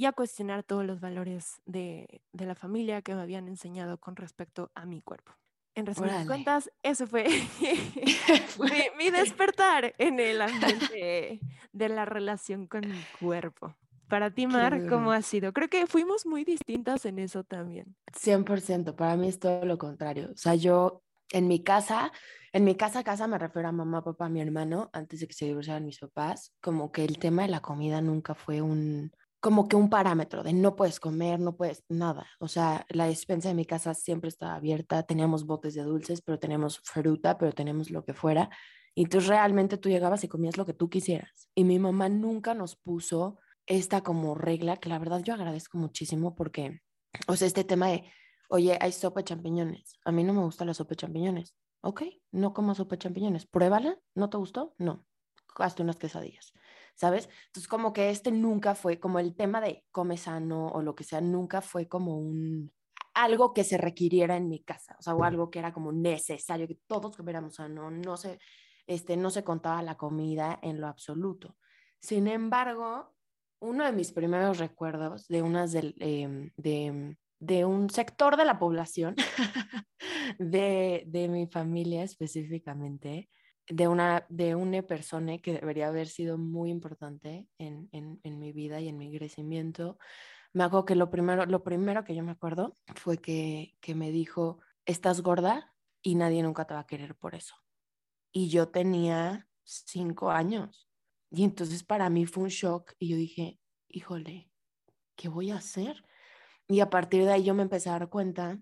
y 0.00 0.06
a 0.06 0.12
cuestionar 0.12 0.62
todos 0.62 0.82
los 0.82 0.98
valores 0.98 1.60
de, 1.66 2.22
de 2.32 2.46
la 2.46 2.54
familia 2.54 3.02
que 3.02 3.14
me 3.14 3.20
habían 3.20 3.48
enseñado 3.48 3.98
con 3.98 4.16
respecto 4.16 4.70
a 4.74 4.86
mi 4.86 5.02
cuerpo. 5.02 5.32
En 5.74 5.84
resumen 5.84 6.26
cuentas, 6.26 6.70
eso 6.82 7.06
fue 7.06 7.24
mi, 8.58 8.82
mi, 8.96 9.10
despertar 9.10 9.94
en 9.98 10.18
el 10.18 10.40
ambiente 10.40 11.40
de 11.72 11.88
la 11.90 12.06
relación 12.06 12.66
con 12.66 12.80
mi 12.88 13.04
cuerpo. 13.20 13.76
Para 14.08 14.30
ti, 14.30 14.46
Mar, 14.46 14.88
¿cómo 14.88 15.12
ha 15.12 15.20
sido? 15.20 15.52
Creo 15.52 15.68
que 15.68 15.86
fuimos 15.86 16.24
muy 16.24 16.44
distintas 16.44 17.04
en 17.04 17.18
eso 17.18 17.44
también. 17.44 17.94
100%, 18.18 18.96
para 18.96 19.16
mí 19.18 19.28
es 19.28 19.38
todo 19.38 19.66
lo 19.66 19.76
contrario. 19.76 20.30
O 20.32 20.36
sea, 20.38 20.54
yo 20.54 21.02
en 21.30 21.46
mi 21.46 21.62
casa, 21.62 22.10
en 22.54 22.64
mi 22.64 22.74
casa, 22.74 23.04
casa 23.04 23.26
me 23.26 23.36
refiero 23.36 23.68
a 23.68 23.72
mamá, 23.72 24.02
papá, 24.02 24.30
mi 24.30 24.40
hermano, 24.40 24.88
antes 24.94 25.20
de 25.20 25.26
que 25.26 25.34
se 25.34 25.44
divorciaran 25.44 25.84
mis 25.84 25.98
papás, 25.98 26.54
como 26.62 26.90
que 26.90 27.04
el 27.04 27.18
tema 27.18 27.42
de 27.42 27.48
la 27.48 27.60
comida 27.60 28.00
nunca 28.00 28.34
fue 28.34 28.62
un, 28.62 29.12
como 29.40 29.68
que 29.68 29.76
un 29.76 29.88
parámetro 29.88 30.42
de 30.42 30.52
no 30.52 30.76
puedes 30.76 31.00
comer, 31.00 31.40
no 31.40 31.56
puedes 31.56 31.84
nada. 31.88 32.26
O 32.38 32.48
sea, 32.48 32.86
la 32.90 33.06
despensa 33.06 33.48
de 33.48 33.54
mi 33.54 33.64
casa 33.64 33.94
siempre 33.94 34.28
estaba 34.28 34.54
abierta, 34.54 35.02
teníamos 35.02 35.46
botes 35.46 35.74
de 35.74 35.82
dulces, 35.82 36.20
pero 36.20 36.38
teníamos 36.38 36.80
fruta, 36.80 37.38
pero 37.38 37.52
teníamos 37.52 37.90
lo 37.90 38.04
que 38.04 38.12
fuera. 38.12 38.50
Y 38.94 39.04
entonces 39.04 39.28
realmente 39.28 39.78
tú 39.78 39.88
llegabas 39.88 40.24
y 40.24 40.28
comías 40.28 40.58
lo 40.58 40.66
que 40.66 40.74
tú 40.74 40.90
quisieras. 40.90 41.48
Y 41.54 41.64
mi 41.64 41.78
mamá 41.78 42.08
nunca 42.08 42.54
nos 42.54 42.76
puso 42.76 43.38
esta 43.66 44.02
como 44.02 44.34
regla, 44.34 44.76
que 44.76 44.88
la 44.88 44.98
verdad 44.98 45.22
yo 45.22 45.32
agradezco 45.32 45.78
muchísimo 45.78 46.34
porque, 46.34 46.80
o 47.26 47.36
sea, 47.36 47.46
este 47.46 47.64
tema 47.64 47.88
de, 47.88 48.12
oye, 48.48 48.76
hay 48.80 48.92
sopa 48.92 49.20
de 49.20 49.24
champiñones. 49.24 49.94
A 50.04 50.12
mí 50.12 50.22
no 50.22 50.34
me 50.34 50.42
gusta 50.42 50.64
la 50.64 50.74
sopa 50.74 50.90
de 50.90 50.96
champiñones. 50.96 51.56
Ok, 51.82 52.02
no 52.32 52.52
como 52.52 52.74
sopa 52.74 52.96
de 52.96 52.98
champiñones. 52.98 53.46
Pruébala. 53.46 53.98
¿No 54.14 54.28
te 54.28 54.36
gustó? 54.36 54.74
No. 54.76 55.06
Hazte 55.56 55.82
unas 55.82 55.96
quesadillas. 55.96 56.52
¿Sabes? 57.00 57.30
Entonces, 57.46 57.66
como 57.66 57.94
que 57.94 58.10
este 58.10 58.30
nunca 58.30 58.74
fue, 58.74 59.00
como 59.00 59.18
el 59.18 59.34
tema 59.34 59.62
de 59.62 59.84
come 59.90 60.18
sano 60.18 60.68
o 60.68 60.82
lo 60.82 60.94
que 60.94 61.02
sea, 61.02 61.22
nunca 61.22 61.62
fue 61.62 61.88
como 61.88 62.18
un, 62.18 62.70
algo 63.14 63.54
que 63.54 63.64
se 63.64 63.78
requiriera 63.78 64.36
en 64.36 64.50
mi 64.50 64.62
casa, 64.62 64.96
o 64.98 65.02
sea, 65.02 65.14
o 65.14 65.24
algo 65.24 65.50
que 65.50 65.60
era 65.60 65.72
como 65.72 65.92
necesario, 65.92 66.68
que 66.68 66.78
todos 66.86 67.16
comiéramos 67.16 67.54
sano, 67.54 67.90
no 67.90 68.18
se, 68.18 68.38
este, 68.86 69.16
no 69.16 69.30
se 69.30 69.42
contaba 69.44 69.82
la 69.82 69.96
comida 69.96 70.58
en 70.62 70.78
lo 70.78 70.88
absoluto. 70.88 71.56
Sin 72.02 72.28
embargo, 72.28 73.14
uno 73.60 73.86
de 73.86 73.92
mis 73.92 74.12
primeros 74.12 74.58
recuerdos 74.58 75.26
de 75.26 75.40
unas 75.40 75.74
em, 75.74 76.50
de, 76.58 77.16
de 77.38 77.64
un 77.64 77.88
sector 77.88 78.36
de 78.36 78.44
la 78.44 78.58
población, 78.58 79.16
de, 80.38 81.04
de 81.06 81.28
mi 81.28 81.46
familia 81.46 82.02
específicamente, 82.02 83.30
de 83.70 83.86
una, 83.86 84.26
de 84.28 84.56
una 84.56 84.82
persona 84.82 85.38
que 85.38 85.54
debería 85.54 85.88
haber 85.88 86.08
sido 86.08 86.36
muy 86.38 86.70
importante 86.70 87.48
en, 87.56 87.88
en, 87.92 88.38
mi 88.38 88.52
vida 88.52 88.80
y 88.80 88.88
en 88.88 88.98
mi 88.98 89.16
crecimiento. 89.16 89.96
Me 90.52 90.64
hago 90.64 90.84
que 90.84 90.96
lo 90.96 91.08
primero, 91.08 91.46
lo 91.46 91.62
primero 91.62 92.04
que 92.04 92.14
yo 92.16 92.24
me 92.24 92.32
acuerdo 92.32 92.76
fue 92.96 93.18
que, 93.18 93.76
que 93.80 93.94
me 93.94 94.10
dijo, 94.10 94.58
estás 94.86 95.22
gorda 95.22 95.72
y 96.02 96.16
nadie 96.16 96.42
nunca 96.42 96.66
te 96.66 96.74
va 96.74 96.80
a 96.80 96.86
querer 96.86 97.14
por 97.14 97.36
eso. 97.36 97.54
Y 98.32 98.48
yo 98.48 98.68
tenía 98.68 99.48
cinco 99.62 100.30
años. 100.30 100.88
Y 101.30 101.44
entonces 101.44 101.84
para 101.84 102.10
mí 102.10 102.26
fue 102.26 102.44
un 102.44 102.48
shock 102.48 102.94
y 102.98 103.08
yo 103.08 103.16
dije, 103.16 103.60
híjole, 103.88 104.50
¿qué 105.14 105.28
voy 105.28 105.52
a 105.52 105.56
hacer? 105.56 106.04
Y 106.66 106.80
a 106.80 106.90
partir 106.90 107.24
de 107.24 107.32
ahí 107.32 107.44
yo 107.44 107.54
me 107.54 107.62
empecé 107.62 107.88
a 107.88 107.92
dar 107.92 108.08
cuenta. 108.08 108.58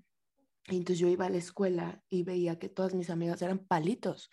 Y 0.67 0.77
entonces 0.77 0.99
yo 0.99 1.09
iba 1.09 1.25
a 1.25 1.31
la 1.31 1.39
escuela 1.39 2.03
y 2.11 2.25
veía 2.25 2.59
que 2.59 2.69
todas 2.69 2.93
mis 2.93 3.09
amigas 3.09 3.41
eran 3.41 3.59
palitos 3.59 4.31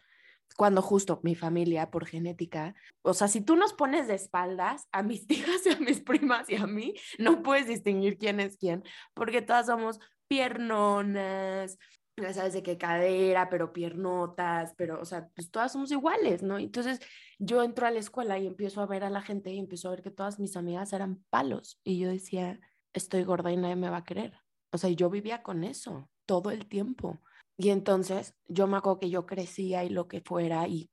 cuando 0.55 0.81
justo 0.81 1.19
mi 1.23 1.35
familia 1.35 1.91
por 1.91 2.05
genética, 2.05 2.75
o 3.01 3.13
sea, 3.13 3.27
si 3.27 3.41
tú 3.41 3.55
nos 3.55 3.73
pones 3.73 4.07
de 4.07 4.15
espaldas 4.15 4.87
a 4.91 5.03
mis 5.03 5.27
tías 5.27 5.65
y 5.65 5.69
a 5.71 5.79
mis 5.79 6.01
primas 6.01 6.49
y 6.49 6.55
a 6.55 6.67
mí, 6.67 6.93
no 7.19 7.41
puedes 7.43 7.67
distinguir 7.67 8.17
quién 8.17 8.39
es 8.39 8.57
quién, 8.57 8.83
porque 9.13 9.41
todas 9.41 9.67
somos 9.67 9.99
piernonas, 10.27 11.77
ya 12.17 12.33
sabes 12.33 12.53
de 12.53 12.63
qué 12.63 12.77
cadera, 12.77 13.49
pero 13.49 13.73
piernotas, 13.73 14.73
pero, 14.77 15.01
o 15.01 15.05
sea, 15.05 15.27
pues 15.35 15.51
todas 15.51 15.73
somos 15.73 15.91
iguales, 15.91 16.43
¿no? 16.43 16.57
Entonces 16.57 16.99
yo 17.39 17.61
entro 17.63 17.87
a 17.87 17.91
la 17.91 17.99
escuela 17.99 18.39
y 18.39 18.47
empiezo 18.47 18.81
a 18.81 18.85
ver 18.85 19.03
a 19.03 19.09
la 19.09 19.21
gente 19.21 19.51
y 19.51 19.59
empiezo 19.59 19.89
a 19.89 19.91
ver 19.91 20.01
que 20.01 20.11
todas 20.11 20.39
mis 20.39 20.55
amigas 20.55 20.93
eran 20.93 21.23
palos 21.29 21.79
y 21.83 21.99
yo 21.99 22.09
decía, 22.09 22.59
estoy 22.93 23.23
gorda 23.23 23.51
y 23.51 23.57
nadie 23.57 23.75
me 23.75 23.89
va 23.89 23.97
a 23.97 24.03
querer. 24.05 24.39
O 24.71 24.77
sea, 24.77 24.89
yo 24.89 25.09
vivía 25.09 25.43
con 25.43 25.63
eso 25.63 26.09
todo 26.25 26.51
el 26.51 26.67
tiempo. 26.67 27.21
Y 27.57 27.69
entonces 27.69 28.35
yo 28.47 28.67
me 28.67 28.77
acuerdo 28.77 28.99
que 28.99 29.09
yo 29.09 29.25
crecía 29.25 29.83
y 29.83 29.89
lo 29.89 30.07
que 30.07 30.21
fuera, 30.21 30.67
y 30.67 30.89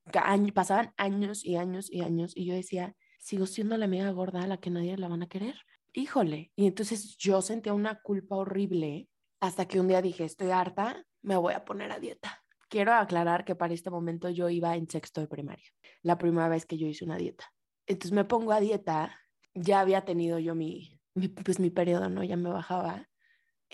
pasaban 0.53 0.93
años 0.97 1.43
y 1.43 1.57
años 1.57 1.91
y 1.91 2.01
años, 2.01 2.31
y 2.35 2.45
yo 2.45 2.53
decía, 2.53 2.95
sigo 3.19 3.45
siendo 3.45 3.77
la 3.77 3.85
amiga 3.85 4.09
gorda 4.11 4.43
a 4.43 4.47
la 4.47 4.57
que 4.57 4.69
nadie 4.69 4.97
la 4.97 5.07
van 5.07 5.23
a 5.23 5.27
querer. 5.27 5.55
Híjole. 5.93 6.51
Y 6.55 6.67
entonces 6.67 7.17
yo 7.17 7.41
sentía 7.41 7.73
una 7.73 8.01
culpa 8.01 8.35
horrible 8.35 9.09
hasta 9.39 9.67
que 9.67 9.79
un 9.79 9.87
día 9.87 10.01
dije, 10.01 10.23
estoy 10.23 10.51
harta, 10.51 11.05
me 11.21 11.35
voy 11.35 11.53
a 11.53 11.65
poner 11.65 11.91
a 11.91 11.99
dieta. 11.99 12.41
Quiero 12.69 12.93
aclarar 12.93 13.45
que 13.45 13.55
para 13.55 13.73
este 13.73 13.89
momento 13.89 14.29
yo 14.29 14.49
iba 14.49 14.75
en 14.75 14.89
sexto 14.89 15.21
de 15.21 15.27
primaria, 15.27 15.69
la 16.01 16.17
primera 16.17 16.47
vez 16.47 16.65
que 16.65 16.77
yo 16.77 16.87
hice 16.87 17.05
una 17.05 17.17
dieta. 17.17 17.45
Entonces 17.85 18.13
me 18.13 18.25
pongo 18.25 18.53
a 18.53 18.59
dieta, 18.59 19.19
ya 19.53 19.81
había 19.81 20.05
tenido 20.05 20.39
yo 20.39 20.55
mi, 20.55 20.99
mi 21.13 21.27
pues 21.27 21.59
mi 21.59 21.69
periodo, 21.69 22.09
¿no? 22.09 22.23
Ya 22.23 22.37
me 22.37 22.49
bajaba. 22.49 23.09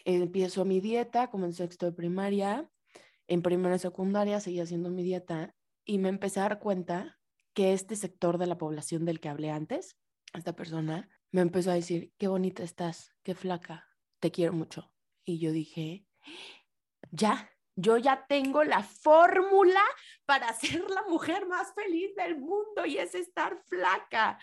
Empiezo 0.03 0.65
mi 0.65 0.81
dieta 0.81 1.29
como 1.29 1.45
en 1.45 1.53
sexto 1.53 1.85
de 1.85 1.91
primaria 1.93 2.69
en 3.29 3.41
primera 3.43 3.75
y 3.75 3.79
secundaria 3.79 4.39
seguía 4.39 4.63
haciendo 4.63 4.89
mi 4.89 5.03
dieta 5.03 5.55
y 5.85 5.99
me 5.99 6.09
empecé 6.09 6.39
a 6.39 6.43
dar 6.43 6.59
cuenta 6.59 7.19
que 7.53 7.73
este 7.73 7.95
sector 7.95 8.37
de 8.37 8.47
la 8.47 8.57
población 8.57 9.05
del 9.05 9.19
que 9.19 9.29
hablé 9.29 9.51
antes, 9.51 9.97
esta 10.33 10.55
persona, 10.55 11.09
me 11.31 11.41
empezó 11.41 11.71
a 11.71 11.75
decir, 11.75 12.11
qué 12.17 12.27
bonita 12.27 12.63
estás, 12.63 13.15
qué 13.23 13.35
flaca, 13.35 13.87
te 14.19 14.31
quiero 14.31 14.53
mucho. 14.53 14.91
Y 15.23 15.39
yo 15.39 15.51
dije, 15.51 16.07
ya, 17.11 17.51
yo 17.75 17.97
ya 17.97 18.25
tengo 18.27 18.63
la 18.63 18.83
fórmula 18.83 19.83
para 20.25 20.51
ser 20.53 20.89
la 20.89 21.03
mujer 21.07 21.47
más 21.47 21.73
feliz 21.73 22.15
del 22.15 22.37
mundo 22.39 22.85
y 22.85 22.97
es 22.97 23.13
estar 23.13 23.63
flaca. 23.67 24.39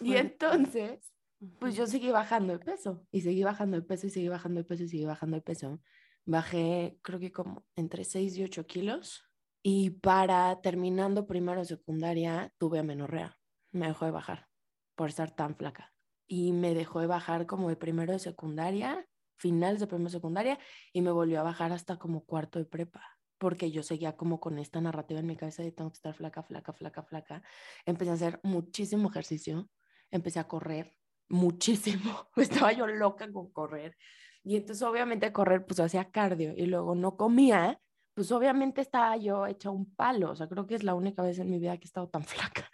Y 0.00 0.16
entonces, 0.16 1.12
pues 1.60 1.76
yo 1.76 1.86
seguí 1.86 2.10
bajando 2.10 2.52
de 2.52 2.58
peso 2.58 3.06
y 3.12 3.20
seguí 3.20 3.44
bajando 3.44 3.76
de 3.76 3.86
peso 3.86 4.08
y 4.08 4.10
seguí 4.10 4.28
bajando 4.28 4.60
de 4.60 4.64
peso 4.64 4.82
y 4.82 4.88
seguí 4.88 5.04
bajando 5.04 5.36
de 5.36 5.42
peso. 5.42 5.80
Bajé 6.28 6.98
creo 7.00 7.18
que 7.18 7.32
como 7.32 7.64
entre 7.74 8.04
6 8.04 8.36
y 8.36 8.44
8 8.44 8.66
kilos. 8.66 9.24
Y 9.62 9.90
para 9.90 10.60
terminando 10.60 11.26
primero 11.26 11.64
secundaria 11.64 12.52
tuve 12.58 12.80
amenorrea. 12.80 13.38
Me 13.72 13.86
dejó 13.86 14.04
de 14.04 14.10
bajar 14.10 14.46
por 14.94 15.08
estar 15.08 15.34
tan 15.34 15.56
flaca. 15.56 15.94
Y 16.26 16.52
me 16.52 16.74
dejó 16.74 17.00
de 17.00 17.06
bajar 17.06 17.46
como 17.46 17.70
de 17.70 17.76
primero 17.76 18.12
de 18.12 18.18
secundaria, 18.18 19.08
finales 19.38 19.80
de 19.80 19.86
primero 19.86 20.10
de 20.10 20.18
secundaria, 20.18 20.58
y 20.92 21.00
me 21.00 21.12
volvió 21.12 21.40
a 21.40 21.44
bajar 21.44 21.72
hasta 21.72 21.98
como 21.98 22.26
cuarto 22.26 22.58
de 22.58 22.66
prepa 22.66 23.02
porque 23.38 23.70
yo 23.70 23.82
seguía 23.82 24.16
como 24.16 24.40
con 24.40 24.58
esta 24.58 24.80
narrativa 24.80 25.20
en 25.20 25.26
mi 25.26 25.36
cabeza 25.36 25.62
de 25.62 25.72
tengo 25.72 25.90
que 25.90 25.96
estar 25.96 26.12
flaca, 26.12 26.42
flaca, 26.42 26.72
flaca, 26.72 27.04
flaca. 27.04 27.42
Empecé 27.86 28.10
a 28.10 28.14
hacer 28.14 28.40
muchísimo 28.42 29.08
ejercicio, 29.08 29.70
empecé 30.10 30.40
a 30.40 30.48
correr 30.48 30.92
muchísimo, 31.28 32.28
estaba 32.36 32.72
yo 32.72 32.86
loca 32.86 33.32
con 33.32 33.52
correr, 33.52 33.96
y 34.44 34.56
entonces 34.56 34.82
obviamente 34.82 35.32
correr 35.32 35.66
pues 35.66 35.80
hacía 35.80 36.10
cardio 36.10 36.54
y 36.56 36.66
luego 36.66 36.94
no 36.94 37.16
comía, 37.16 37.80
pues 38.14 38.32
obviamente 38.32 38.80
estaba 38.80 39.16
yo 39.16 39.46
hecha 39.46 39.70
un 39.70 39.94
palo, 39.94 40.30
o 40.32 40.36
sea, 40.36 40.48
creo 40.48 40.66
que 40.66 40.74
es 40.74 40.82
la 40.82 40.94
única 40.94 41.22
vez 41.22 41.38
en 41.38 41.50
mi 41.50 41.58
vida 41.58 41.76
que 41.76 41.84
he 41.84 41.86
estado 41.86 42.08
tan 42.08 42.22
flaca. 42.24 42.70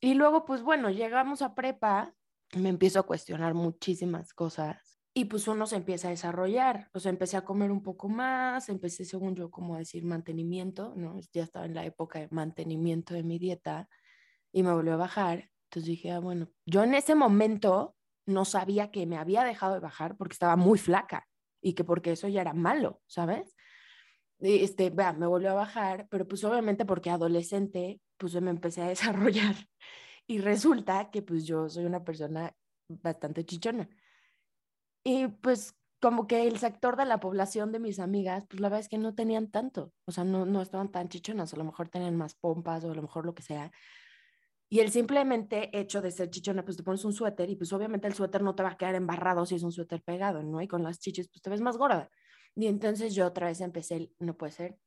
Y 0.00 0.14
luego 0.14 0.44
pues 0.44 0.62
bueno, 0.62 0.90
llegamos 0.90 1.42
a 1.42 1.54
prepa, 1.54 2.14
me 2.56 2.68
empiezo 2.68 3.00
a 3.00 3.04
cuestionar 3.04 3.54
muchísimas 3.54 4.34
cosas 4.34 4.92
y 5.14 5.26
pues 5.26 5.46
uno 5.46 5.66
se 5.66 5.76
empieza 5.76 6.08
a 6.08 6.10
desarrollar, 6.10 6.88
o 6.94 7.00
sea, 7.00 7.10
empecé 7.10 7.36
a 7.36 7.44
comer 7.44 7.70
un 7.70 7.82
poco 7.82 8.08
más, 8.08 8.68
empecé 8.68 9.04
según 9.04 9.34
yo 9.36 9.50
como 9.50 9.74
a 9.74 9.78
decir 9.78 10.04
mantenimiento, 10.04 10.94
¿no? 10.96 11.20
Ya 11.32 11.42
estaba 11.42 11.66
en 11.66 11.74
la 11.74 11.84
época 11.84 12.18
de 12.18 12.28
mantenimiento 12.30 13.12
de 13.14 13.22
mi 13.22 13.38
dieta 13.38 13.88
y 14.52 14.62
me 14.62 14.72
volvió 14.72 14.94
a 14.94 14.96
bajar. 14.96 15.50
Entonces 15.66 15.86
dije, 15.90 16.12
ah, 16.12 16.18
bueno, 16.18 16.48
yo 16.66 16.82
en 16.82 16.94
ese 16.94 17.14
momento 17.14 17.94
no 18.26 18.44
sabía 18.44 18.90
que 18.90 19.06
me 19.06 19.18
había 19.18 19.44
dejado 19.44 19.74
de 19.74 19.80
bajar 19.80 20.16
porque 20.16 20.34
estaba 20.34 20.56
muy 20.56 20.78
flaca 20.78 21.28
y 21.60 21.74
que 21.74 21.84
porque 21.84 22.12
eso 22.12 22.28
ya 22.28 22.40
era 22.40 22.52
malo, 22.52 23.00
¿sabes? 23.06 23.54
Este, 24.38 24.90
vea, 24.90 25.12
me 25.12 25.26
volvió 25.26 25.50
a 25.50 25.54
bajar, 25.54 26.08
pero 26.10 26.26
pues 26.26 26.42
obviamente 26.44 26.84
porque 26.84 27.10
adolescente, 27.10 28.00
pues 28.16 28.34
me 28.40 28.50
empecé 28.50 28.82
a 28.82 28.88
desarrollar 28.88 29.54
y 30.26 30.38
resulta 30.38 31.10
que 31.10 31.22
pues 31.22 31.46
yo 31.46 31.68
soy 31.68 31.84
una 31.84 32.04
persona 32.04 32.54
bastante 32.88 33.44
chichona. 33.44 33.88
Y 35.04 35.28
pues 35.28 35.74
como 36.00 36.26
que 36.26 36.46
el 36.48 36.58
sector 36.58 36.96
de 36.96 37.04
la 37.04 37.20
población 37.20 37.70
de 37.70 37.78
mis 37.78 38.00
amigas, 38.00 38.44
pues 38.48 38.60
la 38.60 38.68
verdad 38.68 38.80
es 38.80 38.88
que 38.88 38.98
no 38.98 39.14
tenían 39.14 39.50
tanto, 39.50 39.92
o 40.04 40.12
sea, 40.12 40.24
no, 40.24 40.44
no 40.46 40.60
estaban 40.60 40.90
tan 40.90 41.08
chichonas, 41.08 41.54
a 41.54 41.56
lo 41.56 41.64
mejor 41.64 41.88
tenían 41.88 42.16
más 42.16 42.34
pompas 42.34 42.82
o 42.84 42.90
a 42.90 42.94
lo 42.94 43.02
mejor 43.02 43.24
lo 43.24 43.34
que 43.34 43.42
sea, 43.42 43.70
y 44.72 44.80
el 44.80 44.90
simplemente 44.90 45.68
hecho 45.78 46.00
de 46.00 46.10
ser 46.10 46.30
chichona, 46.30 46.64
pues 46.64 46.78
te 46.78 46.82
pones 46.82 47.04
un 47.04 47.12
suéter 47.12 47.50
y 47.50 47.56
pues 47.56 47.70
obviamente 47.74 48.06
el 48.06 48.14
suéter 48.14 48.40
no 48.40 48.54
te 48.54 48.62
va 48.62 48.70
a 48.70 48.76
quedar 48.78 48.94
embarrado 48.94 49.44
si 49.44 49.56
es 49.56 49.62
un 49.64 49.70
suéter 49.70 50.02
pegado, 50.02 50.42
¿no? 50.42 50.62
Y 50.62 50.66
con 50.66 50.82
las 50.82 50.98
chichis 50.98 51.28
pues 51.28 51.42
te 51.42 51.50
ves 51.50 51.60
más 51.60 51.76
gorda. 51.76 52.08
Y 52.54 52.68
entonces 52.68 53.14
yo 53.14 53.26
otra 53.26 53.48
vez 53.48 53.60
empecé, 53.60 54.14
no 54.18 54.34
puede 54.34 54.52
ser, 54.52 54.78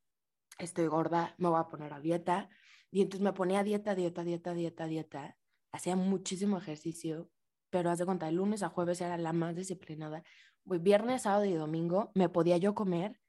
estoy 0.57 0.87
gorda, 0.87 1.35
me 1.37 1.49
voy 1.49 1.59
a 1.59 1.67
poner 1.67 1.93
a 1.93 1.99
dieta. 1.99 2.49
Y 2.89 3.03
entonces 3.03 3.23
me 3.23 3.31
ponía 3.33 3.61
dieta, 3.61 3.93
dieta, 3.93 4.23
dieta, 4.23 4.55
dieta, 4.55 4.87
dieta. 4.87 5.37
Hacía 5.71 5.95
muchísimo 5.95 6.57
ejercicio, 6.57 7.29
pero 7.69 7.91
haz 7.91 7.99
de 7.99 8.05
cuenta, 8.05 8.27
el 8.27 8.37
lunes 8.37 8.63
a 8.63 8.69
jueves 8.69 9.01
era 9.01 9.19
la 9.19 9.33
más 9.33 9.55
disciplinada. 9.55 10.23
Viernes, 10.63 11.21
sábado 11.21 11.45
y 11.45 11.53
domingo 11.53 12.11
me 12.15 12.27
podía 12.27 12.57
yo 12.57 12.73
comer 12.73 13.19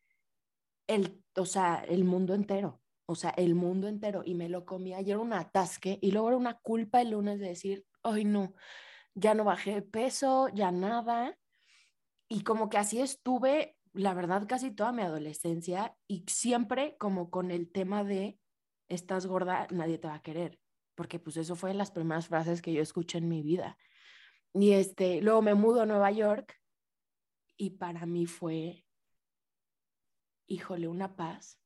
el, 0.86 1.22
o 1.36 1.44
sea, 1.44 1.84
el 1.86 2.04
mundo 2.04 2.32
entero 2.32 2.80
o 3.06 3.14
sea, 3.14 3.30
el 3.30 3.54
mundo 3.54 3.88
entero 3.88 4.22
y 4.24 4.34
me 4.34 4.48
lo 4.48 4.66
comía 4.66 5.00
y 5.00 5.10
era 5.10 5.20
un 5.20 5.32
atasque 5.32 5.98
y 6.02 6.10
luego 6.10 6.28
era 6.28 6.36
una 6.36 6.58
culpa 6.58 7.00
el 7.00 7.10
lunes 7.10 7.38
de 7.38 7.48
decir, 7.48 7.86
ay 8.02 8.24
no, 8.24 8.54
ya 9.14 9.34
no 9.34 9.44
bajé 9.44 9.74
de 9.74 9.82
peso, 9.82 10.48
ya 10.48 10.72
nada. 10.72 11.38
Y 12.28 12.42
como 12.42 12.68
que 12.68 12.78
así 12.78 13.00
estuve, 13.00 13.76
la 13.92 14.12
verdad, 14.12 14.46
casi 14.48 14.72
toda 14.72 14.92
mi 14.92 15.02
adolescencia 15.02 15.96
y 16.08 16.24
siempre 16.26 16.96
como 16.98 17.30
con 17.30 17.50
el 17.52 17.70
tema 17.70 18.02
de, 18.02 18.38
estás 18.88 19.26
gorda, 19.26 19.68
nadie 19.70 19.98
te 19.98 20.08
va 20.08 20.16
a 20.16 20.22
querer, 20.22 20.58
porque 20.96 21.18
pues 21.20 21.36
eso 21.36 21.54
fue 21.54 21.72
las 21.74 21.92
primeras 21.92 22.26
frases 22.26 22.60
que 22.60 22.72
yo 22.72 22.82
escuché 22.82 23.18
en 23.18 23.28
mi 23.28 23.42
vida. 23.42 23.78
Y 24.52 24.72
este, 24.72 25.20
luego 25.22 25.42
me 25.42 25.54
mudo 25.54 25.82
a 25.82 25.86
Nueva 25.86 26.10
York 26.10 26.60
y 27.56 27.70
para 27.70 28.04
mí 28.04 28.26
fue, 28.26 28.84
híjole, 30.46 30.88
una 30.88 31.14
paz, 31.14 31.60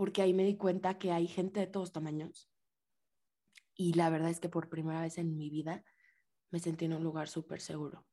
porque 0.00 0.22
ahí 0.22 0.32
me 0.32 0.44
di 0.44 0.56
cuenta 0.56 0.98
que 0.98 1.12
hay 1.12 1.26
gente 1.26 1.60
de 1.60 1.66
todos 1.66 1.92
tamaños. 1.92 2.50
Y 3.74 3.92
la 3.92 4.08
verdad 4.08 4.30
es 4.30 4.40
que 4.40 4.48
por 4.48 4.70
primera 4.70 5.02
vez 5.02 5.18
en 5.18 5.36
mi 5.36 5.50
vida 5.50 5.84
me 6.50 6.58
sentí 6.58 6.86
en 6.86 6.94
un 6.94 7.04
lugar 7.04 7.28
súper 7.28 7.60
seguro, 7.60 8.06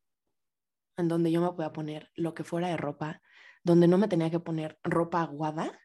en 0.97 1.08
donde 1.08 1.32
yo 1.32 1.39
me 1.39 1.50
podía 1.54 1.71
poner 1.71 2.12
lo 2.13 2.34
que 2.34 2.43
fuera 2.43 2.67
de 2.67 2.76
ropa, 2.76 3.21
donde 3.63 3.88
no 3.88 3.97
me 3.97 4.10
tenía 4.10 4.30
que 4.30 4.41
poner 4.41 4.78
ropa 4.84 5.21
aguada 5.21 5.80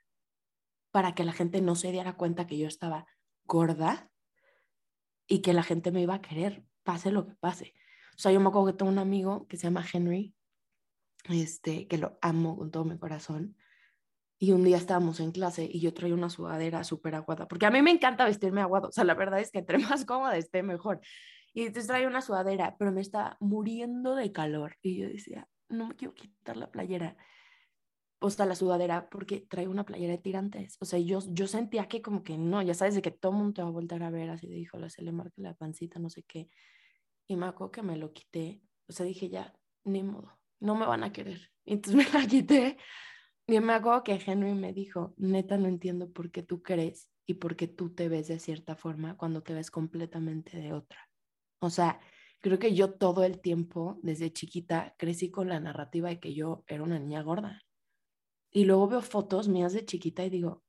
para 0.90 1.14
que 1.14 1.22
la 1.22 1.32
gente 1.32 1.60
no 1.60 1.76
se 1.76 1.92
diera 1.92 2.16
cuenta 2.16 2.48
que 2.48 2.58
yo 2.58 2.66
estaba 2.66 3.06
gorda 3.44 4.10
y 5.28 5.40
que 5.40 5.52
la 5.52 5.62
gente 5.62 5.92
me 5.92 6.02
iba 6.02 6.14
a 6.14 6.20
querer, 6.20 6.64
pase 6.82 7.12
lo 7.12 7.28
que 7.28 7.36
pase. 7.36 7.74
O 8.16 8.18
sea, 8.18 8.32
yo 8.32 8.40
me 8.40 8.48
acuerdo 8.48 8.72
que 8.72 8.78
tengo 8.78 8.90
un 8.90 8.98
amigo 8.98 9.46
que 9.46 9.56
se 9.56 9.68
llama 9.68 9.86
Henry, 9.92 10.34
este, 11.28 11.86
que 11.86 11.98
lo 11.98 12.18
amo 12.22 12.56
con 12.56 12.72
todo 12.72 12.84
mi 12.84 12.98
corazón. 12.98 13.56
Y 14.42 14.50
un 14.50 14.64
día 14.64 14.76
estábamos 14.76 15.20
en 15.20 15.30
clase 15.30 15.68
y 15.70 15.78
yo 15.78 15.94
traía 15.94 16.14
una 16.14 16.28
sudadera 16.28 16.82
súper 16.82 17.14
aguada, 17.14 17.46
porque 17.46 17.64
a 17.66 17.70
mí 17.70 17.80
me 17.80 17.92
encanta 17.92 18.24
vestirme 18.24 18.60
aguado. 18.60 18.88
O 18.88 18.92
sea, 18.92 19.04
la 19.04 19.14
verdad 19.14 19.38
es 19.38 19.52
que 19.52 19.60
entre 19.60 19.78
más 19.78 20.04
cómoda 20.04 20.36
esté, 20.36 20.64
mejor. 20.64 21.00
Y 21.54 21.62
entonces 21.62 21.86
traía 21.86 22.08
una 22.08 22.22
sudadera, 22.22 22.74
pero 22.76 22.90
me 22.90 23.02
estaba 23.02 23.36
muriendo 23.38 24.16
de 24.16 24.32
calor. 24.32 24.74
Y 24.82 24.96
yo 24.98 25.06
decía, 25.06 25.46
no 25.68 25.86
me 25.86 25.94
quiero 25.94 26.12
quitar 26.14 26.56
la 26.56 26.72
playera 26.72 27.16
o 28.18 28.30
sea, 28.30 28.44
la 28.46 28.56
sudadera, 28.56 29.08
porque 29.10 29.46
traigo 29.48 29.70
una 29.70 29.84
playera 29.84 30.12
de 30.12 30.18
tirantes. 30.18 30.76
O 30.80 30.86
sea, 30.86 30.98
yo, 30.98 31.20
yo 31.28 31.46
sentía 31.46 31.86
que 31.86 32.02
como 32.02 32.24
que 32.24 32.36
no, 32.36 32.62
ya 32.62 32.74
sabes, 32.74 32.96
de 32.96 33.02
que 33.02 33.12
todo 33.12 33.30
el 33.30 33.38
mundo 33.38 33.54
te 33.54 33.62
va 33.62 33.68
a 33.68 33.72
volver 33.72 34.02
a 34.02 34.10
ver, 34.10 34.28
así 34.30 34.48
de, 34.48 34.58
híjole, 34.58 34.90
se 34.90 35.02
le 35.02 35.12
marca 35.12 35.34
la 35.36 35.54
pancita, 35.54 36.00
no 36.00 36.10
sé 36.10 36.24
qué. 36.24 36.48
Y 37.28 37.36
me 37.36 37.46
acuerdo 37.46 37.70
que 37.70 37.82
me 37.82 37.96
lo 37.96 38.12
quité. 38.12 38.60
O 38.88 38.92
sea, 38.92 39.06
dije, 39.06 39.28
ya, 39.28 39.54
ni 39.84 40.02
modo, 40.02 40.36
no 40.58 40.74
me 40.74 40.84
van 40.84 41.04
a 41.04 41.12
querer. 41.12 41.50
Y 41.64 41.74
entonces 41.74 41.94
me 42.12 42.20
la 42.20 42.26
quité. 42.26 42.76
Y 43.46 43.58
me 43.60 43.72
acuerdo 43.72 44.04
que 44.04 44.20
Henry 44.24 44.54
me 44.54 44.72
dijo, 44.72 45.14
neta, 45.16 45.58
no 45.58 45.68
entiendo 45.68 46.10
por 46.10 46.30
qué 46.30 46.42
tú 46.42 46.62
crees 46.62 47.10
y 47.26 47.34
por 47.34 47.56
qué 47.56 47.68
tú 47.68 47.94
te 47.94 48.08
ves 48.08 48.28
de 48.28 48.38
cierta 48.38 48.76
forma 48.76 49.16
cuando 49.16 49.42
te 49.42 49.54
ves 49.54 49.70
completamente 49.70 50.56
de 50.56 50.72
otra. 50.72 51.08
O 51.60 51.70
sea, 51.70 52.00
creo 52.40 52.58
que 52.58 52.74
yo 52.74 52.94
todo 52.94 53.24
el 53.24 53.40
tiempo, 53.40 53.98
desde 54.02 54.32
chiquita, 54.32 54.94
crecí 54.96 55.30
con 55.30 55.48
la 55.48 55.60
narrativa 55.60 56.08
de 56.08 56.20
que 56.20 56.34
yo 56.34 56.64
era 56.66 56.82
una 56.82 56.98
niña 56.98 57.22
gorda 57.22 57.60
y 58.50 58.64
luego 58.64 58.86
veo 58.86 59.00
fotos 59.00 59.48
mías 59.48 59.72
de 59.72 59.84
chiquita 59.84 60.24
y 60.24 60.30
digo, 60.30 60.62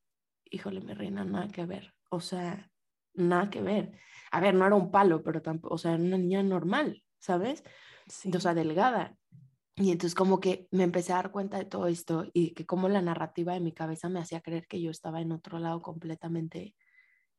híjole, 0.45 0.79
mi 0.81 0.93
reina, 0.93 1.25
nada 1.25 1.49
que 1.49 1.65
ver. 1.65 1.93
O 2.09 2.21
sea, 2.21 2.71
nada 3.13 3.49
que 3.49 3.61
ver. 3.61 3.99
A 4.31 4.39
ver, 4.39 4.55
no 4.55 4.65
era 4.65 4.75
un 4.75 4.89
palo, 4.89 5.21
pero 5.21 5.41
tampoco, 5.41 5.75
o 5.75 5.77
sea, 5.77 5.93
era 5.93 6.03
una 6.03 6.17
niña 6.17 6.41
normal, 6.43 7.03
¿sabes? 7.19 7.63
O 8.33 8.39
sea, 8.39 8.53
delgada. 8.53 9.17
Y 9.75 9.91
entonces 9.91 10.13
como 10.13 10.39
que 10.39 10.67
me 10.71 10.83
empecé 10.83 11.13
a 11.13 11.17
dar 11.17 11.31
cuenta 11.31 11.57
de 11.57 11.65
todo 11.65 11.87
esto 11.87 12.25
y 12.33 12.51
que 12.53 12.65
como 12.65 12.89
la 12.89 13.01
narrativa 13.01 13.53
de 13.53 13.59
mi 13.59 13.71
cabeza 13.71 14.07
me 14.07 14.19
hacía 14.19 14.41
creer 14.41 14.67
que 14.67 14.81
yo 14.81 14.91
estaba 14.91 15.19
en 15.21 15.31
otro 15.31 15.57
lado 15.57 15.81
completamente 15.81 16.75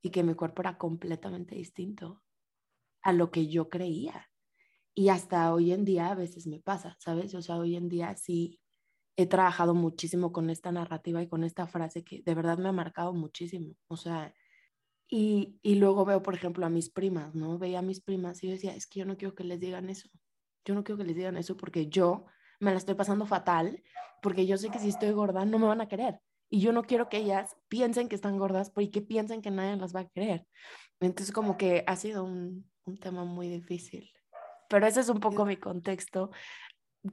y 0.02 0.10
que 0.10 0.24
mi 0.24 0.34
cuerpo 0.34 0.62
era 0.62 0.76
completamente 0.78 1.54
distinto 1.54 2.22
a 3.02 3.12
lo 3.12 3.30
que 3.30 3.48
yo 3.48 3.68
creía. 3.70 4.30
Y 4.94 5.10
hasta 5.10 5.52
hoy 5.54 5.72
en 5.72 5.84
día 5.84 6.10
a 6.10 6.14
veces 6.14 6.46
me 6.46 6.60
pasa, 6.60 6.96
¿sabes? 7.00 7.34
O 7.34 7.42
sea, 7.42 7.56
hoy 7.56 7.76
en 7.76 7.88
día 7.88 8.16
sí 8.16 8.60
he 9.16 9.26
trabajado 9.26 9.74
muchísimo 9.74 10.32
con 10.32 10.50
esta 10.50 10.72
narrativa 10.72 11.22
y 11.22 11.28
con 11.28 11.44
esta 11.44 11.66
frase 11.66 12.04
que 12.04 12.22
de 12.22 12.34
verdad 12.34 12.58
me 12.58 12.68
ha 12.68 12.72
marcado 12.72 13.12
muchísimo. 13.14 13.76
O 13.88 13.96
sea, 13.96 14.34
y, 15.08 15.58
y, 15.62 15.76
luego 15.76 16.04
veo, 16.04 16.22
por 16.22 16.34
ejemplo, 16.34 16.66
a 16.66 16.70
mis 16.70 16.90
primas, 16.90 17.34
¿no? 17.34 17.58
Veía 17.58 17.80
a 17.80 17.82
mis 17.82 18.00
primas 18.00 18.42
y 18.42 18.48
yo 18.48 18.52
decía, 18.54 18.74
es 18.74 18.86
que 18.86 19.00
yo 19.00 19.06
no 19.06 19.16
quiero 19.16 19.34
que 19.34 19.44
les 19.44 19.60
digan 19.60 19.90
eso. 19.90 20.08
Yo 20.64 20.74
no 20.74 20.84
quiero 20.84 20.98
que 20.98 21.04
les 21.04 21.16
digan 21.16 21.36
eso 21.36 21.56
porque 21.56 21.88
yo 21.88 22.26
me 22.60 22.70
la 22.70 22.78
estoy 22.78 22.94
pasando 22.94 23.26
fatal, 23.26 23.82
porque 24.22 24.46
yo 24.46 24.56
sé 24.56 24.70
que 24.70 24.78
si 24.78 24.88
estoy 24.88 25.10
gorda 25.12 25.44
no 25.44 25.58
me 25.58 25.66
van 25.66 25.80
a 25.80 25.88
querer. 25.88 26.20
Y 26.50 26.60
yo 26.60 26.72
no 26.72 26.84
quiero 26.84 27.08
que 27.08 27.18
ellas 27.18 27.56
piensen 27.68 28.08
que 28.08 28.14
están 28.14 28.38
gordas 28.38 28.70
porque 28.70 29.02
piensen 29.02 29.42
que 29.42 29.50
nadie 29.50 29.76
las 29.76 29.94
va 29.94 30.00
a 30.00 30.08
querer. 30.08 30.46
Entonces, 31.00 31.32
como 31.32 31.56
que 31.56 31.84
ha 31.86 31.96
sido 31.96 32.24
un, 32.24 32.70
un 32.84 32.98
tema 32.98 33.24
muy 33.24 33.48
difícil. 33.48 34.10
Pero 34.68 34.86
ese 34.86 35.00
es 35.00 35.08
un 35.08 35.20
poco 35.20 35.44
mi 35.44 35.56
contexto 35.56 36.30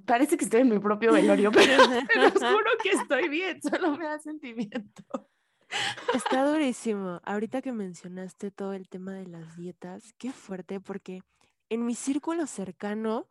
parece 0.05 0.37
que 0.37 0.45
estoy 0.45 0.61
en 0.61 0.69
mi 0.69 0.79
propio 0.79 1.13
velorio, 1.13 1.51
pero 1.51 2.31
te 2.31 2.39
juro 2.39 2.71
que 2.81 2.89
estoy 2.91 3.29
bien, 3.29 3.61
solo 3.61 3.97
me 3.97 4.05
da 4.05 4.19
sentimiento. 4.19 5.03
Está 6.13 6.45
durísimo. 6.45 7.21
Ahorita 7.23 7.61
que 7.61 7.71
mencionaste 7.71 8.51
todo 8.51 8.73
el 8.73 8.89
tema 8.89 9.13
de 9.13 9.27
las 9.27 9.55
dietas, 9.55 10.13
qué 10.17 10.31
fuerte, 10.31 10.79
porque 10.79 11.21
en 11.71 11.85
mi 11.85 11.95
círculo 11.95 12.47
cercano 12.47 13.29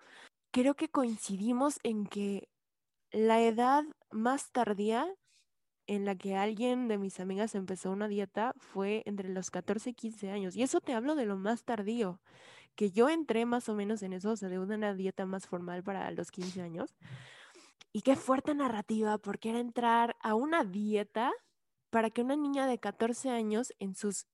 creo 0.50 0.74
que 0.74 0.88
coincidimos 0.88 1.78
en 1.82 2.06
que 2.06 2.48
la 3.12 3.42
edad 3.42 3.84
más 4.10 4.50
tardía 4.50 5.06
en 5.86 6.06
la 6.06 6.16
que 6.16 6.36
alguien 6.36 6.88
de 6.88 6.96
mis 6.96 7.20
amigas 7.20 7.54
empezó 7.54 7.90
una 7.90 8.08
dieta 8.08 8.54
fue 8.56 9.02
entre 9.04 9.28
los 9.28 9.50
14 9.50 9.90
y 9.90 9.94
15 9.94 10.30
años. 10.30 10.56
Y 10.56 10.62
eso 10.62 10.80
te 10.80 10.94
hablo 10.94 11.16
de 11.16 11.26
lo 11.26 11.36
más 11.36 11.64
tardío 11.64 12.20
que 12.76 12.90
yo 12.90 13.10
entré 13.10 13.44
más 13.44 13.68
o 13.68 13.74
menos 13.74 14.02
en 14.02 14.14
eso, 14.14 14.30
o 14.30 14.36
sea, 14.36 14.48
de 14.48 14.58
una 14.58 14.94
dieta 14.94 15.26
más 15.26 15.46
formal 15.46 15.82
para 15.82 16.10
los 16.12 16.30
15 16.30 16.62
años. 16.62 16.94
Y 17.92 18.00
qué 18.00 18.16
fuerte 18.16 18.54
narrativa, 18.54 19.18
porque 19.18 19.50
era 19.50 19.58
entrar 19.58 20.16
a 20.20 20.34
una 20.34 20.64
dieta 20.64 21.30
para 21.90 22.08
que 22.08 22.22
una 22.22 22.36
niña 22.36 22.66
de 22.66 22.78
14 22.78 23.28
años 23.28 23.74
en 23.80 23.94
sus 23.94 24.26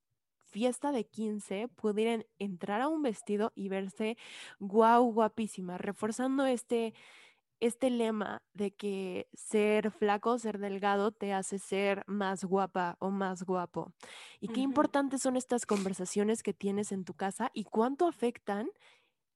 fiesta 0.56 0.90
de 0.90 1.04
15 1.04 1.68
pudieran 1.68 2.24
entrar 2.38 2.80
a 2.80 2.88
un 2.88 3.02
vestido 3.02 3.52
y 3.54 3.68
verse 3.68 4.16
guau, 4.58 5.12
guapísima, 5.12 5.76
reforzando 5.76 6.46
este 6.46 6.94
este 7.60 7.90
lema 7.90 8.42
de 8.54 8.70
que 8.70 9.28
ser 9.34 9.90
flaco, 9.90 10.38
ser 10.38 10.58
delgado 10.58 11.12
te 11.12 11.34
hace 11.34 11.58
ser 11.58 12.04
más 12.06 12.42
guapa 12.44 12.96
o 13.00 13.10
más 13.10 13.42
guapo. 13.42 13.92
Y 14.40 14.48
qué 14.48 14.60
importantes 14.60 15.20
son 15.20 15.36
estas 15.36 15.66
conversaciones 15.66 16.42
que 16.42 16.54
tienes 16.54 16.90
en 16.90 17.04
tu 17.04 17.12
casa 17.12 17.50
y 17.52 17.64
cuánto 17.64 18.06
afectan 18.06 18.70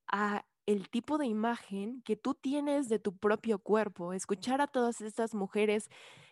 a 0.06 0.46
el 0.64 0.88
tipo 0.88 1.18
de 1.18 1.26
imagen 1.26 2.00
que 2.02 2.16
tú 2.16 2.32
tienes 2.34 2.88
de 2.88 2.98
tu 2.98 3.14
propio 3.14 3.58
cuerpo. 3.58 4.14
Escuchar 4.14 4.62
a 4.62 4.68
todas 4.68 5.02
estas 5.02 5.34
mujeres 5.34 5.90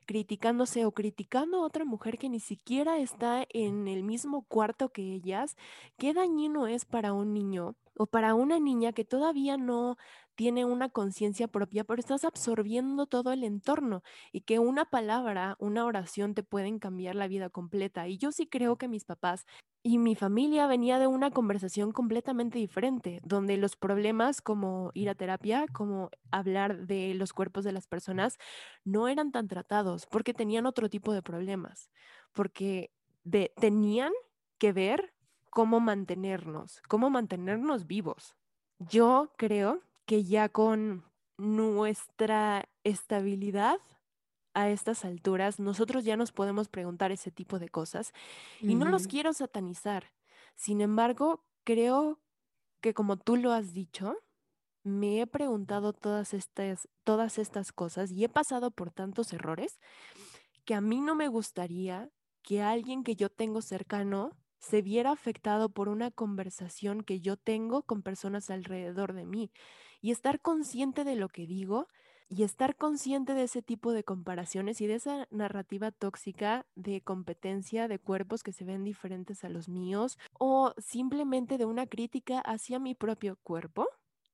criticándose 0.09 0.87
o 0.87 0.93
criticando 0.93 1.59
a 1.59 1.67
otra 1.67 1.85
mujer 1.85 2.17
que 2.17 2.31
ni 2.31 2.41
siquiera 2.41 2.97
está 2.99 3.45
en 3.51 3.87
el 3.89 4.03
mismo 4.03 4.47
cuarto 4.49 4.89
que 4.89 5.03
ellas, 5.03 5.55
qué 5.99 6.15
dañino 6.15 6.67
es 6.67 6.87
para 6.87 7.13
un 7.13 7.35
niño 7.35 7.77
o 7.95 8.07
para 8.07 8.35
una 8.35 8.59
niña 8.59 8.93
que 8.93 9.05
todavía 9.05 9.59
no 9.59 9.99
tiene 10.35 10.65
una 10.65 10.89
conciencia 10.89 11.49
propia, 11.49 11.85
pero 11.85 12.01
estás 12.01 12.25
absorbiendo 12.25 13.07
todo 13.07 13.33
el 13.33 13.45
entorno 13.45 14.03
y 14.33 14.43
que 14.43 14.61
una 14.61 14.85
palabra, 14.85 15.57
una 15.59 15.85
oración 15.85 16.33
te 16.33 16.45
pueden 16.45 16.79
cambiar 16.79 17.17
la 17.17 17.27
vida 17.27 17.51
completa. 17.51 18.07
Y 18.07 18.19
yo 18.19 18.31
sí 18.31 18.47
creo 18.47 18.79
que 18.79 18.89
mis 18.89 19.05
papás 19.05 19.45
y 19.83 19.99
mi 19.99 20.15
familia 20.15 20.67
venía 20.67 20.99
de 20.99 21.09
una 21.09 21.31
conversación 21.33 21.93
completamente 21.93 22.59
diferente, 22.59 23.21
donde 23.25 23.57
los 23.57 23.75
problemas 23.77 24.41
como 24.41 24.91
ir 24.95 25.09
a 25.09 25.15
terapia, 25.15 25.67
como 25.73 26.11
hablar 26.31 26.87
de 26.87 27.15
los 27.15 27.33
cuerpos 27.33 27.65
de 27.65 27.73
las 27.73 27.89
personas, 27.89 28.39
no 28.85 29.09
eran 29.09 29.33
tan 29.33 29.49
tratados 29.49 29.98
porque 30.07 30.35
tenían 30.35 30.67
otro 30.67 30.89
tipo 30.89 31.13
de 31.13 31.23
problemas, 31.23 31.91
porque 32.33 32.91
tenían 33.57 34.13
que 34.59 34.73
ver 34.73 35.13
cómo 35.51 35.81
mantenernos, 35.81 36.83
cómo 36.89 37.11
mantenernos 37.11 37.87
vivos. 37.87 38.37
Yo 38.79 39.33
creo 39.37 39.83
que 40.07 40.25
ya 40.25 40.49
con 40.49 41.05
nuestra 41.37 42.69
estabilidad 42.85 43.79
a 44.55 44.71
estas 44.71 45.05
alturas, 45.05 45.61
nosotros 45.61 46.05
ya 46.05 46.17
nos 46.17 46.33
podemos 46.33 46.69
preguntar 46.69 47.13
ese 47.13 47.31
tipo 47.31 47.59
de 47.59 47.69
cosas. 47.69 48.13
Y 48.61 48.75
no 48.75 48.87
los 48.87 49.07
quiero 49.07 49.33
satanizar. 49.33 50.13
Sin 50.57 50.81
embargo, 50.81 51.45
creo 51.65 52.19
que 52.81 52.95
como 52.95 53.17
tú 53.17 53.37
lo 53.37 53.53
has 53.53 53.73
dicho, 53.73 54.17
me 54.89 55.21
he 55.21 55.27
preguntado 55.27 55.93
todas 55.93 56.35
estas, 56.35 56.89
todas 57.05 57.39
estas 57.39 57.73
cosas 57.73 58.11
y 58.11 58.25
he 58.25 58.29
pasado 58.29 58.71
por 58.71 58.91
tantos 58.91 59.33
errores 59.33 59.79
que 60.65 60.75
a 60.75 60.81
mí 60.81 61.01
no 61.01 61.15
me 61.15 61.29
gustaría 61.29 62.11
que 62.43 62.63
alguien 62.63 63.05
que 63.05 63.17
yo 63.17 63.31
tengo 63.31 63.63
cercano 63.63 64.33
se 64.59 64.83
viera 64.83 65.13
afectado 65.13 65.69
por 65.69 65.89
una 65.89 66.11
conversación 66.11 67.03
que 67.03 67.21
yo 67.21 67.37
tengo 67.37 67.83
con 67.83 68.03
personas 68.03 68.51
alrededor 68.51 69.13
de 69.13 69.25
mí. 69.25 69.51
Y 70.01 70.11
estar 70.11 70.41
consciente 70.41 71.05
de 71.05 71.17
lo 71.17 71.29
que 71.29 71.47
digo 71.47 71.89
y 72.29 72.43
estar 72.43 72.77
consciente 72.77 73.35
de 73.35 73.45
ese 73.45 73.63
tipo 73.63 73.93
de 73.93 74.05
comparaciones 74.05 74.81
y 74.81 74.87
de 74.87 74.97
esa 74.97 75.27
narrativa 75.31 75.91
tóxica 75.91 76.67
de 76.75 77.01
competencia 77.01 77.89
de 77.89 77.99
cuerpos 77.99 78.43
que 78.43 78.53
se 78.53 78.65
ven 78.65 78.85
diferentes 78.85 79.45
a 79.45 79.49
los 79.49 79.69
míos 79.69 80.19
o 80.39 80.75
simplemente 80.77 81.57
de 81.57 81.65
una 81.65 81.87
crítica 81.87 82.41
hacia 82.41 82.79
mi 82.79 82.95
propio 82.95 83.39
cuerpo, 83.43 83.89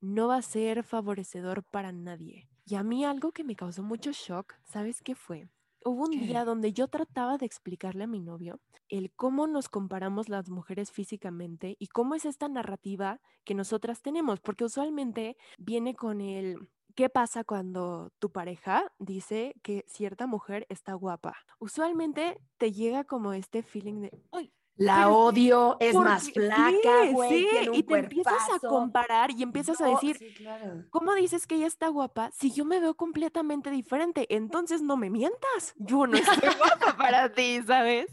no 0.05 0.29
va 0.29 0.37
a 0.37 0.43
ser 0.43 0.83
favorecedor 0.85 1.65
para 1.65 1.93
nadie. 1.93 2.49
Y 2.65 2.77
a 2.77 2.83
mí 2.83 3.05
algo 3.05 3.33
que 3.33 3.45
me 3.45 3.57
causó 3.57 3.83
mucho 3.83 4.11
shock, 4.13 4.55
¿sabes 4.65 5.03
qué 5.03 5.15
fue? 5.15 5.49
Hubo 5.85 6.05
un 6.05 6.17
¿Qué? 6.17 6.27
día 6.27 6.45
donde 6.45 6.73
yo 6.73 6.89
trataba 6.89 7.37
de 7.37 7.45
explicarle 7.47 8.05
a 8.05 8.07
mi 8.07 8.21
novio 8.21 8.61
el 8.89 9.13
cómo 9.15 9.47
nos 9.47 9.69
comparamos 9.69 10.29
las 10.31 10.49
mujeres 10.49 10.91
físicamente 10.91 11.77
y 11.79 11.89
cómo 11.89 12.15
es 12.15 12.25
esta 12.25 12.49
narrativa 12.49 13.21
que 13.45 13.55
nosotras 13.55 14.01
tenemos, 14.01 14.41
porque 14.41 14.65
usualmente 14.65 15.37
viene 15.59 15.95
con 15.95 16.21
el 16.23 16.69
¿qué 16.95 17.11
pasa 17.11 17.45
cuando 17.45 18.11
tu 18.19 18.31
pareja 18.33 18.93
dice 18.99 19.55
que 19.63 19.85
cierta 19.89 20.27
mujer 20.27 20.65
está 20.71 20.95
guapa? 20.95 21.35
Usualmente 21.59 22.41
te 22.57 22.73
llega 22.73 23.05
como 23.05 23.33
este 23.35 23.63
feeling 23.63 24.01
de, 24.03 24.13
"Ay, 24.33 24.55
La 24.77 24.97
pero 24.97 25.19
odio, 25.19 25.77
es 25.79 25.95
más 25.95 26.31
flaca, 26.33 27.05
sí, 27.05 27.13
güey, 27.13 27.31
sí, 27.31 27.47
tiene 27.51 27.71
un 27.71 27.75
y 27.77 27.83
te 27.85 27.95
empiezas 27.95 28.49
a 28.53 28.59
comparar 28.59 29.31
y 29.31 29.43
empiezas 29.43 29.81
a 29.81 29.87
decir, 29.87 30.19
sí, 30.19 30.35
claro. 30.35 30.85
¿Cómo 30.91 31.15
dices 31.15 31.47
que 31.47 31.55
ella 31.55 31.69
está 31.69 31.89
guapa 31.89 32.31
si 32.33 32.51
yo 32.51 32.65
me 32.65 32.81
veo 32.81 32.95
completamente 32.95 33.71
diferente? 33.71 34.27
Entonces 34.31 34.83
no 34.83 34.97
me 34.97 35.11
mientas. 35.11 35.75
Yo 35.77 36.07
no 36.07 36.17
estoy 36.17 36.37
guapa 36.59 36.97
para 36.97 37.33
ti, 37.33 37.61
¿sabes? 37.65 38.07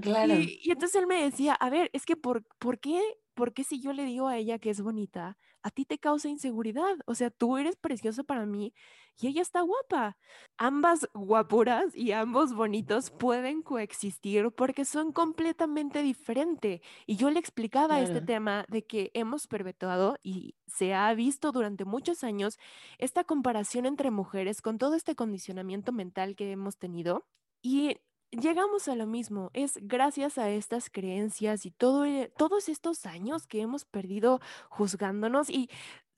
Claro. 0.00 0.34
Y, 0.34 0.60
y 0.62 0.70
entonces 0.70 1.00
él 1.00 1.06
me 1.06 1.22
decía, 1.22 1.52
a 1.54 1.68
ver, 1.68 1.90
es 1.92 2.06
que 2.06 2.16
por, 2.16 2.44
¿por 2.58 2.78
qué? 2.78 3.00
¿Por 3.34 3.52
qué 3.52 3.64
si 3.64 3.80
yo 3.80 3.92
le 3.92 4.04
digo 4.04 4.26
a 4.26 4.36
ella 4.38 4.58
que 4.58 4.70
es 4.70 4.80
bonita, 4.80 5.36
a 5.62 5.70
ti 5.70 5.84
te 5.84 5.98
causa 5.98 6.28
inseguridad? 6.28 6.96
O 7.06 7.14
sea, 7.14 7.30
tú 7.30 7.56
eres 7.58 7.76
precioso 7.76 8.24
para 8.24 8.46
mí 8.46 8.72
y 9.20 9.28
ella 9.28 9.42
está 9.42 9.60
guapa. 9.60 10.16
Ambas 10.56 11.08
guapuras 11.14 11.94
y 11.94 12.12
ambos 12.12 12.54
bonitos 12.54 13.10
pueden 13.10 13.62
coexistir 13.62 14.50
porque 14.52 14.84
son 14.84 15.12
completamente 15.12 16.02
diferentes. 16.02 16.80
Y 17.06 17.16
yo 17.16 17.30
le 17.30 17.38
explicaba 17.38 18.00
este 18.00 18.22
tema 18.22 18.64
de 18.68 18.86
que 18.86 19.10
hemos 19.14 19.46
perpetuado 19.46 20.16
y 20.22 20.56
se 20.66 20.94
ha 20.94 21.12
visto 21.14 21.52
durante 21.52 21.84
muchos 21.84 22.24
años 22.24 22.58
esta 22.98 23.24
comparación 23.24 23.86
entre 23.86 24.10
mujeres 24.10 24.62
con 24.62 24.78
todo 24.78 24.94
este 24.94 25.14
condicionamiento 25.14 25.92
mental 25.92 26.34
que 26.36 26.50
hemos 26.50 26.78
tenido. 26.78 27.26
Y 27.62 27.98
llegamos 28.30 28.88
a 28.88 28.94
lo 28.96 29.06
mismo, 29.06 29.50
es 29.54 29.78
gracias 29.82 30.38
a 30.38 30.50
estas 30.50 30.90
creencias 30.90 31.66
y 31.66 31.70
todo, 31.70 32.04
e- 32.04 32.32
todos 32.36 32.68
estos 32.68 33.06
años 33.06 33.46
que 33.46 33.60
hemos 33.60 33.84
perdido 33.84 34.40
juzgándonos 34.68 35.50
y 35.50 35.68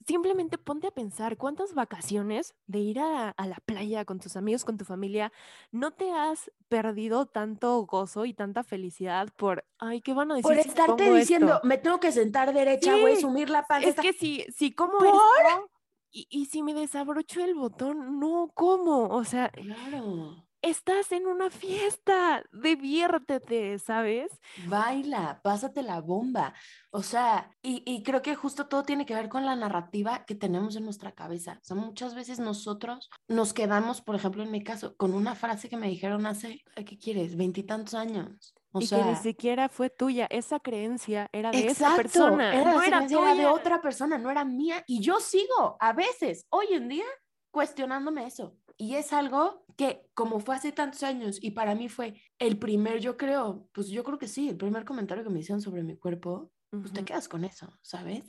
simplemente 0.05 0.57
ponte 0.57 0.87
a 0.87 0.91
pensar 0.91 1.37
cuántas 1.37 1.73
vacaciones 1.73 2.55
de 2.67 2.79
ir 2.79 2.99
a, 2.99 3.29
a 3.29 3.47
la 3.47 3.55
playa 3.65 4.03
con 4.05 4.19
tus 4.19 4.35
amigos, 4.35 4.65
con 4.65 4.77
tu 4.77 4.83
familia, 4.85 5.31
no 5.71 5.91
te 5.91 6.11
has 6.11 6.51
perdido 6.67 7.25
tanto 7.25 7.85
gozo 7.85 8.25
y 8.25 8.33
tanta 8.33 8.63
felicidad 8.63 9.29
por, 9.37 9.65
ay, 9.79 10.01
¿qué 10.01 10.13
van 10.13 10.31
a 10.31 10.35
decir 10.35 10.49
Por 10.51 10.61
si 10.61 10.67
estarte 10.69 11.09
diciendo, 11.13 11.53
esto?". 11.55 11.67
me 11.67 11.77
tengo 11.77 11.99
que 11.99 12.11
sentar 12.11 12.53
derecha, 12.53 12.97
güey, 12.97 13.15
Sí, 13.15 13.21
sumir 13.21 13.49
la 13.49 13.65
panza. 13.65 13.87
Es 13.89 13.95
que 13.95 14.11
si, 14.13 14.45
si 14.55 14.71
como 14.73 14.99
¿Por? 14.99 15.07
esto 15.07 15.69
y, 16.11 16.27
y 16.29 16.45
si 16.47 16.63
me 16.63 16.73
desabrocho 16.73 17.43
el 17.43 17.55
botón, 17.55 18.19
no, 18.19 18.51
¿cómo? 18.53 19.07
O 19.07 19.23
sea, 19.23 19.49
Claro. 19.49 20.42
Estás 20.63 21.11
en 21.11 21.27
una 21.27 21.49
fiesta, 21.51 22.43
diviértete, 22.51 23.77
¿sabes? 23.77 24.31
Baila, 24.55 25.41
pásate 25.43 25.83
la 25.83 26.01
bomba. 26.01 26.53
O 26.91 27.03
sea, 27.03 27.51
y, 27.61 27.83
y 27.85 28.01
creo 28.03 28.21
que 28.21 28.35
justo 28.35 28.67
todo 28.67 28.83
tiene 28.83 29.05
que 29.05 29.13
ver 29.13 29.29
con 29.29 29.45
la 29.45 29.55
narrativa 29.55 30.25
que 30.25 30.35
tenemos 30.35 30.75
en 30.75 30.85
nuestra 30.85 31.11
cabeza. 31.11 31.59
O 31.61 31.63
sea, 31.65 31.75
muchas 31.75 32.15
veces 32.15 32.39
nosotros 32.39 33.09
nos 33.27 33.53
quedamos, 33.53 34.01
por 34.01 34.15
ejemplo, 34.15 34.41
en 34.43 34.51
mi 34.51 34.63
caso, 34.63 34.95
con 34.95 35.13
una 35.13 35.35
frase 35.35 35.69
que 35.69 35.77
me 35.77 35.87
dijeron 35.89 36.25
hace, 36.25 36.61
"Ay, 36.75 36.85
¿qué 36.85 36.97
quieres? 36.97 37.35
Veintitantos 37.35 37.93
años. 37.93 38.55
O 38.71 38.81
y 38.81 38.87
sea, 38.87 39.03
que 39.03 39.09
ni 39.11 39.15
siquiera 39.15 39.69
fue 39.69 39.89
tuya, 39.91 40.25
esa 40.31 40.59
creencia 40.59 41.29
era 41.31 41.51
de 41.51 41.67
esa 41.67 41.95
persona, 41.95 42.59
era, 42.59 42.71
no 42.73 42.81
era 42.81 42.99
hacía 42.99 43.19
era 43.19 43.35
de 43.35 43.35
tuya. 43.35 43.53
otra 43.53 43.81
persona, 43.81 44.17
no 44.17 44.31
era 44.31 44.45
mía. 44.45 44.83
Y 44.87 44.99
yo 45.01 45.19
sigo 45.19 45.77
a 45.79 45.93
veces, 45.93 46.47
hoy 46.49 46.67
en 46.71 46.87
día, 46.89 47.05
cuestionándome 47.51 48.25
eso. 48.25 48.57
Y 48.77 48.95
es 48.95 49.13
algo 49.13 49.65
que, 49.77 50.07
como 50.13 50.39
fue 50.39 50.55
hace 50.55 50.71
tantos 50.71 51.03
años, 51.03 51.37
y 51.41 51.51
para 51.51 51.75
mí 51.75 51.89
fue 51.89 52.21
el 52.39 52.57
primer, 52.57 52.99
yo 52.99 53.17
creo, 53.17 53.67
pues 53.71 53.87
yo 53.87 54.03
creo 54.03 54.17
que 54.17 54.27
sí, 54.27 54.49
el 54.49 54.57
primer 54.57 54.85
comentario 54.85 55.23
que 55.23 55.29
me 55.29 55.39
hicieron 55.39 55.61
sobre 55.61 55.83
mi 55.83 55.97
cuerpo, 55.97 56.51
pues 56.69 56.91
te 56.91 57.05
quedas 57.05 57.27
con 57.27 57.43
eso, 57.43 57.71
¿sabes? 57.81 58.23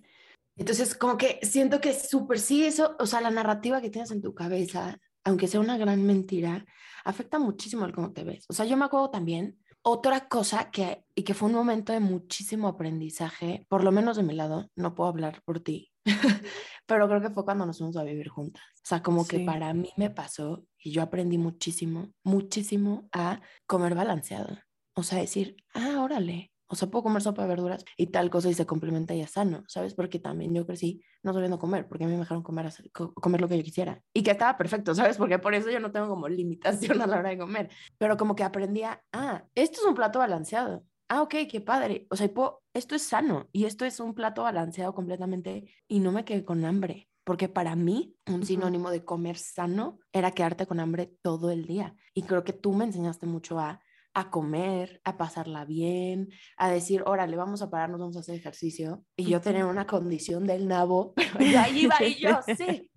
Entonces, 0.57 0.95
como 0.95 1.17
que 1.17 1.41
siento 1.43 1.81
que 1.81 1.93
súper, 1.95 2.39
sí, 2.39 2.65
eso, 2.65 2.97
o 2.99 3.07
sea, 3.07 3.21
la 3.21 3.31
narrativa 3.31 3.81
que 3.81 3.91
tienes 3.91 4.11
en 4.11 4.23
tu 4.23 4.35
cabeza, 4.35 5.01
aunque 5.25 5.49
sea 5.49 5.61
una 5.61 5.79
gran 5.79 6.05
mentira, 6.05 6.65
afecta 7.05 7.39
muchísimo 7.39 7.85
el 7.85 7.93
cómo 7.93 8.13
te 8.13 8.25
ves. 8.25 8.45
O 8.49 8.53
sea, 8.53 8.65
yo 8.67 8.77
me 8.77 8.85
acuerdo 8.85 9.11
también 9.11 9.59
otra 9.83 10.29
cosa 10.29 10.71
que, 10.71 11.05
y 11.15 11.25
que 11.25 11.35
fue 11.35 11.49
un 11.49 11.55
momento 11.55 11.93
de 11.93 12.01
muchísimo 12.01 12.69
aprendizaje, 12.69 13.67
por 13.69 13.85
lo 13.85 13.93
menos 13.93 14.17
de 14.17 14.23
mi 14.23 14.35
lado, 14.35 14.71
no 14.77 14.95
puedo 14.95 15.11
hablar 15.11 15.43
por 15.45 15.61
ti, 15.61 15.94
pero 16.87 17.09
creo 17.09 17.21
que 17.21 17.31
fue 17.31 17.45
cuando 17.45 17.67
nos 17.67 17.79
fuimos 17.79 17.97
a 17.97 18.05
vivir 18.05 18.29
juntas. 18.29 18.63
O 18.77 18.87
sea, 18.87 19.03
como 19.03 19.27
que 19.27 19.41
para 19.41 19.73
mí 19.75 19.91
me 19.97 20.11
pasó 20.11 20.65
y 20.79 20.93
yo 20.93 21.03
aprendí 21.03 21.39
muchísimo, 21.39 22.13
muchísimo 22.23 23.09
a 23.13 23.41
comer 23.67 23.95
balanceado. 23.95 24.59
O 24.95 25.03
sea, 25.03 25.19
decir, 25.19 25.57
ah, 25.75 26.01
órale. 26.03 26.53
O 26.67 26.77
sea, 26.77 26.89
puedo 26.89 27.05
comer 27.05 27.23
sopa 27.23 27.43
de 27.43 27.49
verduras 27.49 27.85
y 27.97 28.07
tal 28.07 28.31
cosa 28.31 28.49
y 28.49 28.55
se 28.55 28.67
complementa 28.67 29.15
y 29.15 29.21
es 29.21 29.33
sano, 29.33 29.65
¿sabes? 29.69 29.95
Porque 29.95 30.19
también 30.19 30.55
yo 30.55 30.67
crecí 30.67 31.03
no 31.23 31.33
sabiendo 31.33 31.59
comer, 31.59 31.87
porque 31.87 32.05
a 32.05 32.07
mí 32.07 32.15
me 32.15 32.21
dejaron 32.21 32.43
comer, 32.43 32.73
comer 32.93 33.41
lo 33.41 33.49
que 33.49 33.59
yo 33.59 33.63
quisiera. 33.63 34.03
Y 34.13 34.23
que 34.23 34.33
estaba 34.33 34.57
perfecto, 34.57 34.95
¿sabes? 34.95 35.17
Porque 35.17 35.39
por 35.39 35.55
eso 35.55 35.71
yo 35.71 35.79
no 35.79 35.93
tengo 35.93 36.09
como 36.09 36.29
limitación 36.29 37.01
a 37.03 37.07
la 37.07 37.19
hora 37.19 37.31
de 37.31 37.39
comer. 37.39 37.71
Pero 37.99 38.17
como 38.17 38.35
que 38.35 38.45
aprendía, 38.45 39.03
ah, 39.13 39.45
esto 39.55 39.81
es 39.81 39.87
un 39.87 39.95
plato 39.95 40.19
balanceado. 40.19 40.85
Ah, 41.15 41.23
ok, 41.23 41.35
qué 41.49 41.61
padre. 41.61 42.09
O 42.11 42.17
sea, 42.17 42.27
puedo- 42.29 42.65
esto 42.75 42.97
es 42.97 43.03
sano 43.03 43.49
y 43.53 43.67
esto 43.67 43.85
es 43.85 44.01
un 44.01 44.15
plato 44.15 44.43
balanceado 44.43 44.93
completamente 44.95 45.71
y 45.87 46.01
no 46.01 46.11
me 46.11 46.25
quedé 46.25 46.45
con 46.45 46.65
hambre. 46.65 47.09
Porque 47.23 47.49
para 47.49 47.77
mí, 47.77 48.17
un 48.27 48.45
sinónimo 48.45 48.91
de 48.91 49.05
comer 49.05 49.37
sano 49.39 50.01
era 50.13 50.33
quedarte 50.33 50.67
con 50.67 50.81
hambre 50.81 51.15
todo 51.23 51.51
el 51.53 51.67
día. 51.67 51.95
Y 52.15 52.23
creo 52.23 52.43
que 52.43 52.53
tú 52.53 52.73
me 52.73 52.85
enseñaste 52.85 53.27
mucho 53.27 53.61
a, 53.61 53.81
a 54.13 54.31
comer, 54.31 55.01
a 55.05 55.17
pasarla 55.17 55.65
bien, 55.65 56.31
a 56.57 56.69
decir, 56.69 57.05
órale, 57.07 57.37
vamos 57.37 57.63
a 57.63 57.71
pararnos, 57.71 58.01
vamos 58.01 58.17
a 58.17 58.21
hacer 58.21 58.35
ejercicio. 58.35 59.05
Y 59.17 59.27
yo 59.27 59.41
tenía 59.41 59.67
una 59.67 59.87
condición 59.87 60.45
del 60.49 60.67
nabo, 60.67 61.15
pero 61.39 61.45
yo 61.47 61.61
ahí 61.61 61.79
iba 61.85 62.03
y 62.05 62.15
yo, 62.21 62.41
sí, 62.59 62.91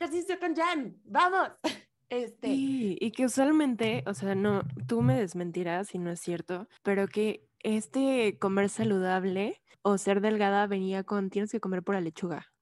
ejercicio 0.00 0.36
con 0.40 0.56
Jan, 0.56 0.96
vamos. 1.04 1.48
Este, 2.12 2.48
Sí, 2.48 2.98
y 3.00 3.10
que 3.12 3.24
usualmente, 3.24 4.04
o 4.06 4.12
sea, 4.12 4.34
no, 4.34 4.64
tú 4.86 5.00
me 5.00 5.18
desmentirás 5.18 5.88
si 5.88 5.98
no 5.98 6.10
es 6.10 6.20
cierto, 6.20 6.68
pero 6.82 7.08
que 7.08 7.48
este 7.62 8.38
comer 8.38 8.68
saludable 8.68 9.60
o 9.82 9.98
ser 9.98 10.20
delgada 10.20 10.66
venía 10.66 11.04
con 11.04 11.30
tienes 11.30 11.50
que 11.52 11.60
comer 11.60 11.82
pura 11.82 12.00
lechuga. 12.00 12.52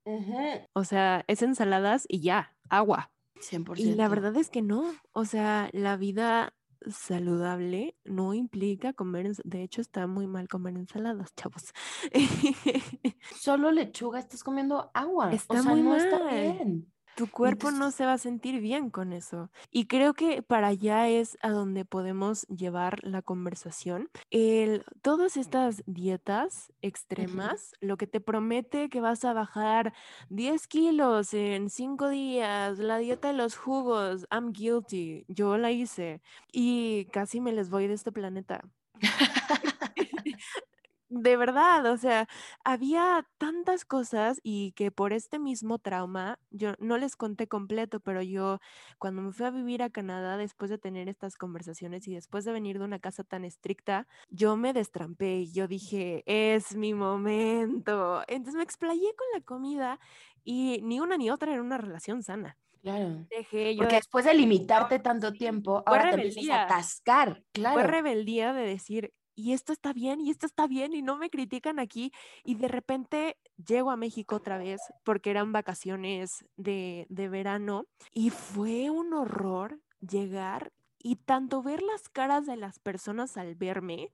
O 0.73 0.85
sea, 0.85 1.25
es 1.29 1.43
ensaladas 1.43 2.05
y 2.09 2.21
ya, 2.21 2.55
agua. 2.69 3.11
100%. 3.37 3.79
Y 3.79 3.95
la 3.95 4.09
verdad 4.09 4.37
es 4.37 4.51
que 4.51 4.63
no. 4.63 4.93
O 5.13 5.25
sea, 5.25 5.69
la 5.73 5.97
vida 5.97 6.53
saludable 6.89 7.97
no 8.05 8.35
implica 8.35 8.93
comer, 8.93 9.31
de 9.45 9.63
hecho 9.63 9.81
está 9.81 10.07
muy 10.07 10.27
mal 10.27 10.49
comer 10.49 10.77
ensaladas, 10.77 11.35
chavos. 11.35 11.73
Solo 13.39 13.71
lechuga, 13.71 14.19
estás 14.19 14.43
comiendo 14.43 14.91
agua. 14.95 15.33
Está 15.33 15.61
o 15.61 15.63
sea, 15.63 15.73
muy 15.73 15.83
no 15.83 15.97
está 15.97 16.19
mal. 16.19 16.31
bien. 16.31 16.93
Tu 17.21 17.31
cuerpo 17.31 17.71
no 17.71 17.91
se 17.91 18.07
va 18.07 18.15
a 18.15 18.19
sentir 18.19 18.63
bien 18.63 18.89
con 18.89 19.13
eso. 19.13 19.51
Y 19.71 19.85
creo 19.85 20.15
que 20.15 20.41
para 20.41 20.69
allá 20.69 21.07
es 21.07 21.37
a 21.43 21.51
donde 21.51 21.85
podemos 21.85 22.47
llevar 22.47 23.05
la 23.05 23.21
conversación. 23.21 24.09
El, 24.31 24.87
todas 25.03 25.37
estas 25.37 25.83
dietas 25.85 26.73
extremas, 26.81 27.75
lo 27.83 27.99
que 27.99 28.07
te 28.07 28.23
promete 28.23 28.89
que 28.89 29.03
vas 29.03 29.27
a 29.27 29.35
bajar 29.35 29.93
10 30.31 30.67
kilos 30.67 31.35
en 31.35 31.69
5 31.69 32.09
días, 32.09 32.79
la 32.79 32.97
dieta 32.97 33.29
de 33.29 33.35
los 33.35 33.55
jugos, 33.55 34.27
I'm 34.33 34.55
guilty, 34.55 35.27
yo 35.29 35.59
la 35.59 35.73
hice 35.73 36.23
y 36.51 37.05
casi 37.13 37.43
me 37.43 37.53
les 37.53 37.69
voy 37.69 37.87
de 37.87 37.93
este 37.93 38.13
planeta. 38.13 38.65
De 41.13 41.37
verdad, 41.37 41.87
o 41.87 41.97
sea, 41.97 42.29
había 42.65 43.27
tantas 43.37 43.85
cosas 43.85 44.39
y 44.45 44.71
que 44.73 44.93
por 44.93 45.13
este 45.13 45.41
mismo 45.41 45.81
trauma, 45.81 46.39
yo 46.51 46.75
no 46.79 46.99
les 46.99 47.17
conté 47.17 47.49
completo, 47.49 47.99
pero 47.99 48.23
yo 48.23 48.61
cuando 49.01 49.21
me 49.21 49.33
fui 49.33 49.45
a 49.45 49.51
vivir 49.51 49.83
a 49.83 49.91
Canadá 49.91 50.37
después 50.37 50.71
de 50.71 50.79
tener 50.79 51.09
estas 51.09 51.35
conversaciones 51.35 52.07
y 52.07 52.15
después 52.15 52.45
de 52.45 52.53
venir 52.53 52.79
de 52.79 52.85
una 52.85 53.01
casa 53.01 53.25
tan 53.25 53.45
estricta, 53.45 54.07
yo 54.29 54.57
me 54.57 54.73
destrampé 54.73 55.41
y 55.41 55.53
yo 55.53 55.67
dije, 55.67 56.23
es 56.27 56.77
mi 56.77 56.95
momento. 56.95 58.23
Entonces 58.29 58.55
me 58.55 58.63
explayé 58.63 59.13
con 59.17 59.27
la 59.35 59.41
comida 59.41 59.99
y 60.45 60.81
ni 60.85 61.01
una 61.01 61.17
ni 61.17 61.29
otra 61.29 61.53
era 61.53 61.61
una 61.63 61.79
relación 61.79 62.23
sana. 62.23 62.57
Claro. 62.83 63.27
Dejé 63.31 63.77
yo 63.77 63.79
Porque 63.79 63.97
de- 63.97 64.01
después 64.01 64.25
de 64.25 64.35
limitarte 64.35 64.99
tanto 65.01 65.33
tiempo, 65.33 65.83
fue 65.87 65.99
ahora 65.99 66.09
te 66.09 66.17
empiezas 66.17 66.49
a 66.51 66.55
atascar. 66.57 67.45
fue 67.73 67.83
Claro. 67.83 67.83
rebeldía 67.83 68.53
de 68.53 68.63
decir, 68.67 69.13
y 69.35 69.53
esto 69.53 69.73
está 69.73 69.93
bien, 69.93 70.21
y 70.21 70.31
esto 70.31 70.47
está 70.47 70.67
bien, 70.67 70.95
y 70.95 71.03
no 71.03 71.17
me 71.17 71.31
critican 71.31 71.79
aquí. 71.79 72.13
Y 72.45 72.57
de 72.57 72.69
repente 72.69 73.37
llego 73.57 73.91
a 73.91 73.97
México 73.97 74.37
otra 74.37 74.59
vez 74.59 74.81
porque 75.05 75.31
eran 75.31 75.53
vacaciones 75.53 76.45
de, 76.57 77.07
de 77.09 77.29
verano 77.29 77.87
y 78.13 78.31
fue 78.31 78.91
un 78.91 79.13
horror 79.13 79.81
llegar 80.01 80.73
y 80.99 81.17
tanto 81.17 81.63
ver 81.63 81.83
las 81.83 82.09
caras 82.09 82.47
de 82.47 82.57
las 82.57 82.79
personas 82.79 83.37
al 83.37 83.55
verme 83.55 84.13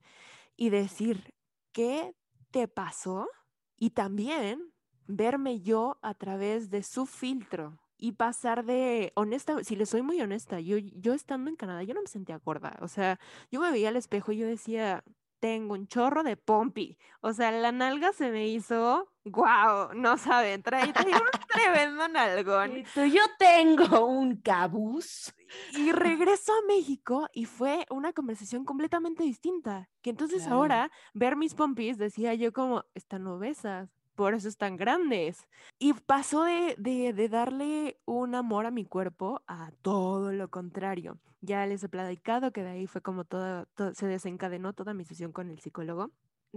y 0.56 0.70
decir, 0.70 1.34
¿qué 1.72 2.14
te 2.50 2.68
pasó? 2.68 3.28
Y 3.76 3.90
también 3.90 4.72
verme 5.06 5.60
yo 5.60 5.98
a 6.02 6.14
través 6.14 6.70
de 6.70 6.82
su 6.82 7.06
filtro 7.06 7.78
y 7.99 8.12
pasar 8.12 8.64
de 8.64 9.12
honesta, 9.14 9.62
si 9.64 9.76
le 9.76 9.86
soy 9.86 10.03
muy 10.03 10.20
honesta, 10.20 10.61
yo, 10.61 10.78
yo 10.78 11.14
estando 11.14 11.51
en 11.51 11.57
Canadá, 11.57 11.82
yo 11.82 11.94
no 11.94 12.03
me 12.03 12.09
sentía 12.09 12.38
gorda. 12.38 12.76
O 12.80 12.88
sea, 12.88 13.18
yo 13.51 13.61
me 13.61 13.70
veía 13.70 13.88
al 13.88 13.97
espejo 13.97 14.32
y 14.32 14.38
yo 14.38 14.47
decía, 14.47 15.03
tengo 15.40 15.74
un 15.74 15.86
chorro 15.86 16.22
de 16.22 16.36
pompi. 16.36 16.99
O 17.20 17.32
sea, 17.32 17.51
la 17.53 17.72
nalga 17.72 18.12
se 18.12 18.30
me 18.30 18.49
hizo, 18.49 19.12
guau, 19.24 19.94
no 19.94 20.16
saben, 20.16 20.62
trae, 20.62 20.86
un 20.86 20.92
tremendo 21.49 22.09
nalgón. 22.09 22.84
yo 22.94 23.22
tengo 23.38 24.07
un 24.07 24.36
cabuz. 24.36 25.32
Y 25.72 25.92
regreso 25.92 26.53
a 26.53 26.66
México 26.66 27.28
y 27.32 27.44
fue 27.44 27.86
una 27.90 28.12
conversación 28.12 28.64
completamente 28.64 29.22
distinta. 29.22 29.88
Que 30.03 30.11
entonces 30.11 30.47
ahora 30.47 30.90
ver 31.14 31.36
mis 31.36 31.55
pompis 31.55 31.99
decía 31.99 32.34
yo 32.34 32.53
como, 32.53 32.84
están 32.94 33.26
obesas 33.26 33.95
por 34.16 34.34
eso 34.34 34.48
están 34.48 34.76
grandes. 34.76 35.46
Y 35.78 35.92
pasó 35.92 36.44
de, 36.44 36.74
de, 36.78 37.28
darle 37.28 38.00
un 38.06 38.34
amor 38.34 38.66
a 38.66 38.70
mi 38.70 38.84
cuerpo 38.84 39.42
a 39.46 39.70
todo 39.82 40.32
lo 40.32 40.50
contrario. 40.50 41.18
Ya 41.40 41.64
les 41.66 41.84
he 41.84 41.88
platicado 41.88 42.50
que 42.52 42.62
de 42.64 42.70
ahí 42.70 42.86
fue 42.86 43.02
como 43.02 43.24
todo, 43.24 43.66
se 43.94 44.06
desencadenó 44.06 44.72
toda 44.72 44.94
mi 44.94 45.04
sesión 45.04 45.32
con 45.32 45.50
el 45.50 45.60
psicólogo 45.60 46.10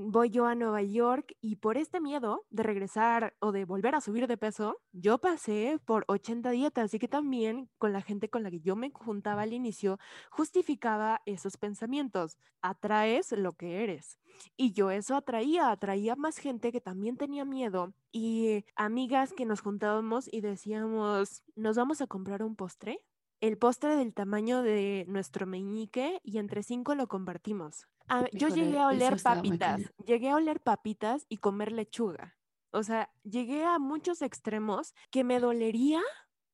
voy 0.07 0.29
yo 0.29 0.45
a 0.45 0.55
Nueva 0.55 0.81
York 0.81 1.35
y 1.41 1.57
por 1.57 1.77
este 1.77 1.99
miedo 1.99 2.45
de 2.49 2.63
regresar 2.63 3.35
o 3.39 3.51
de 3.51 3.65
volver 3.65 3.95
a 3.95 4.01
subir 4.01 4.27
de 4.27 4.37
peso, 4.37 4.77
yo 4.93 5.17
pasé 5.17 5.79
por 5.85 6.05
80 6.07 6.51
dietas, 6.51 6.85
así 6.85 6.99
que 6.99 7.07
también 7.07 7.69
con 7.77 7.91
la 7.91 8.01
gente 8.01 8.29
con 8.29 8.43
la 8.43 8.51
que 8.51 8.61
yo 8.61 8.75
me 8.75 8.91
juntaba 8.91 9.41
al 9.41 9.53
inicio, 9.53 9.99
justificaba 10.29 11.21
esos 11.25 11.57
pensamientos. 11.57 12.37
Atraes 12.61 13.31
lo 13.33 13.53
que 13.53 13.83
eres. 13.83 14.19
Y 14.55 14.71
yo 14.71 14.91
eso 14.91 15.15
atraía, 15.15 15.71
atraía 15.71 16.15
más 16.15 16.37
gente 16.37 16.71
que 16.71 16.81
también 16.81 17.17
tenía 17.17 17.45
miedo 17.45 17.93
y 18.11 18.65
amigas 18.75 19.33
que 19.33 19.45
nos 19.45 19.61
juntábamos 19.61 20.29
y 20.31 20.41
decíamos, 20.41 21.43
nos 21.55 21.75
vamos 21.75 22.01
a 22.01 22.07
comprar 22.07 22.43
un 22.43 22.55
postre. 22.55 23.01
El 23.41 23.57
postre 23.57 23.95
del 23.95 24.13
tamaño 24.13 24.61
de 24.61 25.05
nuestro 25.07 25.45
meñique 25.45 26.19
y 26.23 26.39
entre 26.39 26.63
cinco 26.63 26.95
lo 26.95 27.07
compartimos. 27.07 27.87
Ah, 28.09 28.25
yo 28.33 28.47
llegué 28.47 28.79
a 28.79 28.87
oler 28.87 29.21
papitas, 29.21 29.81
llegué 30.05 30.29
a 30.29 30.35
oler 30.35 30.59
papitas 30.59 31.25
y 31.29 31.37
comer 31.37 31.71
lechuga. 31.71 32.35
O 32.71 32.83
sea, 32.83 33.09
llegué 33.23 33.65
a 33.65 33.79
muchos 33.79 34.21
extremos 34.21 34.93
que 35.11 35.23
me 35.23 35.39
dolería 35.39 36.01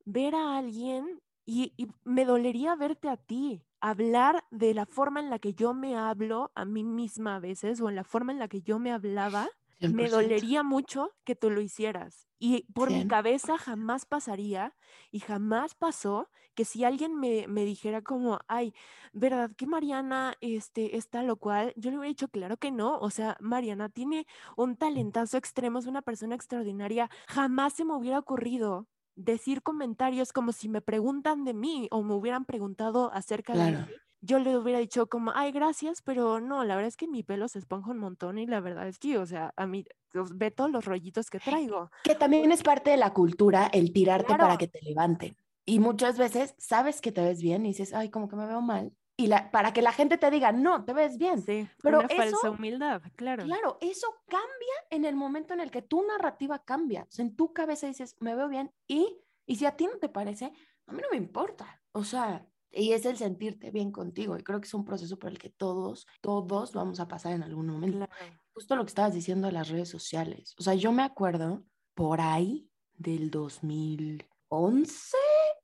ver 0.06 0.36
a 0.36 0.58
alguien 0.58 1.22
y, 1.46 1.74
y, 1.78 1.88
me 2.04 2.26
dolería 2.26 2.76
verte 2.76 3.10
a 3.10 3.18
ti, 3.18 3.64
hablar 3.80 4.44
de 4.52 4.74
la 4.74 4.86
forma 4.86 5.20
en 5.20 5.30
la 5.30 5.40
que 5.40 5.54
yo 5.54 5.74
me 5.74 5.96
hablo 5.96 6.52
a 6.56 6.66
mí 6.66 6.84
misma 6.84 7.36
a 7.36 7.40
veces 7.40 7.82
o 7.82 7.90
en 7.90 7.96
la 7.96 8.04
forma 8.04 8.32
en 8.32 8.40
la 8.40 8.48
que 8.48 8.62
yo 8.62 8.80
me 8.80 8.92
hablaba 8.92 9.48
me 9.80 10.10
dolería 10.10 10.64
mucho 10.64 11.12
que 11.24 11.36
tú 11.36 11.50
lo 11.50 11.62
hicieras. 11.62 12.28
Y 12.40 12.64
por 12.74 12.92
mi 12.92 13.08
cabeza 13.08 13.58
jamás 13.58 14.06
pasaría 14.06 14.76
y 15.12 15.20
jamás 15.20 15.74
pasó 15.76 16.30
que 16.54 16.66
si 16.66 16.84
alguien 16.84 17.16
me, 17.20 17.48
me, 17.48 17.66
dijera 17.66 18.02
como, 18.02 18.40
ay, 18.48 18.74
¿verdad 19.14 19.52
que 19.58 19.68
Mariana 19.68 20.36
este, 20.42 20.96
está 20.98 21.22
lo 21.22 21.38
cual? 21.38 21.74
Yo 21.76 21.92
le 21.92 21.98
hubiera 21.98 22.10
dicho, 22.10 22.30
claro 22.30 22.58
que 22.58 22.72
no. 22.72 22.98
O 23.00 23.10
sea, 23.10 23.38
Mariana 23.42 23.90
tiene 23.90 24.26
un 24.56 24.78
talentazo 24.78 25.38
extremo, 25.38 25.80
es 25.80 25.86
una 25.86 26.02
persona 26.02 26.36
extraordinaria. 26.36 27.10
Jamás 27.28 27.74
se 27.74 27.84
me 27.84 27.94
hubiera 27.94 28.20
ocurrido 28.20 28.88
decir 29.16 29.62
comentarios 29.64 30.34
como 30.34 30.52
si 30.52 30.70
me 30.70 30.82
preguntan 30.82 31.46
de 31.46 31.54
mí 31.54 31.88
o 31.92 32.04
me 32.04 32.14
hubieran 32.14 32.46
preguntado 32.46 33.12
acerca 33.14 33.54
de 33.54 33.72
mí 33.72 33.86
yo 34.26 34.40
le 34.40 34.58
hubiera 34.58 34.80
dicho 34.80 35.08
como, 35.08 35.32
ay, 35.36 35.52
gracias, 35.52 36.02
pero 36.02 36.40
no, 36.40 36.64
la 36.64 36.76
verdad 36.76 36.88
es 36.88 36.98
que 36.98 37.08
mi 37.08 37.24
pelo 37.24 37.48
se 37.48 37.60
esponja 37.60 37.92
un 37.92 38.00
montón 38.00 38.40
y 38.40 38.48
la 38.48 38.60
verdad 38.60 38.88
es 38.88 38.98
que, 38.98 39.18
o 39.18 39.26
sea, 39.26 39.54
a 39.56 39.68
mí 39.68 39.86
ve 40.34 40.52
todos 40.52 40.72
los 40.72 40.86
rollitos 40.86 41.30
que 41.30 41.40
traigo. 41.40 41.92
Que 42.04 42.16
también 42.16 42.52
es 42.52 42.64
parte 42.64 42.92
de 42.92 42.98
la 42.98 43.14
cultura 43.14 43.68
el 43.68 43.94
tirarte 43.94 44.36
para 44.36 44.58
que 44.58 44.68
te 44.68 44.82
levanten. 44.82 45.36
Y 45.66 45.80
muchas 45.80 46.18
veces 46.18 46.56
sabes 46.58 47.02
que 47.02 47.12
te 47.12 47.22
ves 47.22 47.42
bien 47.42 47.66
y 47.66 47.70
dices, 47.70 47.94
ay, 47.94 48.10
como 48.10 48.28
que 48.28 48.36
me 48.36 48.48
veo 48.48 48.62
mal. 48.62 48.94
Y 49.18 49.28
la, 49.28 49.50
para 49.50 49.72
que 49.72 49.82
la 49.82 49.94
gente 49.94 50.18
te 50.18 50.30
diga, 50.30 50.52
no, 50.52 50.84
te 50.84 50.94
ves 50.94 51.18
bien. 51.18 51.42
Sí, 51.42 51.68
pero 51.82 52.00
una 52.00 52.10
falsa 52.10 52.50
humildad, 52.50 53.02
claro. 53.16 53.46
Claro, 53.46 53.78
eso 53.80 54.08
cambia 54.28 54.76
en 54.90 55.06
el 55.06 55.16
momento 55.16 55.54
en 55.54 55.62
el 55.62 55.72
que 55.72 55.82
tu 55.82 56.06
narrativa 56.06 56.60
cambia. 56.60 57.04
O 57.04 57.12
sea, 57.12 57.24
en 57.24 57.36
tu 57.36 57.54
cabeza 57.54 57.88
dices, 57.88 58.16
me 58.20 58.36
veo 58.36 58.50
bien 58.50 58.72
y, 58.88 59.18
y 59.46 59.56
si 59.56 59.66
a 59.66 59.76
ti 59.76 59.86
no 59.86 59.98
te 60.00 60.10
parece, 60.10 60.52
a 60.88 60.92
mí 60.92 61.02
no 61.02 61.08
me 61.12 61.18
importa. 61.18 61.82
O 61.94 62.04
sea, 62.04 62.46
y 62.76 62.92
es 62.92 63.06
el 63.06 63.18
sentirte 63.18 63.72
bien 63.72 63.92
contigo. 63.92 64.38
Y 64.38 64.44
creo 64.44 64.60
que 64.60 64.68
es 64.68 64.74
un 64.74 64.86
proceso 64.86 65.18
por 65.18 65.32
el 65.32 65.40
que 65.40 65.50
todos, 65.50 66.06
todos 66.22 66.74
vamos 66.74 67.00
a 67.00 67.08
pasar 67.08 67.34
en 67.34 67.44
algún 67.44 67.68
momento. 67.68 68.08
Justo 68.54 68.76
lo 68.76 68.84
que 68.84 68.90
estabas 68.90 69.14
diciendo 69.14 69.48
de 69.48 69.54
las 69.54 69.70
redes 69.70 69.90
sociales. 69.90 70.54
O 70.60 70.64
sea, 70.64 70.76
yo 70.76 70.92
me 70.92 71.04
acuerdo 71.04 71.64
por 71.94 72.22
ahí 72.22 72.70
del 72.98 73.32
2011 73.32 75.18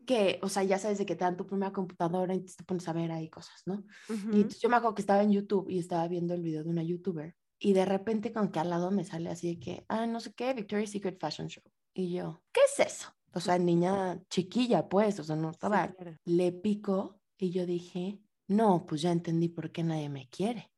que, 0.05 0.39
o 0.41 0.49
sea, 0.49 0.63
ya 0.63 0.79
sabes 0.79 0.97
de 0.97 1.05
que 1.05 1.15
te 1.15 1.23
dan 1.23 1.37
tu 1.37 1.45
primera 1.45 1.71
computadora 1.71 2.33
y 2.33 2.41
te 2.41 2.63
pones 2.63 2.87
a 2.87 2.93
ver 2.93 3.11
ahí 3.11 3.29
cosas, 3.29 3.61
¿no? 3.65 3.83
Y 4.33 4.47
yo 4.47 4.69
me 4.69 4.77
acuerdo 4.77 4.95
que 4.95 5.01
estaba 5.01 5.21
en 5.21 5.31
YouTube 5.31 5.69
y 5.69 5.79
estaba 5.79 6.07
viendo 6.07 6.33
el 6.33 6.41
video 6.41 6.63
de 6.63 6.69
una 6.69 6.83
youtuber 6.83 7.35
y 7.59 7.73
de 7.73 7.85
repente 7.85 8.33
con 8.33 8.51
que 8.51 8.59
al 8.59 8.71
lado 8.71 8.89
me 8.89 9.05
sale 9.05 9.29
así 9.29 9.55
de 9.55 9.59
que, 9.59 9.85
ah, 9.87 10.07
no 10.07 10.19
sé 10.19 10.33
qué, 10.33 10.53
Victoria's 10.53 10.89
Secret 10.89 11.19
Fashion 11.19 11.47
Show. 11.47 11.63
Y 11.93 12.13
yo, 12.13 12.41
¿qué 12.51 12.61
es 12.65 12.79
eso? 12.79 13.13
O 13.33 13.39
sea, 13.39 13.57
niña 13.57 14.19
chiquilla, 14.29 14.89
pues, 14.89 15.19
o 15.19 15.23
sea, 15.23 15.35
no 15.35 15.51
estaba, 15.51 15.93
le 16.25 16.51
picó 16.51 17.19
y 17.37 17.51
yo 17.51 17.65
dije, 17.65 18.19
no, 18.47 18.85
pues 18.85 19.01
ya 19.01 19.11
entendí 19.11 19.49
por 19.49 19.71
qué 19.71 19.83
nadie 19.83 20.09
me 20.09 20.27
quiere. 20.27 20.71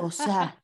O 0.00 0.10
sea, 0.10 0.62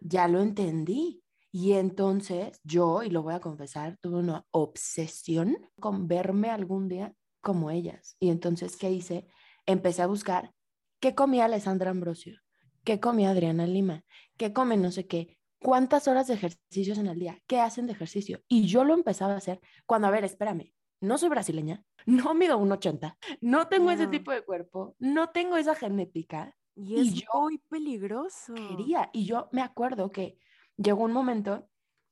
ya 0.00 0.28
lo 0.28 0.40
entendí. 0.40 1.22
Y 1.52 1.74
entonces 1.74 2.60
yo, 2.64 3.04
y 3.04 3.10
lo 3.10 3.22
voy 3.22 3.34
a 3.34 3.40
confesar, 3.40 3.96
tuve 4.00 4.18
una 4.18 4.44
obsesión 4.50 5.56
con 5.78 6.08
verme 6.08 6.50
algún 6.50 6.88
día 6.88 7.14
como 7.40 7.70
ellas. 7.70 8.16
Y 8.18 8.30
entonces, 8.30 8.76
¿qué 8.76 8.90
hice? 8.90 9.28
Empecé 9.64 10.02
a 10.02 10.08
buscar 10.08 10.52
qué 10.98 11.14
comía 11.14 11.44
Alessandra 11.44 11.90
Ambrosio, 11.90 12.40
qué 12.82 12.98
comía 12.98 13.30
Adriana 13.30 13.68
Lima, 13.68 14.02
qué 14.36 14.52
come 14.52 14.76
no 14.76 14.90
sé 14.90 15.06
qué, 15.06 15.38
cuántas 15.64 16.08
horas 16.08 16.26
de 16.26 16.34
ejercicios 16.34 16.98
en 16.98 17.06
el 17.06 17.18
día, 17.18 17.40
qué 17.46 17.58
hacen 17.58 17.86
de 17.86 17.92
ejercicio. 17.92 18.42
Y 18.48 18.66
yo 18.66 18.84
lo 18.84 18.92
empezaba 18.92 19.32
a 19.32 19.38
hacer 19.38 19.60
cuando, 19.86 20.06
a 20.06 20.10
ver, 20.10 20.22
espérame, 20.22 20.74
no 21.00 21.16
soy 21.16 21.30
brasileña, 21.30 21.82
no 22.06 22.34
mido 22.34 22.58
un 22.58 22.70
80, 22.70 23.16
no 23.40 23.66
tengo 23.68 23.90
ese 23.90 24.06
tipo 24.06 24.30
de 24.30 24.44
cuerpo, 24.44 24.94
no 24.98 25.30
tengo 25.30 25.56
esa 25.56 25.74
genética. 25.74 26.54
Y 26.76 27.00
es 27.00 27.24
muy 27.32 27.58
peligroso. 27.58 28.52
Quería, 28.54 29.08
y 29.12 29.24
yo 29.24 29.48
me 29.52 29.62
acuerdo 29.62 30.10
que 30.10 30.38
llegó 30.76 31.04
un 31.04 31.12
momento 31.12 31.68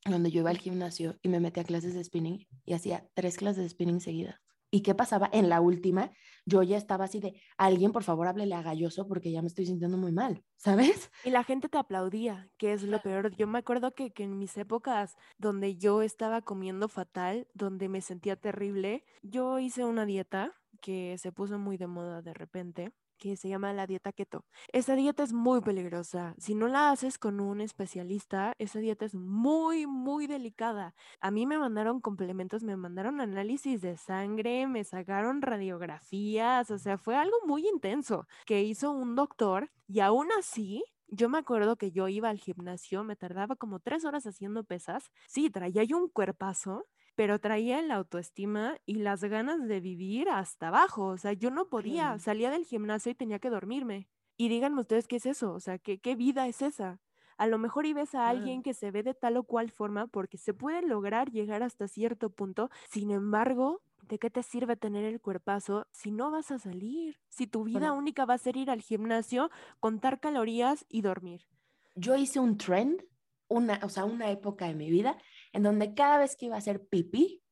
donde 0.06 0.30
yo 0.30 0.40
iba 0.40 0.50
al 0.50 0.58
gimnasio 0.58 1.18
y 1.20 1.28
me 1.28 1.40
metí 1.40 1.60
a 1.60 1.64
clases 1.64 1.94
de 1.94 2.04
spinning 2.04 2.46
y 2.64 2.72
hacía 2.72 3.06
tres 3.12 3.36
clases 3.36 3.64
de 3.64 3.68
spinning 3.68 4.00
seguidas. 4.00 4.40
¿Y 4.70 4.80
qué 4.80 4.94
pasaba? 4.94 5.28
En 5.32 5.50
la 5.50 5.60
última, 5.60 6.10
yo 6.44 6.62
ya 6.62 6.76
estaba 6.76 7.04
así 7.04 7.20
de, 7.20 7.40
alguien 7.56 7.92
por 7.92 8.02
favor 8.02 8.26
háblele 8.26 8.54
a 8.54 8.62
Galloso 8.62 9.06
porque 9.06 9.30
ya 9.30 9.42
me 9.42 9.48
estoy 9.48 9.66
sintiendo 9.66 9.96
muy 9.96 10.12
mal, 10.12 10.44
¿sabes? 10.56 11.10
Y 11.24 11.30
la 11.30 11.44
gente 11.44 11.68
te 11.68 11.78
aplaudía, 11.78 12.50
que 12.56 12.72
es 12.72 12.82
lo 12.82 13.00
peor. 13.00 13.34
Yo 13.36 13.46
me 13.46 13.58
acuerdo 13.58 13.94
que, 13.94 14.12
que 14.12 14.24
en 14.24 14.38
mis 14.38 14.56
épocas 14.56 15.16
donde 15.38 15.76
yo 15.76 16.02
estaba 16.02 16.42
comiendo 16.42 16.88
fatal, 16.88 17.46
donde 17.54 17.88
me 17.88 18.00
sentía 18.00 18.36
terrible, 18.36 19.04
yo 19.22 19.58
hice 19.58 19.84
una 19.84 20.06
dieta 20.06 20.52
que 20.80 21.16
se 21.18 21.32
puso 21.32 21.58
muy 21.58 21.76
de 21.76 21.86
moda 21.86 22.22
de 22.22 22.34
repente 22.34 22.92
que 23.22 23.36
se 23.36 23.48
llama 23.48 23.72
la 23.72 23.86
dieta 23.86 24.10
keto. 24.12 24.44
Esa 24.72 24.96
dieta 24.96 25.22
es 25.22 25.32
muy 25.32 25.60
peligrosa. 25.60 26.34
Si 26.38 26.56
no 26.56 26.66
la 26.66 26.90
haces 26.90 27.18
con 27.18 27.38
un 27.38 27.60
especialista, 27.60 28.54
esa 28.58 28.80
dieta 28.80 29.04
es 29.04 29.14
muy, 29.14 29.86
muy 29.86 30.26
delicada. 30.26 30.96
A 31.20 31.30
mí 31.30 31.46
me 31.46 31.56
mandaron 31.56 32.00
complementos, 32.00 32.64
me 32.64 32.76
mandaron 32.76 33.20
análisis 33.20 33.80
de 33.80 33.96
sangre, 33.96 34.66
me 34.66 34.82
sacaron 34.82 35.40
radiografías, 35.40 36.72
o 36.72 36.78
sea, 36.78 36.98
fue 36.98 37.14
algo 37.14 37.36
muy 37.46 37.68
intenso 37.68 38.26
que 38.44 38.64
hizo 38.64 38.90
un 38.90 39.14
doctor 39.14 39.70
y 39.86 40.00
aún 40.00 40.26
así 40.36 40.82
yo 41.06 41.28
me 41.28 41.38
acuerdo 41.38 41.76
que 41.76 41.92
yo 41.92 42.08
iba 42.08 42.28
al 42.28 42.38
gimnasio, 42.38 43.04
me 43.04 43.14
tardaba 43.14 43.54
como 43.54 43.78
tres 43.78 44.04
horas 44.04 44.26
haciendo 44.26 44.64
pesas. 44.64 45.12
Sí, 45.28 45.48
traía 45.50 45.84
yo 45.84 45.98
un 45.98 46.08
cuerpazo, 46.08 46.86
pero 47.14 47.38
traía 47.38 47.82
la 47.82 47.96
autoestima 47.96 48.76
y 48.86 48.96
las 48.96 49.22
ganas 49.24 49.66
de 49.66 49.80
vivir 49.80 50.28
hasta 50.28 50.68
abajo. 50.68 51.06
O 51.06 51.16
sea, 51.16 51.32
yo 51.32 51.50
no 51.50 51.68
podía, 51.68 52.18
salía 52.18 52.50
del 52.50 52.64
gimnasio 52.64 53.12
y 53.12 53.14
tenía 53.14 53.38
que 53.38 53.50
dormirme. 53.50 54.08
Y 54.36 54.48
díganme 54.48 54.80
ustedes 54.80 55.06
qué 55.06 55.16
es 55.16 55.26
eso, 55.26 55.52
o 55.52 55.60
sea, 55.60 55.78
qué, 55.78 56.00
qué 56.00 56.16
vida 56.16 56.46
es 56.48 56.62
esa. 56.62 57.00
A 57.36 57.46
lo 57.46 57.58
mejor 57.58 57.86
y 57.86 57.92
ves 57.92 58.14
a 58.14 58.28
alguien 58.28 58.62
que 58.62 58.74
se 58.74 58.90
ve 58.90 59.02
de 59.02 59.14
tal 59.14 59.36
o 59.36 59.44
cual 59.44 59.70
forma 59.70 60.06
porque 60.06 60.38
se 60.38 60.54
puede 60.54 60.82
lograr 60.82 61.30
llegar 61.30 61.62
hasta 61.62 61.88
cierto 61.88 62.30
punto. 62.30 62.70
Sin 62.90 63.10
embargo, 63.10 63.82
¿de 64.02 64.18
qué 64.18 64.30
te 64.30 64.42
sirve 64.42 64.76
tener 64.76 65.04
el 65.04 65.20
cuerpazo 65.20 65.86
si 65.90 66.10
no 66.10 66.30
vas 66.30 66.50
a 66.50 66.58
salir? 66.58 67.18
Si 67.28 67.46
tu 67.46 67.64
vida 67.64 67.92
única 67.92 68.24
va 68.24 68.34
a 68.34 68.38
ser 68.38 68.56
ir 68.56 68.70
al 68.70 68.80
gimnasio, 68.80 69.50
contar 69.80 70.20
calorías 70.20 70.84
y 70.88 71.02
dormir. 71.02 71.46
Yo 71.94 72.16
hice 72.16 72.40
un 72.40 72.58
trend, 72.58 73.04
una, 73.48 73.80
o 73.82 73.88
sea, 73.88 74.04
una 74.04 74.30
época 74.30 74.66
de 74.66 74.74
mi 74.74 74.90
vida 74.90 75.18
en 75.52 75.62
donde 75.62 75.94
cada 75.94 76.18
vez 76.18 76.36
que 76.36 76.46
iba 76.46 76.56
a 76.56 76.58
hacer 76.58 76.86
pipí, 76.86 77.42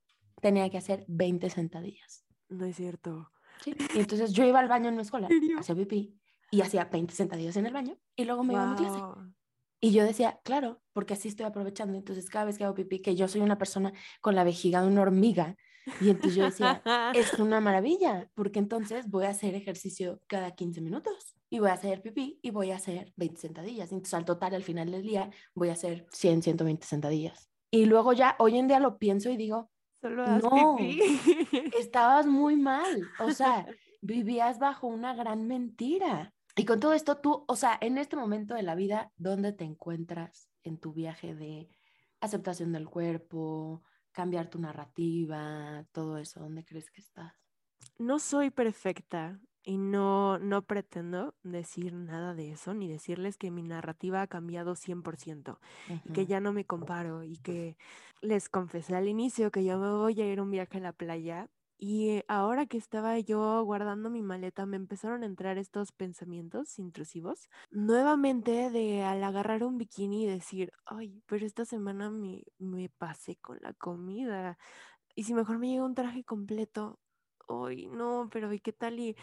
tenía 0.41 0.69
que 0.71 0.79
hacer 0.79 1.05
20 1.09 1.51
sentadillas. 1.51 2.25
No 2.49 2.65
es 2.65 2.77
cierto. 2.77 3.31
Sí. 3.63 3.75
Y 3.95 4.01
entonces 4.01 4.33
yo 4.33 4.45
iba 4.45 4.59
al 4.59 4.69
baño 4.69 4.89
en 4.89 4.97
mi 4.97 5.03
escuela, 5.03 5.29
hacía 5.59 5.75
pipí 5.75 6.19
y 6.51 6.63
hacía 6.63 6.85
20 6.87 7.15
sentadillas 7.15 7.57
en 7.57 7.67
el 7.67 7.73
baño 7.73 7.99
y 8.17 8.25
luego 8.25 8.43
me 8.43 8.55
iba 8.55 8.63
a 8.63 8.71
mi 8.71 8.77
clase. 8.77 9.01
Y 9.81 9.93
yo 9.93 10.05
decía, 10.05 10.41
claro, 10.45 10.83
porque 10.93 11.15
así 11.15 11.29
estoy 11.29 11.47
aprovechando. 11.47 11.97
Entonces, 11.97 12.29
cada 12.29 12.45
vez 12.45 12.59
que 12.59 12.65
hago 12.65 12.75
pipí, 12.75 13.01
que 13.01 13.17
yo 13.17 13.29
soy 13.29 13.41
una 13.41 13.57
persona 13.57 13.93
con 14.21 14.35
la 14.35 14.45
vejiga 14.45 14.83
de 14.83 14.89
una 14.89 15.03
hormiga, 15.03 15.57
Y 16.01 16.11
entonces 16.11 16.35
yo 16.35 16.45
decía, 16.45 16.83
es 17.15 17.35
una 17.39 17.61
maravilla, 17.61 18.31
porque 18.35 18.59
entonces 18.59 19.09
voy 19.09 19.25
a 19.25 19.31
hacer 19.31 19.55
ejercicio 19.55 20.21
cada 20.27 20.53
15 20.55 20.81
minutos 20.81 21.37
y 21.49 21.59
voy 21.59 21.71
a 21.71 21.75
hacer 21.75 22.03
pipí 22.03 22.39
y 22.43 22.51
voy 22.51 22.71
a 22.71 22.77
hacer 22.77 23.13
20 23.17 23.41
sentadillas. 23.41 23.93
Entonces 23.93 24.15
al 24.15 24.25
total, 24.25 24.55
al 24.55 24.63
final 24.63 24.91
del 24.91 25.03
día, 25.03 25.31
voy 25.55 25.71
a 25.71 25.73
hacer 25.73 26.07
100, 26.13 26.43
120 26.43 26.87
sentadillas. 26.87 27.50
Y 27.71 27.87
luego 27.87 28.13
ya, 28.13 28.37
hoy 28.39 28.59
en 28.59 28.69
día 28.69 28.81
lo 28.81 28.99
pienso 28.99 29.31
y 29.31 29.37
digo, 29.37 29.71
Solo 30.01 30.27
no, 30.27 30.77
pipí. 30.77 31.01
estabas 31.79 32.27
muy 32.27 32.57
mal. 32.57 33.03
O 33.21 33.31
sea, 33.33 33.67
vivías 34.01 34.59
bajo 34.59 34.87
una 34.87 35.15
gran 35.15 35.47
mentira. 35.47 36.33
Y 36.57 36.65
con 36.65 36.81
todo 36.81 36.95
esto, 36.95 37.19
tú, 37.19 37.45
o 37.47 37.57
sea, 37.57 37.79
en 37.81 37.99
este 37.99 38.17
momento 38.17 38.55
de 38.55 38.63
la 38.63 38.75
vida, 38.75 39.13
¿dónde 39.17 39.53
te 39.53 39.65
encuentras 39.65 40.49
en 40.65 40.79
tu 40.79 40.93
viaje 40.93 41.35
de 41.35 41.69
aceptación 42.21 42.73
del 42.73 42.89
cuerpo, 42.89 43.83
cambiar 44.13 44.49
tu 44.49 44.59
narrativa, 44.59 45.87
todo 45.93 46.19
eso? 46.19 46.41
¿Dónde 46.41 46.65
crees 46.65 46.91
que 46.91 47.01
estás? 47.01 47.35
No 47.99 48.19
soy 48.19 48.51
perfecta 48.51 49.39
y 49.63 49.79
no, 49.79 50.39
no 50.39 50.63
pretendo 50.63 51.35
decir 51.43 51.93
nada 51.95 52.35
de 52.35 52.53
eso, 52.53 52.75
ni 52.75 52.89
decirles 52.89 53.37
que 53.37 53.51
mi 53.51 53.63
narrativa 53.63 54.23
ha 54.23 54.27
cambiado 54.27 54.75
100% 54.75 55.61
y 56.05 56.11
que 56.11 56.27
ya 56.27 56.41
no 56.41 56.53
me 56.53 56.65
comparo 56.65 57.25
y 57.25 57.39
que 57.39 57.77
les 58.23 58.49
confesé 58.49 58.97
al 58.97 59.09
inicio 59.09 59.51
que 59.51 59.65
yo 59.65 59.79
me 59.79 59.91
voy 59.91 60.21
a 60.21 60.33
ir 60.33 60.39
a 60.39 60.43
un 60.43 60.51
viaje 60.51 60.79
a 60.79 60.81
la 60.81 60.93
playa 60.93 61.49
y 61.83 62.23
ahora 62.29 62.67
que 62.67 62.77
estaba 62.77 63.19
yo 63.19 63.65
guardando 63.65 64.11
mi 64.11 64.23
maleta 64.23 64.67
me 64.67 64.77
empezaron 64.77 65.23
a 65.23 65.27
entrar 65.27 65.57
estos 65.57 65.93
pensamientos 65.93 66.79
intrusivos 66.79 67.49
nuevamente 67.71 68.71
de 68.71 69.03
al 69.03 69.25
agarrar 69.25 69.65
un 69.65 69.79
bikini 69.79 70.25
y 70.25 70.27
decir, 70.27 70.73
ay, 70.85 71.23
pero 71.27 71.47
esta 71.47 71.65
semana 71.65 72.11
me, 72.11 72.45
me 72.59 72.91
pasé 72.91 73.37
con 73.37 73.59
la 73.63 73.73
comida 73.73 74.59
y 75.15 75.25
si 75.25 75.35
mejor 75.35 75.59
me 75.59 75.69
llega 75.69 75.85
un 75.85 75.95
traje 75.95 76.25
completo, 76.25 76.99
ay, 77.51 77.87
no, 77.87 78.29
pero 78.33 78.53
¿y 78.53 78.61
qué 78.61 78.73
tal? 78.73 78.99
Y 78.99 79.17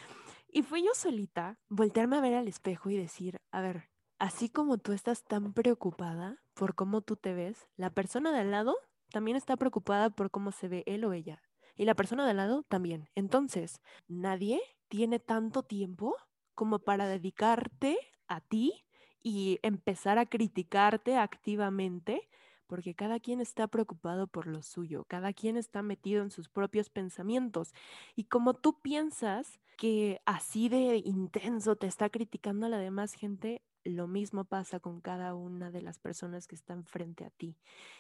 y 0.50 0.64
fui 0.64 0.84
yo 0.84 0.92
solita, 0.94 1.60
voltearme 1.70 2.18
a 2.18 2.22
ver 2.22 2.34
al 2.34 2.48
espejo 2.48 2.90
y 2.90 2.98
decir, 2.98 3.42
a 3.52 3.62
ver, 3.62 3.90
así 4.18 4.50
como 4.50 4.78
tú 4.78 4.94
estás 4.94 5.24
tan 5.24 5.54
preocupada 5.54 6.42
por 6.54 6.74
cómo 6.74 7.02
tú 7.02 7.16
te 7.16 7.34
ves, 7.34 7.68
la 7.76 7.90
persona 7.90 8.32
de 8.32 8.40
al 8.40 8.52
lado 8.52 8.76
también 9.12 9.38
está 9.38 9.58
preocupada 9.58 10.10
por 10.10 10.32
cómo 10.32 10.52
se 10.52 10.68
ve 10.68 10.84
él 10.88 11.04
o 11.06 11.14
ella. 11.14 11.44
Y 11.76 11.86
la 11.86 11.96
persona 11.96 12.26
de 12.26 12.32
al 12.32 12.38
lado 12.38 12.64
también. 12.64 13.10
Entonces, 13.14 13.82
nadie 14.08 14.62
tiene 14.88 15.20
tanto 15.20 15.64
tiempo 15.64 16.16
como 16.56 16.80
para 16.80 17.08
dedicarte 17.08 17.98
a 18.28 18.42
ti 18.42 18.86
y 19.22 19.60
empezar 19.62 20.18
a 20.18 20.26
criticarte 20.26 21.18
activamente, 21.18 22.28
porque 22.68 22.94
cada 22.94 23.20
quien 23.20 23.42
está 23.42 23.68
preocupado 23.68 24.28
por 24.28 24.48
lo 24.48 24.62
suyo, 24.62 25.06
cada 25.06 25.34
quien 25.34 25.58
está 25.58 25.82
metido 25.82 26.22
en 26.22 26.32
sus 26.32 26.50
propios 26.50 26.90
pensamientos. 26.90 27.74
Y 28.16 28.26
como 28.26 28.54
tú 28.54 28.80
piensas 28.82 29.60
que 29.78 30.22
así 30.26 30.70
de 30.70 30.98
intenso 30.98 31.76
te 31.76 31.88
está 31.88 32.10
criticando 32.10 32.68
la 32.68 32.80
demás 32.80 33.14
gente, 33.14 33.62
lo 33.84 34.08
mismo 34.08 34.44
pasa 34.44 34.80
con 34.80 35.02
cada 35.02 35.34
una 35.34 35.72
de 35.72 35.82
las 35.82 36.00
personas 36.00 36.48
que 36.48 36.56
están 36.56 36.84
frente 36.84 37.26
a 37.26 37.30
ti. 37.30 37.58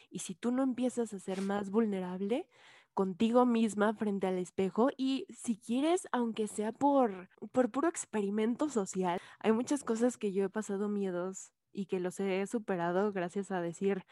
Y 0.09 0.19
si 0.19 0.35
tú 0.35 0.51
no 0.51 0.63
empiezas 0.63 1.13
a 1.13 1.19
ser 1.19 1.41
más 1.41 1.69
vulnerable 1.69 2.47
contigo 2.93 3.45
misma 3.45 3.93
frente 3.93 4.27
al 4.27 4.39
espejo 4.39 4.89
y 4.97 5.27
si 5.29 5.55
quieres, 5.55 6.07
aunque 6.11 6.47
sea 6.47 6.71
por, 6.71 7.29
por 7.51 7.69
puro 7.69 7.87
experimento 7.87 8.69
social, 8.69 9.19
hay 9.39 9.51
muchas 9.51 9.83
cosas 9.83 10.17
que 10.17 10.33
yo 10.33 10.45
he 10.45 10.49
pasado 10.49 10.89
miedos 10.89 11.51
y 11.71 11.85
que 11.85 11.99
los 11.99 12.19
he 12.19 12.45
superado 12.47 13.13
gracias 13.13 13.51
a 13.51 13.61
decir, 13.61 14.03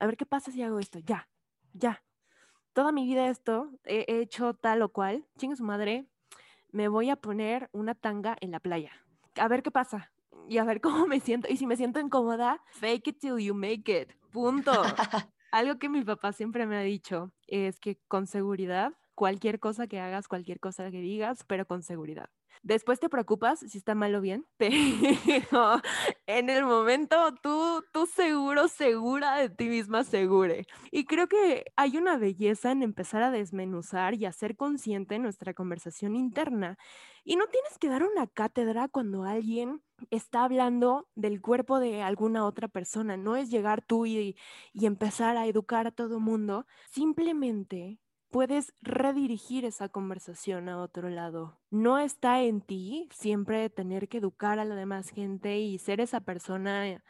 a 0.00 0.06
ver 0.06 0.16
qué 0.16 0.26
pasa 0.26 0.50
si 0.50 0.62
hago 0.62 0.78
esto, 0.78 0.98
ya, 0.98 1.28
ya. 1.72 2.02
Toda 2.72 2.90
mi 2.90 3.04
vida 3.04 3.28
esto 3.28 3.70
he 3.84 4.04
he 4.08 4.20
hecho 4.20 4.54
tal 4.54 4.82
o 4.82 4.88
cual, 4.88 5.26
chingue 5.36 5.56
su 5.56 5.64
madre, 5.64 6.06
me 6.72 6.88
voy 6.88 7.10
a 7.10 7.16
poner 7.16 7.68
una 7.72 7.94
tanga 7.94 8.36
en 8.40 8.50
la 8.50 8.60
playa. 8.60 8.92
A 9.36 9.46
ver 9.48 9.62
qué 9.62 9.70
pasa 9.70 10.12
y 10.48 10.58
a 10.58 10.64
ver 10.64 10.80
cómo 10.80 11.06
me 11.06 11.20
siento. 11.20 11.48
Y 11.48 11.56
si 11.56 11.66
me 11.66 11.76
siento 11.76 12.00
incómoda, 12.00 12.62
fake 12.72 13.08
it 13.08 13.18
till 13.20 13.38
you 13.38 13.54
make 13.54 13.90
it. 13.92 14.12
Punto. 14.32 14.72
Algo 15.52 15.78
que 15.78 15.88
mi 15.88 16.02
papá 16.02 16.32
siempre 16.32 16.66
me 16.66 16.76
ha 16.76 16.82
dicho 16.82 17.32
es 17.46 17.80
que 17.80 17.98
con 18.06 18.26
seguridad, 18.26 18.92
cualquier 19.14 19.58
cosa 19.58 19.88
que 19.88 19.98
hagas, 19.98 20.28
cualquier 20.28 20.60
cosa 20.60 20.90
que 20.90 21.00
digas, 21.00 21.44
pero 21.46 21.66
con 21.66 21.82
seguridad. 21.82 22.30
Después 22.62 23.00
te 23.00 23.08
preocupas 23.08 23.60
si 23.60 23.78
está 23.78 23.94
mal 23.94 24.14
o 24.14 24.20
bien, 24.20 24.46
pero 24.58 25.80
en 26.26 26.50
el 26.50 26.64
momento 26.64 27.16
tú, 27.42 27.82
tú 27.92 28.06
seguro, 28.06 28.68
segura 28.68 29.36
de 29.36 29.48
ti 29.48 29.68
misma, 29.68 30.04
segure. 30.04 30.66
Y 30.90 31.06
creo 31.06 31.26
que 31.26 31.64
hay 31.76 31.96
una 31.96 32.18
belleza 32.18 32.70
en 32.70 32.82
empezar 32.82 33.22
a 33.22 33.30
desmenuzar 33.30 34.14
y 34.14 34.26
a 34.26 34.32
ser 34.32 34.56
consciente 34.56 35.14
en 35.14 35.22
nuestra 35.22 35.54
conversación 35.54 36.16
interna. 36.16 36.76
Y 37.24 37.36
no 37.36 37.46
tienes 37.46 37.78
que 37.78 37.88
dar 37.88 38.02
una 38.02 38.26
cátedra 38.26 38.88
cuando 38.88 39.24
alguien 39.24 39.82
está 40.10 40.44
hablando 40.44 41.08
del 41.14 41.40
cuerpo 41.40 41.80
de 41.80 42.02
alguna 42.02 42.44
otra 42.44 42.68
persona. 42.68 43.16
No 43.16 43.36
es 43.36 43.50
llegar 43.50 43.82
tú 43.82 44.04
y, 44.06 44.36
y 44.72 44.86
empezar 44.86 45.36
a 45.38 45.46
educar 45.46 45.86
a 45.86 45.92
todo 45.92 46.20
mundo. 46.20 46.66
Simplemente 46.90 47.98
puedes 48.30 48.72
redirigir 48.80 49.64
esa 49.64 49.88
conversación 49.88 50.68
a 50.68 50.80
otro 50.80 51.08
lado. 51.10 51.58
No 51.70 51.98
está 51.98 52.40
en 52.42 52.60
ti 52.60 53.08
siempre 53.12 53.68
tener 53.70 54.08
que 54.08 54.18
educar 54.18 54.58
a 54.58 54.64
la 54.64 54.74
demás 54.74 55.10
gente 55.10 55.58
y 55.58 55.78
ser 55.78 56.00
esa 56.00 56.20
persona 56.20 57.02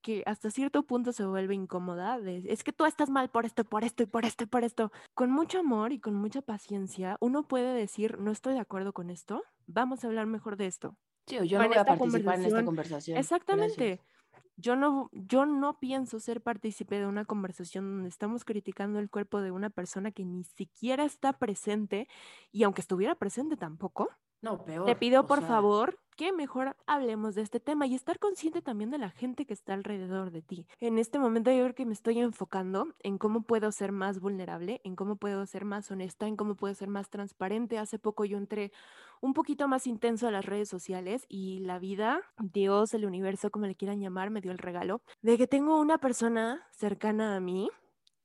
que 0.00 0.22
hasta 0.26 0.50
cierto 0.50 0.84
punto 0.84 1.12
se 1.12 1.24
vuelve 1.26 1.54
incómoda. 1.54 2.18
de, 2.20 2.44
es 2.48 2.62
que 2.64 2.72
tú 2.72 2.84
estás 2.84 3.10
mal 3.10 3.30
por 3.30 3.44
esto, 3.44 3.64
por 3.64 3.84
esto 3.84 4.02
y 4.02 4.06
por 4.06 4.24
esto 4.24 4.44
y 4.44 4.46
por 4.46 4.64
esto. 4.64 4.92
Con 5.14 5.30
mucho 5.30 5.58
amor 5.58 5.92
y 5.92 6.00
con 6.00 6.14
mucha 6.14 6.42
paciencia, 6.42 7.16
uno 7.20 7.46
puede 7.46 7.74
decir, 7.74 8.18
no 8.18 8.30
estoy 8.30 8.54
de 8.54 8.60
acuerdo 8.60 8.92
con 8.92 9.10
esto, 9.10 9.42
vamos 9.66 10.04
a 10.04 10.06
hablar 10.06 10.26
mejor 10.26 10.56
de 10.56 10.66
esto. 10.66 10.96
Sí, 11.26 11.38
o 11.38 11.44
yo 11.44 11.58
no 11.58 11.68
voy 11.68 11.76
a 11.76 11.84
participar 11.84 12.36
en 12.36 12.46
esta 12.46 12.64
conversación, 12.64 12.64
conversación. 12.64 13.18
exactamente. 13.18 13.86
Gracias. 13.86 14.17
Yo 14.60 14.74
no, 14.74 15.08
yo 15.12 15.46
no 15.46 15.78
pienso 15.78 16.18
ser 16.18 16.42
partícipe 16.42 16.98
de 16.98 17.06
una 17.06 17.24
conversación 17.24 17.84
donde 17.92 18.08
estamos 18.08 18.44
criticando 18.44 18.98
el 18.98 19.08
cuerpo 19.08 19.40
de 19.40 19.52
una 19.52 19.70
persona 19.70 20.10
que 20.10 20.24
ni 20.24 20.42
siquiera 20.42 21.04
está 21.04 21.32
presente 21.38 22.08
y 22.50 22.64
aunque 22.64 22.80
estuviera 22.80 23.14
presente 23.14 23.56
tampoco. 23.56 24.08
No, 24.40 24.58
Te 24.58 24.64
peor. 24.64 24.98
pido 24.98 25.20
o 25.22 25.26
por 25.26 25.40
sea, 25.40 25.48
favor 25.48 25.98
que 26.18 26.32
mejor 26.32 26.76
hablemos 26.88 27.36
de 27.36 27.42
este 27.42 27.60
tema 27.60 27.86
y 27.86 27.94
estar 27.94 28.18
consciente 28.18 28.60
también 28.60 28.90
de 28.90 28.98
la 28.98 29.10
gente 29.10 29.46
que 29.46 29.52
está 29.52 29.74
alrededor 29.74 30.32
de 30.32 30.42
ti. 30.42 30.66
En 30.80 30.98
este 30.98 31.20
momento 31.20 31.52
yo 31.52 31.62
creo 31.62 31.74
que 31.76 31.86
me 31.86 31.92
estoy 31.92 32.18
enfocando 32.18 32.88
en 33.04 33.18
cómo 33.18 33.42
puedo 33.42 33.70
ser 33.70 33.92
más 33.92 34.18
vulnerable, 34.18 34.80
en 34.82 34.96
cómo 34.96 35.14
puedo 35.14 35.46
ser 35.46 35.64
más 35.64 35.88
honesta, 35.92 36.26
en 36.26 36.36
cómo 36.36 36.56
puedo 36.56 36.74
ser 36.74 36.88
más 36.88 37.08
transparente. 37.08 37.78
Hace 37.78 38.00
poco 38.00 38.24
yo 38.24 38.36
entré 38.36 38.72
un 39.20 39.32
poquito 39.32 39.68
más 39.68 39.86
intenso 39.86 40.26
a 40.26 40.32
las 40.32 40.44
redes 40.44 40.68
sociales 40.68 41.24
y 41.28 41.60
la 41.60 41.78
vida, 41.78 42.22
Dios, 42.40 42.94
el 42.94 43.04
universo, 43.04 43.50
como 43.50 43.66
le 43.66 43.76
quieran 43.76 44.00
llamar, 44.00 44.30
me 44.30 44.40
dio 44.40 44.50
el 44.50 44.58
regalo 44.58 45.00
de 45.22 45.38
que 45.38 45.46
tengo 45.46 45.80
una 45.80 45.98
persona 45.98 46.66
cercana 46.72 47.36
a 47.36 47.40
mí 47.40 47.70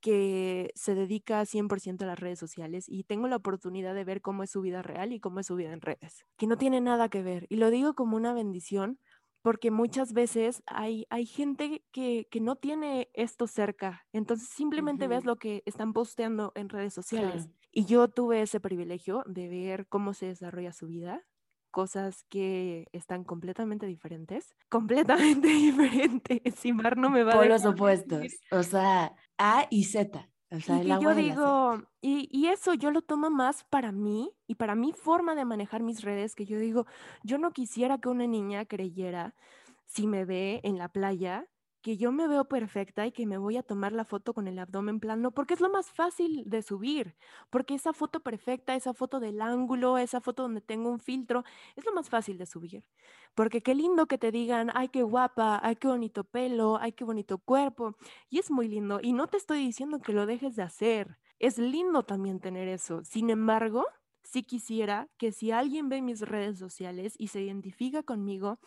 que 0.03 0.71
se 0.75 0.95
dedica 0.95 1.45
100% 1.45 2.03
a 2.03 2.07
las 2.07 2.19
redes 2.19 2.39
sociales 2.39 2.85
y 2.89 3.05
tengo 3.05 3.29
la 3.29 3.37
oportunidad 3.37 3.95
de 3.95 4.03
ver 4.03 4.21
cómo 4.21 4.43
es 4.43 4.51
su 4.51 4.61
vida 4.61 4.81
real 4.83 5.13
y 5.13 5.21
cómo 5.21 5.39
es 5.39 5.47
su 5.47 5.55
vida 5.55 5.71
en 5.73 5.81
redes, 5.81 6.25
que 6.37 6.45
no 6.47 6.57
tiene 6.57 6.81
nada 6.81 7.07
que 7.09 7.23
ver. 7.23 7.47
Y 7.49 7.55
lo 7.55 7.71
digo 7.71 7.95
como 7.95 8.17
una 8.17 8.33
bendición 8.33 8.99
porque 9.41 9.71
muchas 9.71 10.13
veces 10.13 10.61
hay, 10.67 11.05
hay 11.09 11.25
gente 11.25 11.83
que, 11.93 12.27
que 12.31 12.41
no 12.41 12.57
tiene 12.57 13.09
esto 13.13 13.47
cerca, 13.47 14.05
entonces 14.13 14.49
simplemente 14.49 15.07
ves 15.07 15.21
Ujú. 15.21 15.27
lo 15.27 15.35
que 15.37 15.63
están 15.65 15.93
posteando 15.93 16.51
en 16.55 16.69
redes 16.69 16.93
sociales. 16.93 17.47
Claro. 17.47 17.53
Y 17.71 17.85
yo 17.85 18.09
tuve 18.09 18.41
ese 18.41 18.59
privilegio 18.59 19.23
de 19.25 19.47
ver 19.49 19.87
cómo 19.87 20.13
se 20.13 20.27
desarrolla 20.27 20.73
su 20.73 20.87
vida, 20.87 21.23
cosas 21.71 22.23
que 22.29 22.87
están 22.93 23.23
completamente 23.23 23.85
diferentes, 23.87 24.55
completamente 24.69 25.47
diferentes. 25.47 26.65
Y 26.65 26.73
Mar 26.73 26.97
no 26.97 27.09
me 27.09 27.23
va 27.23 27.35
a 27.35 27.37
Polos 27.37 27.63
dejar 27.63 27.79
mentir. 27.79 27.81
opuestos. 27.81 28.41
O 28.51 28.63
sea, 28.63 29.13
A 29.37 29.67
y 29.69 29.83
Z. 29.85 30.29
O 30.51 30.59
sea, 30.59 30.77
Y 30.77 30.81
el 30.81 30.87
que 30.87 30.93
agua 30.93 31.13
yo 31.13 31.19
y 31.19 31.23
digo, 31.23 31.83
y, 32.01 32.29
y 32.31 32.47
eso 32.47 32.73
yo 32.75 32.91
lo 32.91 33.01
tomo 33.01 33.29
más 33.29 33.63
para 33.65 33.91
mí 33.91 34.31
y 34.47 34.55
para 34.55 34.75
mi 34.75 34.93
forma 34.93 35.35
de 35.35 35.45
manejar 35.45 35.81
mis 35.83 36.01
redes, 36.03 36.35
que 36.35 36.45
yo 36.45 36.59
digo, 36.59 36.85
yo 37.23 37.37
no 37.37 37.51
quisiera 37.51 37.97
que 37.99 38.09
una 38.09 38.27
niña 38.27 38.65
creyera, 38.65 39.35
si 39.85 40.07
me 40.07 40.25
ve 40.25 40.61
en 40.63 40.77
la 40.77 40.89
playa, 40.89 41.47
que 41.83 41.97
yo 41.97 42.13
me 42.13 42.29
veo 42.29 42.45
perfecta 42.45 43.05
y 43.05 43.11
que 43.11 43.27
me 43.27 43.37
voy 43.37 43.57
a 43.57 43.61
tomar 43.61 43.91
la 43.91 44.05
foto 44.05 44.33
con 44.33 44.47
el 44.47 44.57
abdomen 44.57 45.01
plano, 45.01 45.31
porque 45.31 45.53
es 45.53 45.59
lo 45.59 45.69
más 45.69 45.91
fácil 45.91 46.43
de 46.45 46.61
subir, 46.61 47.15
porque 47.49 47.75
esa 47.75 47.91
foto 47.91 48.21
perfecta, 48.21 48.73
esa 48.73 48.93
foto 48.93 49.19
del 49.19 49.41
ángulo, 49.41 49.97
esa 49.97 50.21
foto 50.21 50.43
donde 50.43 50.61
tengo 50.61 50.89
un 50.89 50.99
filtro, 50.99 51.43
es 51.75 51.85
lo 51.85 51.93
más 51.93 52.09
fácil 52.09 52.37
de 52.37 52.45
subir. 52.45 52.83
Porque 53.35 53.61
qué 53.61 53.75
lindo 53.75 54.07
que 54.07 54.17
te 54.17 54.31
digan, 54.31 54.71
ay, 54.73 54.87
qué 54.87 55.03
guapa, 55.03 55.59
ay, 55.61 55.75
qué 55.75 55.89
bonito 55.89 56.23
pelo, 56.23 56.77
ay, 56.79 56.93
qué 56.93 57.03
bonito 57.03 57.37
cuerpo. 57.37 57.97
Y 58.29 58.39
es 58.39 58.49
muy 58.49 58.69
lindo. 58.69 58.99
Y 59.01 59.11
no 59.11 59.27
te 59.27 59.35
estoy 59.37 59.59
diciendo 59.59 59.99
que 59.99 60.13
lo 60.13 60.25
dejes 60.25 60.55
de 60.55 60.63
hacer. 60.63 61.17
Es 61.39 61.57
lindo 61.57 62.03
también 62.03 62.39
tener 62.39 62.69
eso. 62.69 63.03
Sin 63.03 63.29
embargo, 63.29 63.85
sí 64.23 64.43
quisiera 64.43 65.09
que 65.17 65.33
si 65.33 65.51
alguien 65.51 65.89
ve 65.89 66.01
mis 66.01 66.21
redes 66.21 66.57
sociales 66.57 67.15
y 67.17 67.27
se 67.27 67.41
identifica 67.41 68.03
conmigo, 68.03 68.59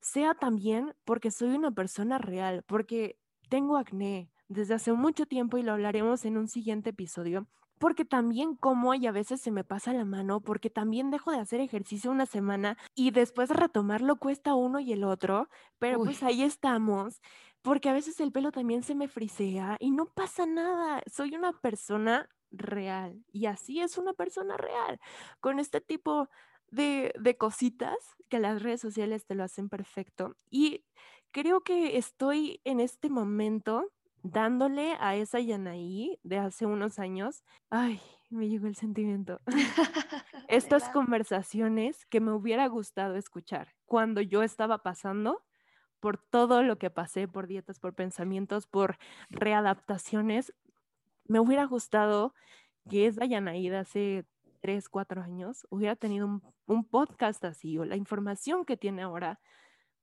sea 0.00 0.34
también 0.34 0.94
porque 1.04 1.30
soy 1.30 1.50
una 1.50 1.70
persona 1.72 2.18
real, 2.18 2.62
porque 2.66 3.18
tengo 3.48 3.76
acné 3.76 4.30
desde 4.48 4.74
hace 4.74 4.92
mucho 4.92 5.26
tiempo 5.26 5.58
y 5.58 5.62
lo 5.62 5.72
hablaremos 5.72 6.24
en 6.24 6.36
un 6.38 6.48
siguiente 6.48 6.90
episodio. 6.90 7.48
porque 7.78 8.04
también 8.06 8.56
como 8.56 8.94
y 8.94 9.06
a 9.06 9.12
veces 9.12 9.40
se 9.42 9.50
me 9.50 9.62
pasa 9.64 9.92
la 9.92 10.04
mano, 10.04 10.40
porque 10.40 10.70
también 10.70 11.10
dejo 11.10 11.30
de 11.30 11.38
hacer 11.40 11.60
ejercicio 11.60 12.10
una 12.10 12.24
semana 12.26 12.78
y 12.94 13.10
después 13.10 13.50
retomarlo 13.50 14.16
cuesta 14.16 14.54
uno 14.54 14.80
y 14.80 14.92
el 14.92 15.04
otro, 15.04 15.48
pero 15.78 15.98
pues 15.98 16.22
ahí 16.22 16.42
estamos, 16.42 17.20
porque 17.62 17.88
a 17.90 17.92
veces 17.92 18.18
el 18.20 18.32
pelo 18.32 18.50
también 18.52 18.82
se 18.82 18.94
me 18.94 19.08
frisea 19.08 19.76
y 19.78 19.90
no 19.90 20.06
pasa 20.06 20.46
nada, 20.46 21.02
soy 21.12 21.34
una 21.36 21.52
persona 21.52 22.28
real 22.50 23.22
y 23.32 23.46
así 23.46 23.80
es 23.80 23.98
una 23.98 24.14
persona 24.14 24.56
real, 24.56 24.98
con 25.40 25.58
este 25.58 25.80
tipo 25.82 26.28
de, 26.76 27.12
de 27.18 27.36
cositas 27.36 27.96
que 28.28 28.38
las 28.38 28.62
redes 28.62 28.80
sociales 28.80 29.26
te 29.26 29.34
lo 29.34 29.44
hacen 29.44 29.68
perfecto. 29.68 30.36
Y 30.50 30.84
creo 31.32 31.62
que 31.62 31.96
estoy 31.96 32.60
en 32.64 32.80
este 32.80 33.08
momento 33.10 33.92
dándole 34.22 34.96
a 35.00 35.16
esa 35.16 35.40
Yanaí 35.40 36.18
de 36.22 36.38
hace 36.38 36.66
unos 36.66 36.98
años, 36.98 37.44
ay, 37.70 38.00
me 38.30 38.48
llegó 38.48 38.66
el 38.66 38.76
sentimiento. 38.76 39.40
Estas 40.48 40.88
conversaciones 40.90 42.04
que 42.06 42.20
me 42.20 42.32
hubiera 42.32 42.66
gustado 42.66 43.16
escuchar 43.16 43.74
cuando 43.86 44.20
yo 44.20 44.42
estaba 44.42 44.82
pasando 44.82 45.42
por 46.00 46.18
todo 46.18 46.62
lo 46.62 46.78
que 46.78 46.90
pasé, 46.90 47.26
por 47.26 47.46
dietas, 47.46 47.78
por 47.78 47.94
pensamientos, 47.94 48.66
por 48.66 48.98
readaptaciones, 49.30 50.52
me 51.26 51.40
hubiera 51.40 51.64
gustado 51.64 52.34
que 52.88 53.06
esa 53.06 53.24
Yanaí 53.24 53.68
de 53.68 53.78
hace 53.78 54.26
tres, 54.66 54.88
cuatro 54.88 55.22
años 55.22 55.64
hubiera 55.70 55.94
tenido 55.94 56.26
un, 56.26 56.42
un 56.66 56.84
podcast 56.84 57.44
así 57.44 57.78
o 57.78 57.84
la 57.84 57.94
información 57.94 58.64
que 58.64 58.76
tiene 58.76 59.02
ahora 59.02 59.38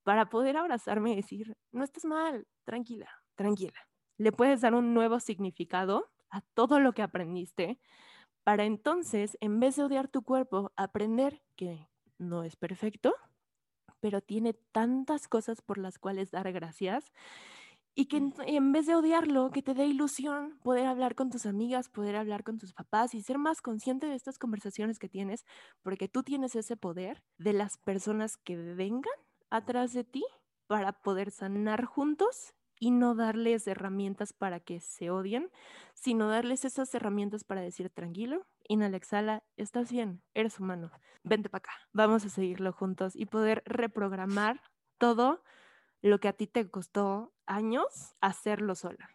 para 0.03 0.29
poder 0.29 0.55
abrazarme 0.55 1.11
y 1.11 1.15
decir, 1.17 1.57
no 1.73 1.83
estás 1.83 2.05
mal, 2.05 2.47
tranquila, 2.63 3.09
tranquila 3.35 3.73
le 4.17 4.31
puedes 4.31 4.61
dar 4.61 4.73
un 4.73 4.93
nuevo 4.93 5.19
significado 5.19 6.09
a 6.29 6.41
todo 6.53 6.79
lo 6.79 6.93
que 6.93 7.01
aprendiste 7.01 7.79
para 8.43 8.65
entonces, 8.65 9.37
en 9.39 9.59
vez 9.59 9.75
de 9.75 9.83
odiar 9.83 10.09
tu 10.09 10.23
cuerpo, 10.23 10.71
aprender 10.75 11.41
que 11.55 11.89
no 12.17 12.43
es 12.43 12.55
perfecto, 12.55 13.15
pero 14.01 14.21
tiene 14.21 14.53
tantas 14.71 15.27
cosas 15.27 15.61
por 15.61 15.77
las 15.77 15.97
cuales 15.97 16.31
dar 16.31 16.51
gracias 16.51 17.13
y 17.95 18.05
que 18.05 18.17
en, 18.17 18.71
vez 18.71 18.87
de 18.87 18.95
odiarlo, 18.95 19.51
que 19.51 19.61
te 19.61 19.73
dé 19.73 19.85
ilusión 19.85 20.57
poder 20.63 20.87
hablar 20.87 21.15
con 21.15 21.29
tus 21.29 21.45
amigas, 21.45 21.89
poder 21.89 22.15
hablar 22.15 22.43
con 22.43 22.57
tus 22.57 22.73
papás 22.73 23.13
y 23.13 23.21
ser 23.21 23.37
más 23.37 23.61
consciente 23.61 24.07
de 24.07 24.15
estas 24.15 24.39
conversaciones 24.39 24.97
que 24.97 25.09
tienes, 25.09 25.45
porque 25.83 26.07
tú 26.07 26.23
tienes 26.23 26.55
ese 26.55 26.75
poder 26.75 27.23
de 27.37 27.53
las 27.53 27.77
personas 27.77 28.37
que 28.37 28.55
vengan 28.57 29.03
atrás 29.49 29.93
de 29.93 30.03
ti 30.03 30.23
para 30.65 30.93
poder 30.93 31.29
sanar 31.29 31.85
juntos 31.85 32.55
y 32.79 32.89
no 32.89 33.13
darles 33.13 33.67
herramientas 33.67 34.33
para 34.33 34.59
que 34.59 34.79
se 34.79 35.11
odien, 35.11 35.51
sino 35.93 36.27
darles 36.27 36.65
esas 36.65 36.93
herramientas 36.95 37.43
para 37.43 37.61
decir 37.61 37.91
tranquilo, 37.91 38.47
inhala, 38.67 38.97
exhala, 38.97 39.43
estás 39.55 39.91
bien, 39.91 40.23
eres 40.33 40.59
humano, 40.59 40.91
vente 41.23 41.47
para 41.47 41.59
acá, 41.59 41.73
vamos 41.93 42.25
a 42.25 42.29
seguirlo 42.29 42.73
juntos 42.73 43.15
y 43.15 43.27
poder 43.27 43.61
reprogramar 43.65 44.61
todo 44.97 45.43
lo 46.03 46.19
que 46.19 46.27
a 46.27 46.33
ti 46.33 46.45
te 46.45 46.69
costó 46.69 47.33
años 47.47 48.15
hacerlo 48.21 48.75
sola. 48.75 49.09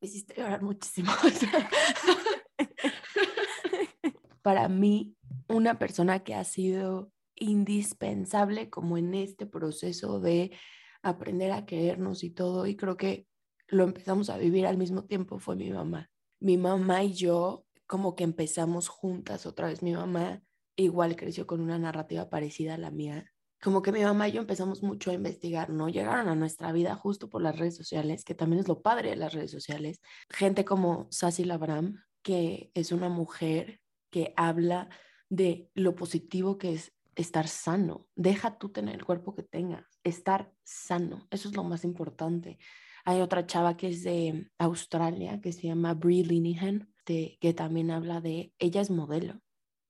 Me 0.00 0.08
hiciste 0.08 0.34
llorar 0.36 0.62
muchísimo. 0.62 1.12
para 4.42 4.68
mí, 4.68 5.16
una 5.48 5.78
persona 5.78 6.20
que 6.20 6.34
ha 6.34 6.44
sido 6.44 7.12
indispensable 7.34 8.70
como 8.70 8.96
en 8.96 9.14
este 9.14 9.44
proceso 9.44 10.20
de 10.20 10.52
aprender 11.02 11.52
a 11.52 11.66
querernos 11.66 12.22
y 12.22 12.30
todo. 12.30 12.66
Y 12.66 12.76
creo 12.76 12.96
que 12.96 13.26
lo 13.66 13.84
empezamos 13.84 14.30
a 14.30 14.38
vivir 14.38 14.66
al 14.66 14.78
mismo 14.78 15.04
tiempo 15.04 15.38
fue 15.38 15.56
mi 15.56 15.70
mamá. 15.70 16.10
Mi 16.40 16.56
mamá 16.56 17.02
y 17.02 17.12
yo 17.12 17.66
como 17.86 18.14
que 18.14 18.24
empezamos 18.24 18.88
juntas 18.88 19.46
otra 19.46 19.66
vez. 19.66 19.82
Mi 19.82 19.92
mamá 19.92 20.42
igual 20.76 21.16
creció 21.16 21.46
con 21.46 21.60
una 21.60 21.78
narrativa 21.78 22.30
parecida 22.30 22.74
a 22.74 22.78
la 22.78 22.90
mía. 22.90 23.32
Como 23.62 23.82
que 23.82 23.92
mi 23.92 24.02
mamá 24.02 24.28
y 24.28 24.32
yo 24.32 24.40
empezamos 24.40 24.82
mucho 24.82 25.10
a 25.10 25.14
investigar, 25.14 25.70
¿no? 25.70 25.88
Llegaron 25.88 26.28
a 26.28 26.34
nuestra 26.34 26.72
vida 26.72 26.94
justo 26.94 27.28
por 27.28 27.42
las 27.42 27.58
redes 27.58 27.76
sociales, 27.76 28.24
que 28.24 28.34
también 28.34 28.60
es 28.60 28.68
lo 28.68 28.80
padre 28.80 29.10
de 29.10 29.16
las 29.16 29.34
redes 29.34 29.50
sociales. 29.50 30.00
Gente 30.30 30.64
como 30.64 31.08
Sassy 31.10 31.44
Labram, 31.44 32.02
que 32.22 32.70
es 32.74 32.92
una 32.92 33.08
mujer 33.08 33.80
que 34.10 34.32
habla 34.36 34.88
de 35.28 35.70
lo 35.74 35.94
positivo 35.94 36.58
que 36.58 36.74
es 36.74 36.92
estar 37.16 37.48
sano. 37.48 38.08
Deja 38.14 38.58
tú 38.58 38.70
tener 38.70 38.94
el 38.94 39.04
cuerpo 39.04 39.34
que 39.34 39.42
tengas, 39.42 39.86
estar 40.04 40.52
sano. 40.64 41.26
Eso 41.30 41.48
es 41.48 41.56
lo 41.56 41.64
más 41.64 41.84
importante. 41.84 42.58
Hay 43.04 43.20
otra 43.20 43.46
chava 43.46 43.76
que 43.76 43.88
es 43.88 44.02
de 44.02 44.50
Australia 44.58 45.40
que 45.40 45.52
se 45.52 45.66
llama 45.66 45.94
Brie 45.94 46.24
Linehan, 46.24 46.92
que 47.04 47.54
también 47.56 47.90
habla 47.90 48.20
de, 48.20 48.52
ella 48.58 48.80
es 48.80 48.90
modelo, 48.90 49.40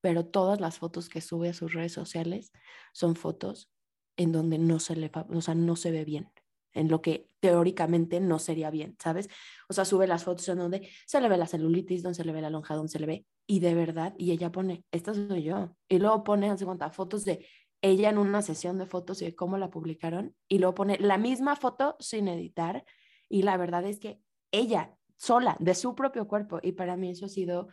pero 0.01 0.26
todas 0.26 0.61
las 0.61 0.78
fotos 0.78 1.09
que 1.09 1.20
sube 1.20 1.48
a 1.48 1.55
sus 1.55 1.72
redes 1.72 1.92
sociales 1.92 2.53
son 2.92 3.16
fotos 3.16 3.70
en 4.16 4.32
donde 4.32 4.59
no 4.59 4.80
se 4.80 4.96
le, 4.96 5.11
o 5.14 5.40
sea, 5.40 5.55
no 5.55 5.76
se 5.76 5.90
ve 5.90 6.05
bien, 6.05 6.30
en 6.72 6.88
lo 6.88 7.03
que 7.03 7.26
teóricamente 7.40 8.20
no 8.20 8.38
sería 8.38 8.70
bien, 8.70 8.96
¿sabes? 8.98 9.28
O 9.68 9.72
sea, 9.72 9.84
sube 9.84 10.07
las 10.07 10.24
fotos 10.24 10.48
en 10.48 10.59
donde 10.59 10.88
se 11.07 11.20
le 11.20 11.28
ve 11.28 11.36
la 11.36 11.46
celulitis, 11.46 12.03
donde 12.03 12.16
se 12.16 12.24
le 12.24 12.32
ve 12.32 12.40
la 12.42 12.51
lonja, 12.51 12.74
donde 12.74 12.90
se 12.90 12.98
le 12.98 13.07
ve 13.07 13.26
y 13.51 13.59
de 13.59 13.74
verdad, 13.74 14.14
y 14.16 14.30
ella 14.30 14.53
pone, 14.53 14.84
esta 14.92 15.12
soy 15.12 15.42
yo. 15.42 15.76
Y 15.88 15.98
luego 15.98 16.22
pone, 16.22 16.48
hace 16.51 16.64
cuenta, 16.64 16.88
fotos 16.90 17.24
de 17.24 17.44
ella 17.82 18.09
en 18.09 18.18
una 18.18 18.42
sesión 18.42 18.78
de 18.78 18.86
fotos 18.86 19.20
y 19.22 19.24
de 19.24 19.34
cómo 19.34 19.59
la 19.59 19.70
publicaron. 19.70 20.36
Y 20.46 20.59
luego 20.59 20.76
pone 20.76 20.98
la 21.01 21.18
misma 21.18 21.57
foto 21.57 21.96
sin 21.98 22.28
editar. 22.28 22.84
Y 23.28 23.42
la 23.42 23.57
verdad 23.57 23.84
es 23.86 23.98
que 23.98 24.20
ella, 24.53 24.96
sola, 25.16 25.57
de 25.59 25.74
su 25.74 25.96
propio 25.96 26.28
cuerpo. 26.28 26.61
Y 26.62 26.72
para 26.72 26.96
mí 26.96 27.11
eso 27.11 27.26
ha 27.26 27.28
sido 27.28 27.66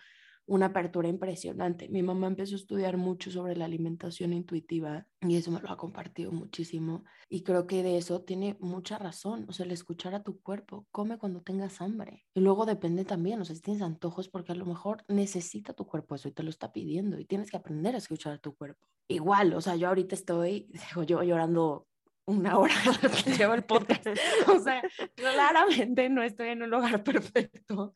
una 0.48 0.68
apertura 0.68 1.10
impresionante. 1.10 1.89
Mi 1.89 2.02
mamá 2.02 2.28
empezó 2.28 2.56
a 2.56 2.58
estudiar 2.58 2.98
mucho 2.98 3.30
sobre 3.30 3.56
la 3.56 3.66
alimentación 3.66 4.34
intuitiva 4.34 5.06
y 5.22 5.36
eso 5.36 5.52
me 5.52 5.60
lo 5.60 5.70
ha 5.70 5.78
compartido 5.78 6.32
muchísimo. 6.32 7.04
Y 7.30 7.43
creo 7.43 7.68
que 7.68 7.84
de 7.84 7.98
eso 7.98 8.22
tiene 8.22 8.58
mucha 8.60 8.98
razón. 8.98 9.45
O 9.50 9.54
sea, 9.54 9.66
el 9.66 9.74
escuchar 9.74 10.16
a 10.16 10.24
tu 10.24 10.39
cuerpo, 10.39 10.88
come 10.89 11.18
cuando 11.18 11.41
tengas 11.41 11.82
hambre. 11.82 12.26
Y 12.34 12.39
luego 12.39 12.66
depende 12.66 13.04
también, 13.04 13.41
o 13.41 13.45
sea, 13.45 13.56
si 13.56 13.62
tienes 13.62 13.84
antojos, 13.84 14.30
porque 14.30 14.54
a 14.54 14.56
lo 14.56 14.66
mejor 14.66 15.04
necesita 15.10 15.74
tu 15.74 15.86
cuerpo 15.86 16.16
eso 16.16 16.30
y 16.30 16.32
te 16.32 16.43
lo 16.43 16.50
está 16.50 16.72
pidiendo 16.72 17.20
y 17.20 17.26
tienes 17.26 17.52
que 17.52 17.58
aprender 17.58 17.93
a 17.95 17.98
escuchar 18.00 18.34
a 18.34 18.38
tu 18.38 18.56
cuerpo. 18.56 18.88
Igual, 19.10 19.54
o 19.54 19.62
sea, 19.62 19.76
yo 19.76 19.89
ahorita 19.89 20.16
estoy, 20.16 20.70
digo, 20.89 21.04
yo 21.04 21.24
llorando 21.24 21.88
una 22.26 22.58
hora 22.58 22.74
que 23.26 23.32
llevo 23.32 23.54
el 23.54 23.64
podcast. 23.64 24.08
O 24.48 24.60
sea, 24.60 24.82
claramente 25.16 26.10
no 26.10 26.24
estoy 26.24 26.50
en 26.50 26.64
un 26.64 26.70
lugar 26.70 27.04
perfecto 27.04 27.93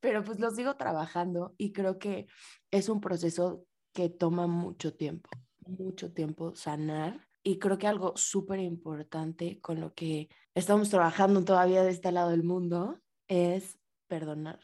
pero 0.00 0.22
pues 0.22 0.38
lo 0.40 0.50
sigo 0.50 0.76
trabajando 0.76 1.54
y 1.58 1.72
creo 1.72 1.98
que 1.98 2.26
es 2.70 2.88
un 2.88 3.00
proceso 3.00 3.64
que 3.92 4.08
toma 4.08 4.46
mucho 4.46 4.94
tiempo, 4.94 5.30
mucho 5.66 6.12
tiempo 6.12 6.54
sanar. 6.54 7.26
Y 7.42 7.58
creo 7.58 7.78
que 7.78 7.86
algo 7.86 8.12
súper 8.16 8.58
importante 8.58 9.60
con 9.60 9.80
lo 9.80 9.94
que 9.94 10.28
estamos 10.54 10.90
trabajando 10.90 11.44
todavía 11.44 11.82
de 11.82 11.90
este 11.90 12.10
lado 12.10 12.30
del 12.30 12.42
mundo 12.42 13.00
es 13.28 13.78
perdonar. 14.08 14.60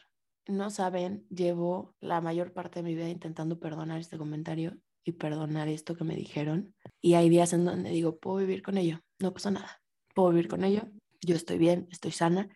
No 0.47 0.69
saben, 0.69 1.25
llevo 1.29 1.95
la 2.01 2.19
mayor 2.19 2.51
parte 2.51 2.79
de 2.79 2.83
mi 2.83 2.93
vida 2.93 3.09
intentando 3.09 3.59
perdonar 3.59 3.99
este 3.99 4.17
comentario 4.17 4.77
y 5.05 5.13
perdonar 5.13 5.67
esto 5.67 5.95
que 5.95 6.03
me 6.03 6.15
dijeron. 6.15 6.75
Y 7.01 7.13
hay 7.13 7.29
días 7.29 7.53
en 7.53 7.65
donde 7.65 7.89
digo, 7.89 8.17
puedo 8.17 8.37
vivir 8.37 8.61
con 8.61 8.77
ello, 8.77 8.99
no 9.19 9.33
pasa 9.33 9.51
nada, 9.51 9.81
puedo 10.13 10.29
vivir 10.29 10.47
con 10.47 10.63
ello, 10.63 10.83
yo 11.21 11.35
estoy 11.35 11.57
bien, 11.57 11.87
estoy 11.91 12.11
sana. 12.11 12.49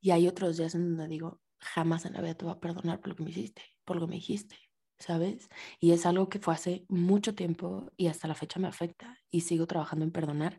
Y 0.00 0.10
hay 0.10 0.28
otros 0.28 0.56
días 0.56 0.74
en 0.74 0.88
donde 0.88 1.08
digo, 1.08 1.40
jamás 1.64 2.04
en 2.04 2.14
la 2.14 2.20
vida 2.20 2.34
te 2.34 2.44
voy 2.44 2.54
a 2.54 2.60
perdonar 2.60 3.00
por 3.00 3.08
lo 3.08 3.16
que 3.16 3.24
me 3.24 3.30
hiciste, 3.30 3.62
por 3.84 3.96
lo 3.96 4.02
que 4.02 4.10
me 4.10 4.14
dijiste, 4.16 4.56
¿sabes? 4.98 5.48
Y 5.80 5.92
es 5.92 6.06
algo 6.06 6.28
que 6.28 6.38
fue 6.38 6.54
hace 6.54 6.84
mucho 6.88 7.34
tiempo 7.34 7.90
y 7.96 8.08
hasta 8.08 8.28
la 8.28 8.34
fecha 8.34 8.60
me 8.60 8.68
afecta 8.68 9.18
y 9.30 9.42
sigo 9.42 9.66
trabajando 9.66 10.04
en 10.04 10.12
perdonar 10.12 10.58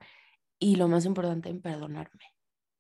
y 0.60 0.76
lo 0.76 0.88
más 0.88 1.06
importante 1.06 1.50
en 1.50 1.62
perdonarme 1.62 2.26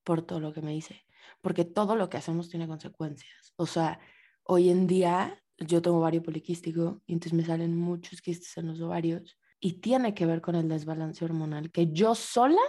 por 0.03 0.21
todo 0.21 0.39
lo 0.39 0.53
que 0.53 0.61
me 0.61 0.75
hice, 0.75 1.05
porque 1.41 1.65
todo 1.65 1.95
lo 1.95 2.09
que 2.09 2.17
hacemos 2.17 2.49
tiene 2.49 2.67
consecuencias. 2.67 3.53
O 3.57 3.65
sea, 3.65 3.99
hoy 4.43 4.69
en 4.69 4.87
día 4.87 5.43
yo 5.57 5.81
tengo 5.81 5.97
ovario 5.97 6.23
poliquístico 6.23 7.01
y 7.05 7.13
entonces 7.13 7.33
me 7.33 7.45
salen 7.45 7.77
muchos 7.77 8.21
quistes 8.21 8.57
en 8.57 8.67
los 8.67 8.81
ovarios 8.81 9.37
y 9.59 9.79
tiene 9.81 10.13
que 10.13 10.25
ver 10.25 10.41
con 10.41 10.55
el 10.55 10.67
desbalance 10.67 11.23
hormonal 11.23 11.71
que 11.71 11.91
yo 11.91 12.13
sola 12.15 12.61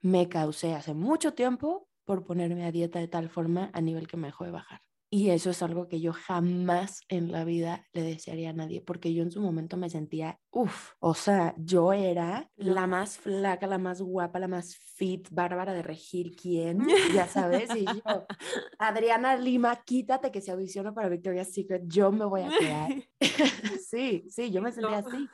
me 0.00 0.28
causé 0.28 0.74
hace 0.74 0.94
mucho 0.94 1.34
tiempo 1.34 1.88
por 2.04 2.24
ponerme 2.24 2.64
a 2.64 2.72
dieta 2.72 2.98
de 2.98 3.08
tal 3.08 3.28
forma 3.28 3.70
a 3.72 3.80
nivel 3.80 4.06
que 4.06 4.16
me 4.16 4.28
dejó 4.28 4.44
de 4.44 4.50
bajar. 4.50 4.80
Y 5.16 5.30
eso 5.30 5.50
es 5.50 5.62
algo 5.62 5.86
que 5.86 6.00
yo 6.00 6.12
jamás 6.12 7.02
en 7.08 7.30
la 7.30 7.44
vida 7.44 7.86
le 7.92 8.02
desearía 8.02 8.50
a 8.50 8.52
nadie, 8.52 8.80
porque 8.80 9.14
yo 9.14 9.22
en 9.22 9.30
su 9.30 9.40
momento 9.40 9.76
me 9.76 9.88
sentía, 9.88 10.40
uff, 10.50 10.94
o 10.98 11.14
sea, 11.14 11.54
yo 11.56 11.92
era 11.92 12.50
la 12.56 12.88
más 12.88 13.18
flaca, 13.18 13.68
la 13.68 13.78
más 13.78 14.02
guapa, 14.02 14.40
la 14.40 14.48
más 14.48 14.74
fit, 14.74 15.28
Bárbara 15.30 15.72
de 15.72 15.82
Regil, 15.82 16.34
¿quién? 16.34 16.78
Ya 17.26 17.28
sabes, 17.28 17.70
y 17.76 17.84
yo, 17.84 18.26
Adriana 18.76 19.36
Lima, 19.36 19.84
quítate 19.84 20.32
que 20.32 20.40
se 20.40 20.50
audiciona 20.50 20.92
para 20.92 21.08
Victoria's 21.08 21.52
Secret, 21.52 21.84
yo 21.86 22.10
me 22.10 22.24
voy 22.24 22.40
a 22.40 22.50
quedar. 22.58 22.90
sí, 23.88 24.24
sí, 24.28 24.50
yo 24.50 24.62
me 24.62 24.72
sentía 24.72 24.98
así. 24.98 25.28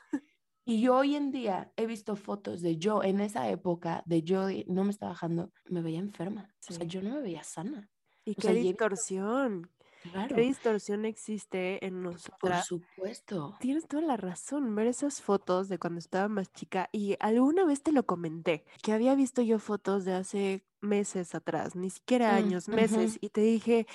Y 0.71 0.81
yo 0.83 0.97
hoy 0.99 1.17
en 1.17 1.33
día 1.33 1.73
he 1.77 1.87
visto 1.87 2.15
fotos 2.17 2.61
de 2.63 2.77
yo 2.77 3.03
en 3.03 3.21
esa 3.21 3.49
época, 3.51 4.03
de 4.07 4.23
yo 4.23 4.47
no 4.69 4.85
me 4.85 4.91
estaba 4.91 5.13
bajando, 5.13 5.53
me 5.69 5.83
veía 5.83 5.99
enferma. 5.99 6.55
O 6.69 6.73
sea, 6.73 6.87
yo 6.87 7.03
no 7.03 7.11
me 7.17 7.23
veía 7.23 7.43
sana. 7.43 7.91
Y 8.25 8.37
qué 8.37 8.53
distorsión. 8.53 9.71
Claro. 10.03 10.37
¿Qué 10.37 10.43
distorsión 10.43 11.05
existe 11.05 11.85
en 11.87 12.03
Por 12.41 12.55
nosotras? 12.55 12.67
supuesto. 12.67 13.39
Tienes 13.59 13.89
toda 13.89 14.03
la 14.03 14.17
razón, 14.17 14.75
ver 14.77 14.87
esas 14.89 15.23
fotos 15.23 15.69
de 15.69 15.79
cuando 15.79 15.99
estaba 16.01 16.29
más 16.29 16.53
chica 16.53 16.89
y 16.93 17.17
alguna 17.21 17.65
vez 17.67 17.83
te 17.83 17.93
lo 17.93 18.07
comenté, 18.07 18.65
que 18.83 18.93
había 18.93 19.15
visto 19.17 19.43
yo 19.43 19.59
fotos 19.61 20.05
de 20.05 20.15
hace 20.15 20.67
meses 20.81 21.35
atrás, 21.35 21.77
ni 21.77 21.91
siquiera 21.91 22.37
Mm, 22.37 22.37
años, 22.37 22.71
meses, 22.71 23.19
ujú. 23.19 23.21
y 23.21 23.31
te 23.31 23.43
dije, 23.43 23.87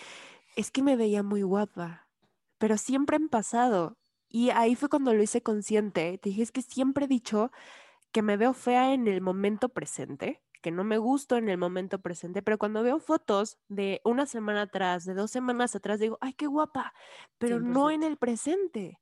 es 0.55 0.71
que 0.71 0.83
me 0.83 0.97
veía 0.97 1.23
muy 1.23 1.43
guapa, 1.43 2.09
pero 2.59 2.77
siempre 2.77 3.17
en 3.17 3.29
pasado. 3.29 3.97
Y 4.29 4.49
ahí 4.51 4.75
fue 4.75 4.89
cuando 4.89 5.13
lo 5.13 5.21
hice 5.23 5.41
consciente. 5.41 6.17
Te 6.17 6.29
dije, 6.29 6.43
es 6.43 6.51
que 6.51 6.61
siempre 6.61 7.05
he 7.05 7.07
dicho 7.07 7.51
que 8.11 8.21
me 8.21 8.37
veo 8.37 8.53
fea 8.53 8.93
en 8.93 9.07
el 9.07 9.21
momento 9.21 9.69
presente, 9.69 10.41
que 10.61 10.71
no 10.71 10.83
me 10.83 10.97
gusto 10.97 11.37
en 11.37 11.49
el 11.49 11.57
momento 11.57 12.01
presente, 12.01 12.41
pero 12.41 12.57
cuando 12.57 12.81
veo 12.83 12.99
fotos 12.99 13.59
de 13.67 14.01
una 14.03 14.25
semana 14.25 14.63
atrás, 14.63 15.05
de 15.05 15.13
dos 15.13 15.31
semanas 15.31 15.75
atrás, 15.75 15.99
digo, 15.99 16.17
ay, 16.21 16.33
qué 16.33 16.47
guapa, 16.47 16.93
pero 17.37 17.59
no 17.59 17.91
en 17.91 18.01
100%. 18.01 18.07
el 18.07 18.17
presente. 18.17 18.99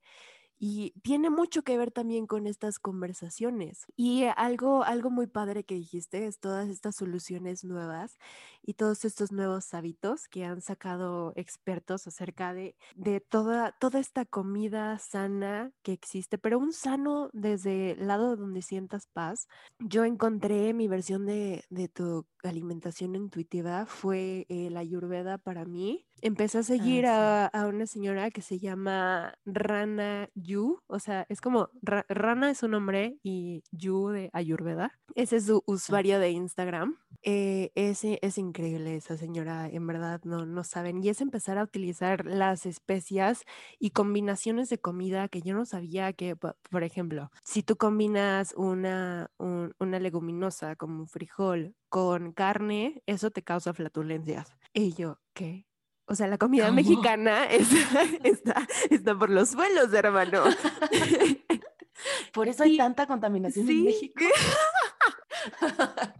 Y 0.65 0.91
tiene 1.01 1.29
mucho 1.29 1.63
que 1.63 1.77
ver 1.77 1.91
también 1.91 2.25
con 2.25 2.47
estas 2.47 2.79
conversaciones. 2.79 3.85
Y 3.97 4.23
algo, 4.37 4.85
algo 4.85 5.09
muy 5.09 5.27
padre 5.27 5.65
que 5.65 5.75
dijiste 5.75 6.25
es 6.25 6.39
todas 6.39 6.69
estas 6.69 6.95
soluciones 6.95 7.65
nuevas 7.65 8.17
y 8.61 8.75
todos 8.75 9.03
estos 9.03 9.33
nuevos 9.33 9.73
hábitos 9.73 10.29
que 10.29 10.45
han 10.45 10.61
sacado 10.61 11.33
expertos 11.35 12.07
acerca 12.07 12.53
de, 12.53 12.77
de 12.95 13.19
toda, 13.19 13.73
toda 13.73 13.99
esta 13.99 14.23
comida 14.23 14.97
sana 14.99 15.73
que 15.81 15.91
existe, 15.91 16.37
pero 16.37 16.59
un 16.59 16.71
sano 16.71 17.29
desde 17.33 17.91
el 17.91 18.07
lado 18.07 18.37
donde 18.37 18.61
sientas 18.61 19.07
paz. 19.07 19.49
Yo 19.79 20.05
encontré 20.05 20.73
mi 20.73 20.87
versión 20.87 21.25
de, 21.25 21.65
de 21.71 21.89
tu 21.89 22.25
alimentación 22.41 23.17
intuitiva, 23.17 23.85
fue 23.85 24.45
eh, 24.47 24.69
la 24.69 24.79
ayurveda 24.79 25.37
para 25.37 25.65
mí. 25.65 26.05
Empecé 26.25 26.59
a 26.59 26.61
Ah, 26.61 26.63
seguir 26.63 27.03
sí. 27.03 27.09
a, 27.11 27.47
a 27.47 27.67
una 27.67 27.85
señora 27.85 28.31
que 28.31 28.41
se 28.41 28.57
llama 28.57 29.33
Rana 29.45 30.29
Yu, 30.35 30.79
o 30.87 30.99
sea, 30.99 31.25
es 31.27 31.41
como 31.41 31.69
Ra- 31.81 32.05
Rana 32.07 32.49
es 32.49 32.59
su 32.59 32.69
nombre 32.69 33.17
y 33.23 33.61
Yu 33.71 34.07
de 34.07 34.29
Ayurveda. 34.31 34.93
Ese 35.15 35.35
es 35.35 35.45
su 35.47 35.61
usuario 35.67 36.19
de 36.19 36.31
Instagram. 36.31 36.97
Eh, 37.23 37.71
es, 37.75 38.03
es 38.05 38.37
increíble 38.37 38.95
esa 38.95 39.17
señora, 39.17 39.67
en 39.69 39.85
verdad, 39.85 40.21
no, 40.23 40.45
no 40.45 40.63
saben. 40.63 41.03
Y 41.03 41.09
es 41.09 41.19
empezar 41.19 41.57
a 41.57 41.63
utilizar 41.63 42.25
las 42.25 42.65
especias 42.65 43.43
y 43.77 43.91
combinaciones 43.91 44.69
de 44.69 44.77
comida 44.79 45.27
que 45.27 45.41
yo 45.41 45.53
no 45.53 45.65
sabía 45.65 46.13
que, 46.13 46.35
po- 46.37 46.55
por 46.69 46.83
ejemplo, 46.83 47.31
si 47.43 47.63
tú 47.63 47.75
combinas 47.75 48.53
una, 48.55 49.29
un- 49.37 49.73
una 49.79 49.99
leguminosa 49.99 50.77
como 50.77 50.99
un 51.01 51.07
frijol 51.07 51.75
con 51.89 52.31
carne, 52.31 53.03
eso 53.07 53.29
te 53.29 53.43
causa 53.43 53.73
flatulencias. 53.73 54.55
Y 54.73 54.93
yo, 54.93 55.19
¿qué? 55.33 55.67
O 56.05 56.15
sea, 56.15 56.27
la 56.27 56.37
comida 56.37 56.65
¿Cómo? 56.65 56.75
mexicana 56.75 57.45
está, 57.45 58.03
está, 58.23 58.67
está 58.89 59.17
por 59.17 59.29
los 59.29 59.49
suelos, 59.51 59.91
hermano. 59.93 60.43
Por 62.33 62.49
eso 62.49 62.63
hay 62.63 62.73
Y- 62.73 62.77
tanta 62.77 63.07
contaminación 63.07 63.69
en. 63.69 63.83
México. 63.85 64.25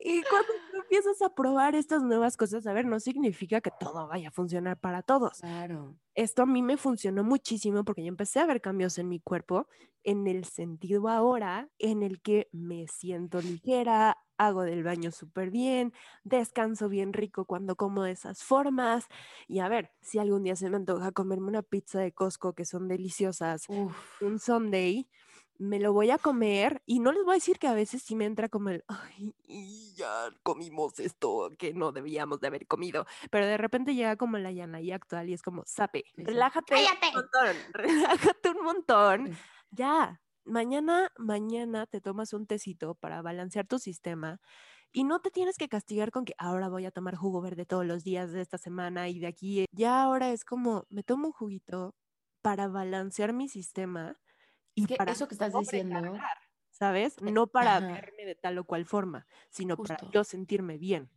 Y 0.00 0.22
cuando 0.22 0.52
empiezas 0.96 1.20
a 1.22 1.34
probar 1.34 1.74
estas 1.74 2.02
nuevas 2.02 2.36
cosas, 2.36 2.66
a 2.66 2.72
ver, 2.72 2.86
no 2.86 3.00
significa 3.00 3.60
que 3.60 3.70
todo 3.78 4.08
vaya 4.08 4.28
a 4.28 4.30
funcionar 4.30 4.78
para 4.80 5.02
todos. 5.02 5.40
Claro. 5.40 5.98
Esto 6.14 6.42
a 6.42 6.46
mí 6.46 6.62
me 6.62 6.78
funcionó 6.78 7.22
muchísimo 7.22 7.84
porque 7.84 8.02
yo 8.02 8.08
empecé 8.08 8.40
a 8.40 8.46
ver 8.46 8.62
cambios 8.62 8.96
en 8.96 9.08
mi 9.08 9.20
cuerpo 9.20 9.68
en 10.02 10.26
el 10.26 10.44
sentido 10.44 11.08
ahora 11.08 11.68
en 11.78 12.02
el 12.02 12.22
que 12.22 12.48
me 12.52 12.86
siento 12.88 13.42
ligera, 13.42 14.16
hago 14.38 14.62
del 14.62 14.82
baño 14.84 15.10
súper 15.10 15.50
bien, 15.50 15.92
descanso 16.24 16.88
bien 16.88 17.12
rico 17.12 17.44
cuando 17.44 17.76
como 17.76 18.04
de 18.04 18.12
esas 18.12 18.42
formas. 18.42 19.06
Y 19.46 19.58
a 19.58 19.68
ver, 19.68 19.92
si 20.00 20.18
algún 20.18 20.44
día 20.44 20.56
se 20.56 20.70
me 20.70 20.76
antoja 20.76 21.12
comerme 21.12 21.48
una 21.48 21.62
pizza 21.62 22.00
de 22.00 22.12
Costco 22.12 22.54
que 22.54 22.64
son 22.64 22.88
deliciosas, 22.88 23.68
Uf. 23.68 24.22
un 24.22 24.38
Sunday, 24.38 25.10
me 25.58 25.78
lo 25.80 25.92
voy 25.92 26.10
a 26.10 26.18
comer 26.18 26.82
y 26.86 27.00
no 27.00 27.12
les 27.12 27.24
voy 27.24 27.32
a 27.32 27.34
decir 27.34 27.58
que 27.58 27.68
a 27.68 27.74
veces 27.74 28.02
sí 28.02 28.14
me 28.14 28.24
entra 28.24 28.48
como 28.48 28.70
el, 28.70 28.84
ay, 28.88 29.34
y 29.44 29.94
ya 29.94 30.30
comimos 30.42 30.98
esto 31.00 31.50
que 31.58 31.74
no 31.74 31.92
debíamos 31.92 32.40
de 32.40 32.48
haber 32.48 32.66
comido, 32.66 33.06
pero 33.30 33.46
de 33.46 33.56
repente 33.56 33.94
llega 33.94 34.16
como 34.16 34.38
la 34.38 34.52
Yanaí 34.52 34.92
actual 34.92 35.28
y 35.28 35.34
es 35.34 35.42
como, 35.42 35.62
sape, 35.66 36.04
relájate 36.16 36.74
¡Cállate! 36.74 37.06
un 37.08 37.14
montón, 37.14 37.56
relájate 37.72 38.50
un 38.50 38.64
montón, 38.64 39.38
ya, 39.70 40.20
mañana, 40.44 41.10
mañana 41.18 41.86
te 41.86 42.00
tomas 42.00 42.32
un 42.32 42.46
tecito 42.46 42.94
para 42.94 43.22
balancear 43.22 43.66
tu 43.66 43.78
sistema 43.78 44.40
y 44.92 45.04
no 45.04 45.20
te 45.20 45.30
tienes 45.30 45.58
que 45.58 45.68
castigar 45.68 46.10
con 46.10 46.24
que 46.24 46.34
ahora 46.38 46.68
voy 46.68 46.86
a 46.86 46.90
tomar 46.90 47.16
jugo 47.16 47.40
verde 47.42 47.66
todos 47.66 47.84
los 47.84 48.04
días 48.04 48.32
de 48.32 48.40
esta 48.40 48.58
semana 48.58 49.08
y 49.08 49.18
de 49.18 49.26
aquí, 49.26 49.64
ya 49.72 50.02
ahora 50.02 50.32
es 50.32 50.44
como, 50.44 50.86
me 50.88 51.02
tomo 51.02 51.26
un 51.28 51.32
juguito 51.32 51.94
para 52.42 52.68
balancear 52.68 53.32
mi 53.32 53.48
sistema 53.48 54.16
y 54.76 54.82
Es 54.82 54.86
que 54.86 54.96
para 54.96 55.12
eso 55.12 55.26
que 55.28 55.34
estás 55.34 55.52
diciendo, 55.54 56.28
¿sabes? 56.70 57.16
Eh, 57.24 57.32
No 57.32 57.48
para 57.48 57.78
ajá. 57.78 57.86
verme 57.86 58.24
de 58.26 58.34
tal 58.36 58.58
o 58.58 58.64
cual 58.64 58.84
forma, 58.86 59.26
sino 59.50 59.76
para 59.76 59.98
yo 60.12 60.24
sentirme 60.24 60.78
bien. 60.78 61.10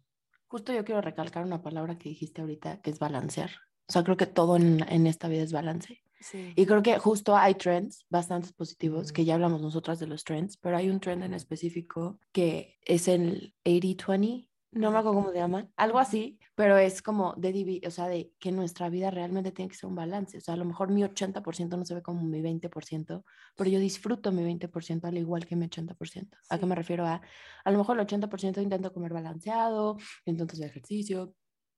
justo 0.47 0.73
yo 0.73 0.83
quiero 0.85 1.01
recalcar 1.01 1.43
una 1.45 1.61
palabra 1.61 1.97
que 1.97 2.09
dijiste 2.09 2.41
ahorita, 2.41 2.81
que 2.81 2.89
es 2.89 2.99
balancear. 2.99 3.51
O 3.87 3.91
sea, 3.91 4.03
creo 4.03 4.17
que 4.17 4.25
todo 4.27 4.55
en, 4.57 4.83
en 4.89 5.07
esta 5.07 5.27
vida 5.27 5.43
es 5.43 5.51
balance. 5.51 6.01
Sí. 6.19 6.53
Y 6.55 6.65
creo 6.65 6.81
que 6.83 6.99
justo 6.99 7.35
hay 7.37 7.55
trends 7.55 8.05
bastante 8.09 8.51
positivos, 8.53 9.13
que 9.13 9.25
ya 9.25 9.35
hablamos 9.35 9.61
nosotras 9.61 9.99
de 9.99 10.07
los 10.07 10.23
trends, 10.23 10.57
pero 10.57 10.75
hay 10.77 10.89
un 10.89 10.99
trend 10.99 11.23
en 11.23 11.33
específico 11.33 12.19
que 12.33 12.77
es 12.81 13.07
el 13.07 13.55
80-20, 13.63 14.48
no 14.71 14.91
me 14.91 14.99
acuerdo 14.99 15.15
cómo 15.19 15.31
se 15.31 15.37
llama, 15.37 15.69
algo 15.77 15.99
así, 15.99 16.39
pero 16.55 16.77
es 16.77 17.01
como 17.01 17.33
de, 17.37 17.81
o 17.87 17.91
sea, 17.91 18.07
de 18.07 18.33
que 18.39 18.51
nuestra 18.51 18.89
vida 18.89 19.09
realmente 19.11 19.51
tiene 19.51 19.69
que 19.69 19.75
ser 19.75 19.89
un 19.89 19.95
balance. 19.95 20.37
O 20.37 20.41
sea, 20.41 20.53
a 20.53 20.57
lo 20.57 20.65
mejor 20.65 20.91
mi 20.91 21.03
80% 21.03 21.77
no 21.77 21.85
se 21.85 21.95
ve 21.95 22.03
como 22.03 22.23
mi 22.23 22.41
20%, 22.41 23.25
pero 23.55 23.69
yo 23.69 23.79
disfruto 23.79 24.31
mi 24.31 24.43
20% 24.43 25.07
al 25.07 25.17
igual 25.17 25.45
que 25.47 25.55
mi 25.55 25.65
80%. 25.65 26.37
¿A 26.49 26.59
qué 26.59 26.65
Sí. 26.65 26.67
me 26.67 26.75
refiero? 26.75 27.05
A, 27.07 27.21
a 27.63 27.71
lo 27.71 27.77
mejor 27.79 27.97
el 27.97 28.01
80% 28.01 28.61
intento 28.61 28.93
comer 28.93 29.13
balanceado, 29.13 29.97
intento 30.25 30.53
hacer 30.53 30.67
ejercicio, 30.67 31.33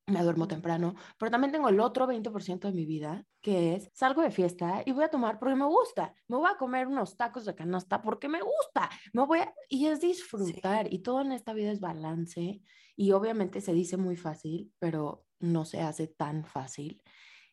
me 0.07 0.23
duermo 0.23 0.47
temprano, 0.47 0.95
pero 1.17 1.31
también 1.31 1.51
tengo 1.53 1.69
el 1.69 1.79
otro 1.79 2.05
20% 2.07 2.67
de 2.67 2.73
mi 2.73 2.85
vida, 2.85 3.25
que 3.41 3.75
es 3.75 3.89
salgo 3.93 4.21
de 4.21 4.31
fiesta 4.31 4.83
y 4.85 4.91
voy 4.91 5.05
a 5.05 5.09
tomar 5.09 5.39
porque 5.39 5.55
me 5.55 5.65
gusta, 5.65 6.15
me 6.27 6.37
voy 6.37 6.49
a 6.51 6.57
comer 6.57 6.87
unos 6.87 7.15
tacos 7.15 7.45
de 7.45 7.55
canasta 7.55 8.01
porque 8.01 8.27
me 8.27 8.41
gusta, 8.41 8.89
me 9.13 9.25
voy 9.25 9.39
a... 9.39 9.53
y 9.69 9.85
es 9.87 10.01
disfrutar 10.01 10.91
y 10.91 10.99
todo 10.99 11.21
en 11.21 11.31
esta 11.31 11.53
vida 11.53 11.71
es 11.71 11.79
balance 11.79 12.61
y 12.95 13.11
obviamente 13.11 13.61
se 13.61 13.73
dice 13.73 13.97
muy 13.97 14.15
fácil, 14.15 14.73
pero 14.79 15.25
no 15.39 15.65
se 15.65 15.81
hace 15.81 16.07
tan 16.07 16.45
fácil 16.45 17.01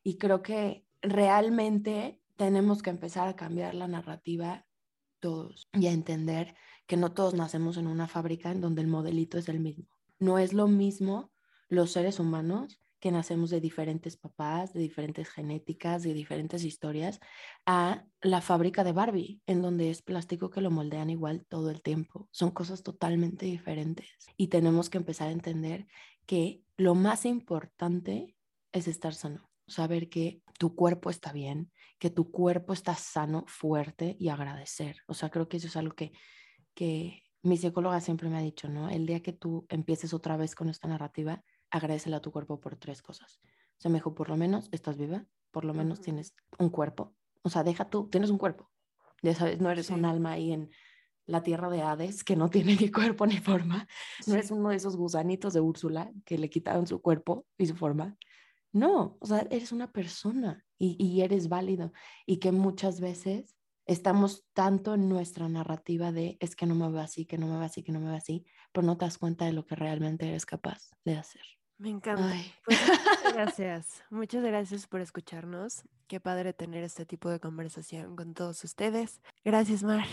y 0.03 0.18
creo 0.18 0.43
que 0.43 0.86
realmente 1.03 2.20
tenemos 2.36 2.82
que 2.82 2.91
empezar 2.91 3.28
a 3.28 3.36
cambiar 3.36 3.74
la 3.74 3.89
narrativa 3.89 4.66
todos 5.20 5.68
y 5.72 5.86
a 5.86 5.93
entender 5.93 6.55
que 6.86 6.97
no 6.97 7.12
todos 7.12 7.34
nacemos 7.34 7.76
en 7.76 7.86
una 7.86 8.09
fábrica 8.09 8.51
en 8.51 8.61
donde 8.61 8.82
el 8.82 8.89
modelito 8.89 9.36
es 9.36 9.49
el 9.49 9.61
mismo. 9.61 9.86
No 10.18 10.39
es 10.39 10.53
lo 10.53 10.66
mismo 10.68 11.32
los 11.68 11.93
seres 11.93 12.20
humanos 12.20 12.80
que 13.01 13.12
nacemos 13.12 13.51
de 13.51 13.61
diferentes 13.61 14.16
papás, 14.16 14.72
de 14.72 14.80
diferentes 14.80 15.28
genéticas, 15.28 16.03
de 16.03 16.14
diferentes 16.14 16.64
historias, 16.64 17.20
a 17.66 18.05
la 18.20 18.40
fábrica 18.40 18.84
de 18.84 18.92
Barbie, 18.92 19.40
en 19.46 19.62
donde 19.62 19.90
es 19.90 20.03
plástico 20.03 20.51
que 20.51 20.61
lo 20.61 20.70
moldean 20.70 21.11
igual 21.11 21.46
todo 21.49 21.70
el 21.70 21.82
tiempo. 21.82 22.28
Son 22.32 22.51
cosas 22.51 22.82
totalmente 22.82 23.46
diferentes 23.46 24.09
y 24.36 24.49
tenemos 24.49 24.90
que 24.90 24.99
empezar 24.99 25.28
a 25.28 25.32
entender 25.32 25.86
que 26.26 26.62
lo 26.76 26.94
más 26.94 27.24
importante 27.24 28.36
es 28.72 28.88
estar 28.88 29.14
sano, 29.14 29.49
saber 29.66 30.09
que 30.09 30.42
tu 30.59 30.74
cuerpo 30.74 31.11
está 31.11 31.32
bien, 31.32 31.70
que 31.99 32.11
tu 32.11 32.30
cuerpo 32.30 32.72
está 32.72 32.94
sano, 32.94 33.44
fuerte 33.46 34.16
y 34.18 34.28
agradecer. 34.28 34.99
O 35.07 35.14
sea, 35.14 35.30
creo 35.30 35.49
que 35.49 35.57
eso 35.57 35.68
es 35.68 35.76
algo 35.76 35.94
que, 35.94 36.12
que 36.74 37.22
mi 37.42 37.57
psicóloga 37.57 38.01
siempre 38.01 38.28
me 38.28 38.38
ha 38.38 38.42
dicho, 38.42 38.68
¿no? 38.68 38.88
El 38.88 39.07
día 39.07 39.22
que 39.22 39.32
tú 39.32 39.66
empieces 39.68 40.12
otra 40.12 40.36
vez 40.36 40.55
con 40.55 40.68
esta 40.68 40.88
narrativa, 40.88 41.42
agradecele 41.70 42.16
a 42.16 42.20
tu 42.20 42.32
cuerpo 42.32 42.60
por 42.60 42.76
tres 42.76 43.02
cosas. 43.02 43.40
O 43.78 43.80
sea, 43.80 43.90
me 43.90 43.98
dijo, 43.98 44.14
por 44.14 44.28
lo 44.28 44.36
menos 44.36 44.68
estás 44.72 44.96
viva, 44.96 45.26
por 45.50 45.64
lo 45.64 45.74
menos 45.74 45.98
Ujú. 45.98 46.04
tienes 46.04 46.34
un 46.58 46.70
cuerpo. 46.70 47.14
O 47.42 47.50
sea, 47.50 47.62
deja 47.64 47.88
tú, 47.88 48.08
tienes 48.08 48.30
un 48.30 48.38
cuerpo. 48.38 48.70
Ya 49.22 49.34
sabes, 49.34 49.60
no 49.60 49.70
eres 49.70 49.86
Sí. 49.86 49.94
un 49.94 50.04
alma 50.04 50.32
ahí 50.32 50.52
en 50.52 50.70
la 51.26 51.42
tierra 51.42 51.68
de 51.70 51.82
Hades 51.82 52.24
que 52.24 52.36
no 52.36 52.48
tiene 52.50 52.76
ni 52.76 52.90
cuerpo 52.90 53.26
ni 53.26 53.38
forma. 53.38 53.86
No 54.26 54.34
eres 54.34 54.50
uno 54.50 54.70
de 54.70 54.76
esos 54.76 54.96
gusanitos 54.96 55.52
de 55.52 55.60
Úrsula 55.60 56.12
que 56.24 56.38
le 56.38 56.50
quitaron 56.50 56.86
su 56.86 57.00
cuerpo 57.02 57.46
y 57.58 57.66
su 57.66 57.76
forma. 57.76 58.16
No, 58.72 59.16
o 59.20 59.26
sea, 59.26 59.40
eres 59.50 59.72
una 59.72 59.92
persona 59.92 60.66
y, 60.78 60.96
y 61.04 61.22
eres 61.22 61.48
válido. 61.48 61.92
Y 62.26 62.38
que 62.38 62.52
muchas 62.52 63.00
veces 63.00 63.56
estamos 63.86 64.46
tanto 64.52 64.94
en 64.94 65.08
nuestra 65.08 65.48
narrativa 65.48 66.12
de 66.12 66.36
es 66.40 66.54
que 66.54 66.66
no 66.66 66.74
me 66.74 66.90
veo 66.90 67.00
así, 67.00 67.24
que 67.26 67.38
no 67.38 67.46
me 67.46 67.54
veo 67.54 67.62
así, 67.62 67.82
que 67.82 67.92
no 67.92 68.00
me 68.00 68.06
veo 68.08 68.16
así, 68.16 68.44
pero 68.72 68.86
no 68.86 68.98
te 68.98 69.06
das 69.06 69.18
cuenta 69.18 69.46
de 69.46 69.52
lo 69.52 69.64
que 69.64 69.76
realmente 69.76 70.28
eres 70.28 70.44
capaz 70.46 70.90
de 71.04 71.16
hacer. 71.16 71.42
Me 71.78 71.90
encanta. 71.90 72.34
Pues 72.64 72.78
muchas 73.22 73.34
gracias. 73.34 74.04
Muchas 74.10 74.44
gracias 74.44 74.86
por 74.86 75.00
escucharnos. 75.00 75.82
Qué 76.08 76.20
padre 76.20 76.52
tener 76.52 76.82
este 76.82 77.06
tipo 77.06 77.30
de 77.30 77.38
conversación 77.38 78.16
con 78.16 78.34
todos 78.34 78.62
ustedes. 78.64 79.20
Gracias, 79.44 79.82
Mar. 79.84 80.04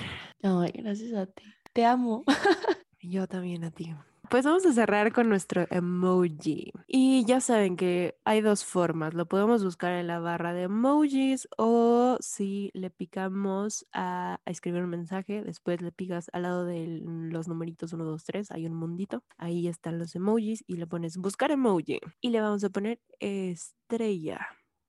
Ay, 0.43 0.71
gracias 0.75 1.13
a 1.13 1.25
ti. 1.25 1.43
Te 1.73 1.85
amo. 1.85 2.23
Yo 3.01 3.27
también 3.27 3.63
a 3.63 3.71
ti. 3.71 3.93
Pues 4.29 4.45
vamos 4.45 4.65
a 4.65 4.73
cerrar 4.73 5.11
con 5.11 5.29
nuestro 5.29 5.67
emoji. 5.69 6.71
Y 6.87 7.25
ya 7.25 7.41
saben 7.41 7.75
que 7.75 8.17
hay 8.23 8.41
dos 8.41 8.63
formas. 8.63 9.13
Lo 9.13 9.27
podemos 9.27 9.63
buscar 9.63 9.91
en 9.93 10.07
la 10.07 10.19
barra 10.19 10.53
de 10.53 10.63
emojis 10.63 11.47
o 11.57 12.17
si 12.21 12.71
le 12.73 12.89
picamos 12.89 13.85
a, 13.93 14.39
escribir 14.45 14.83
un 14.83 14.89
mensaje, 14.89 15.43
después 15.43 15.81
le 15.81 15.91
picas 15.91 16.29
al 16.33 16.43
lado 16.43 16.65
de 16.65 17.01
los 17.03 17.47
numeritos 17.47 17.93
1, 17.93 18.03
2, 18.03 18.23
3, 18.23 18.51
hay 18.51 18.65
un 18.65 18.75
mundito. 18.75 19.23
Ahí 19.37 19.67
están 19.67 19.99
los 19.99 20.15
emojis 20.15 20.63
y 20.67 20.77
le 20.77 20.87
pones 20.87 21.17
buscar 21.17 21.51
emoji. 21.51 21.99
Y 22.21 22.29
le 22.29 22.41
vamos 22.41 22.63
a 22.63 22.69
poner 22.69 22.99
estrella 23.19 24.47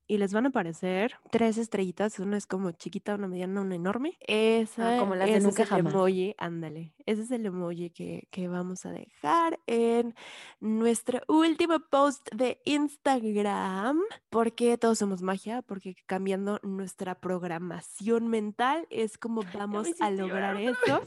y 0.08 0.18
les 0.18 0.32
van 0.32 0.46
a 0.46 0.48
aparecer 0.50 1.14
tres 1.30 1.58
estrellitas. 1.58 2.18
Una 2.18 2.36
es 2.36 2.46
como 2.46 2.70
chiquita, 2.72 3.14
una 3.14 3.28
mediana, 3.28 3.60
una 3.60 3.74
enorme. 3.74 4.16
Ah, 4.20 4.24
Esa, 4.28 4.98
como 4.98 5.14
las 5.14 5.28
de 5.28 5.40
nunca 5.40 5.62
es 5.62 5.70
el 5.70 5.76
jamás. 5.76 5.92
emoji, 5.94 6.34
ándale. 6.38 6.94
Ese 7.06 7.22
es 7.22 7.30
el 7.30 7.46
emoji 7.46 7.90
que, 7.90 8.28
que 8.30 8.48
vamos 8.48 8.86
a 8.86 8.90
dejar 8.92 9.58
en 9.66 10.14
nuestro 10.60 11.20
último 11.28 11.80
post 11.90 12.28
de 12.32 12.60
Instagram. 12.64 14.00
Porque 14.30 14.78
todos 14.78 14.98
somos 14.98 15.22
magia, 15.22 15.62
porque 15.62 15.96
cambiando 16.06 16.60
nuestra 16.62 17.14
programación 17.16 18.28
mental 18.28 18.86
es 18.90 19.18
como 19.18 19.42
vamos 19.54 19.88
a 20.00 20.10
lograr 20.10 20.56
eso. 20.60 21.02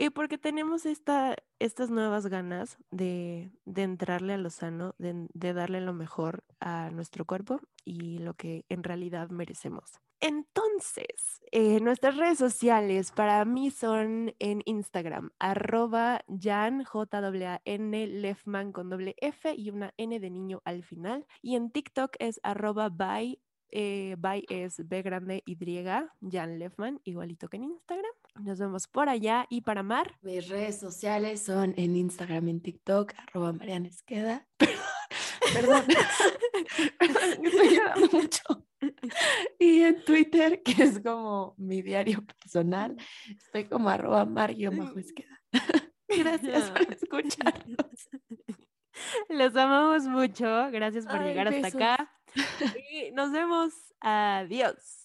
Y 0.00 0.08
porque 0.08 0.38
tenemos 0.38 0.86
esta, 0.86 1.36
estas 1.58 1.90
nuevas 1.90 2.26
ganas 2.28 2.78
de, 2.90 3.52
de 3.66 3.82
entrarle 3.82 4.32
a 4.32 4.38
lo 4.38 4.48
sano, 4.48 4.94
de, 4.96 5.26
de, 5.34 5.52
darle 5.52 5.82
lo 5.82 5.92
mejor 5.92 6.42
a 6.58 6.88
nuestro 6.88 7.26
cuerpo 7.26 7.60
y 7.84 8.16
lo 8.16 8.32
que 8.32 8.64
en 8.70 8.82
realidad 8.82 9.28
merecemos. 9.28 10.00
Entonces, 10.20 11.42
eh, 11.52 11.80
nuestras 11.80 12.16
redes 12.16 12.38
sociales 12.38 13.12
para 13.12 13.44
mí 13.44 13.70
son 13.70 14.34
en 14.38 14.62
Instagram, 14.64 15.32
arroba 15.38 16.22
Jan, 16.28 16.82
J-A-N, 16.82 18.06
Lefman 18.06 18.72
con 18.72 18.88
doble 18.88 19.16
F 19.18 19.54
y 19.54 19.68
una 19.68 19.92
N 19.98 20.18
de 20.18 20.30
niño 20.30 20.62
al 20.64 20.82
final. 20.82 21.26
Y 21.42 21.56
en 21.56 21.70
TikTok 21.70 22.16
es 22.20 22.40
arroba 22.42 22.88
by 22.88 23.38
eh, 23.72 24.16
by 24.18 24.44
es 24.48 24.86
B 24.88 25.02
grande 25.02 25.42
Y, 25.46 25.56
Jan 26.30 26.58
Lefman, 26.58 27.00
igualito 27.04 27.48
que 27.48 27.56
en 27.56 27.64
Instagram. 27.64 28.12
Nos 28.36 28.58
vemos 28.58 28.86
por 28.88 29.08
allá 29.08 29.46
y 29.50 29.62
para 29.62 29.82
Mar. 29.82 30.14
Mis 30.22 30.48
redes 30.48 30.78
sociales 30.78 31.42
son 31.42 31.74
en 31.76 31.96
Instagram, 31.96 32.48
en 32.48 32.60
TikTok, 32.60 33.12
arroba 33.16 33.52
Mariana 33.52 33.88
Esqueda. 33.88 34.46
Perdón, 35.52 35.84
perdón, 36.98 37.22
estoy 37.44 37.76
llorando 37.76 38.08
mucho. 38.12 38.66
Y 39.58 39.80
en 39.80 40.04
Twitter, 40.04 40.62
que 40.62 40.82
es 40.82 41.00
como 41.00 41.54
mi 41.58 41.82
diario 41.82 42.24
personal, 42.24 42.96
estoy 43.28 43.64
como 43.64 43.88
arroba 43.88 44.24
mar-esqueda. 44.24 45.42
Gracias 46.08 46.70
por 46.70 46.92
escucharnos. 46.92 48.08
Los 49.28 49.56
amamos 49.56 50.04
mucho. 50.04 50.70
Gracias 50.70 51.06
por 51.06 51.16
Ay, 51.16 51.28
llegar 51.28 51.48
hasta 51.48 51.68
acá. 51.68 52.10
Y 52.90 53.10
nos 53.12 53.32
vemos. 53.32 53.72
Adiós. 54.00 54.99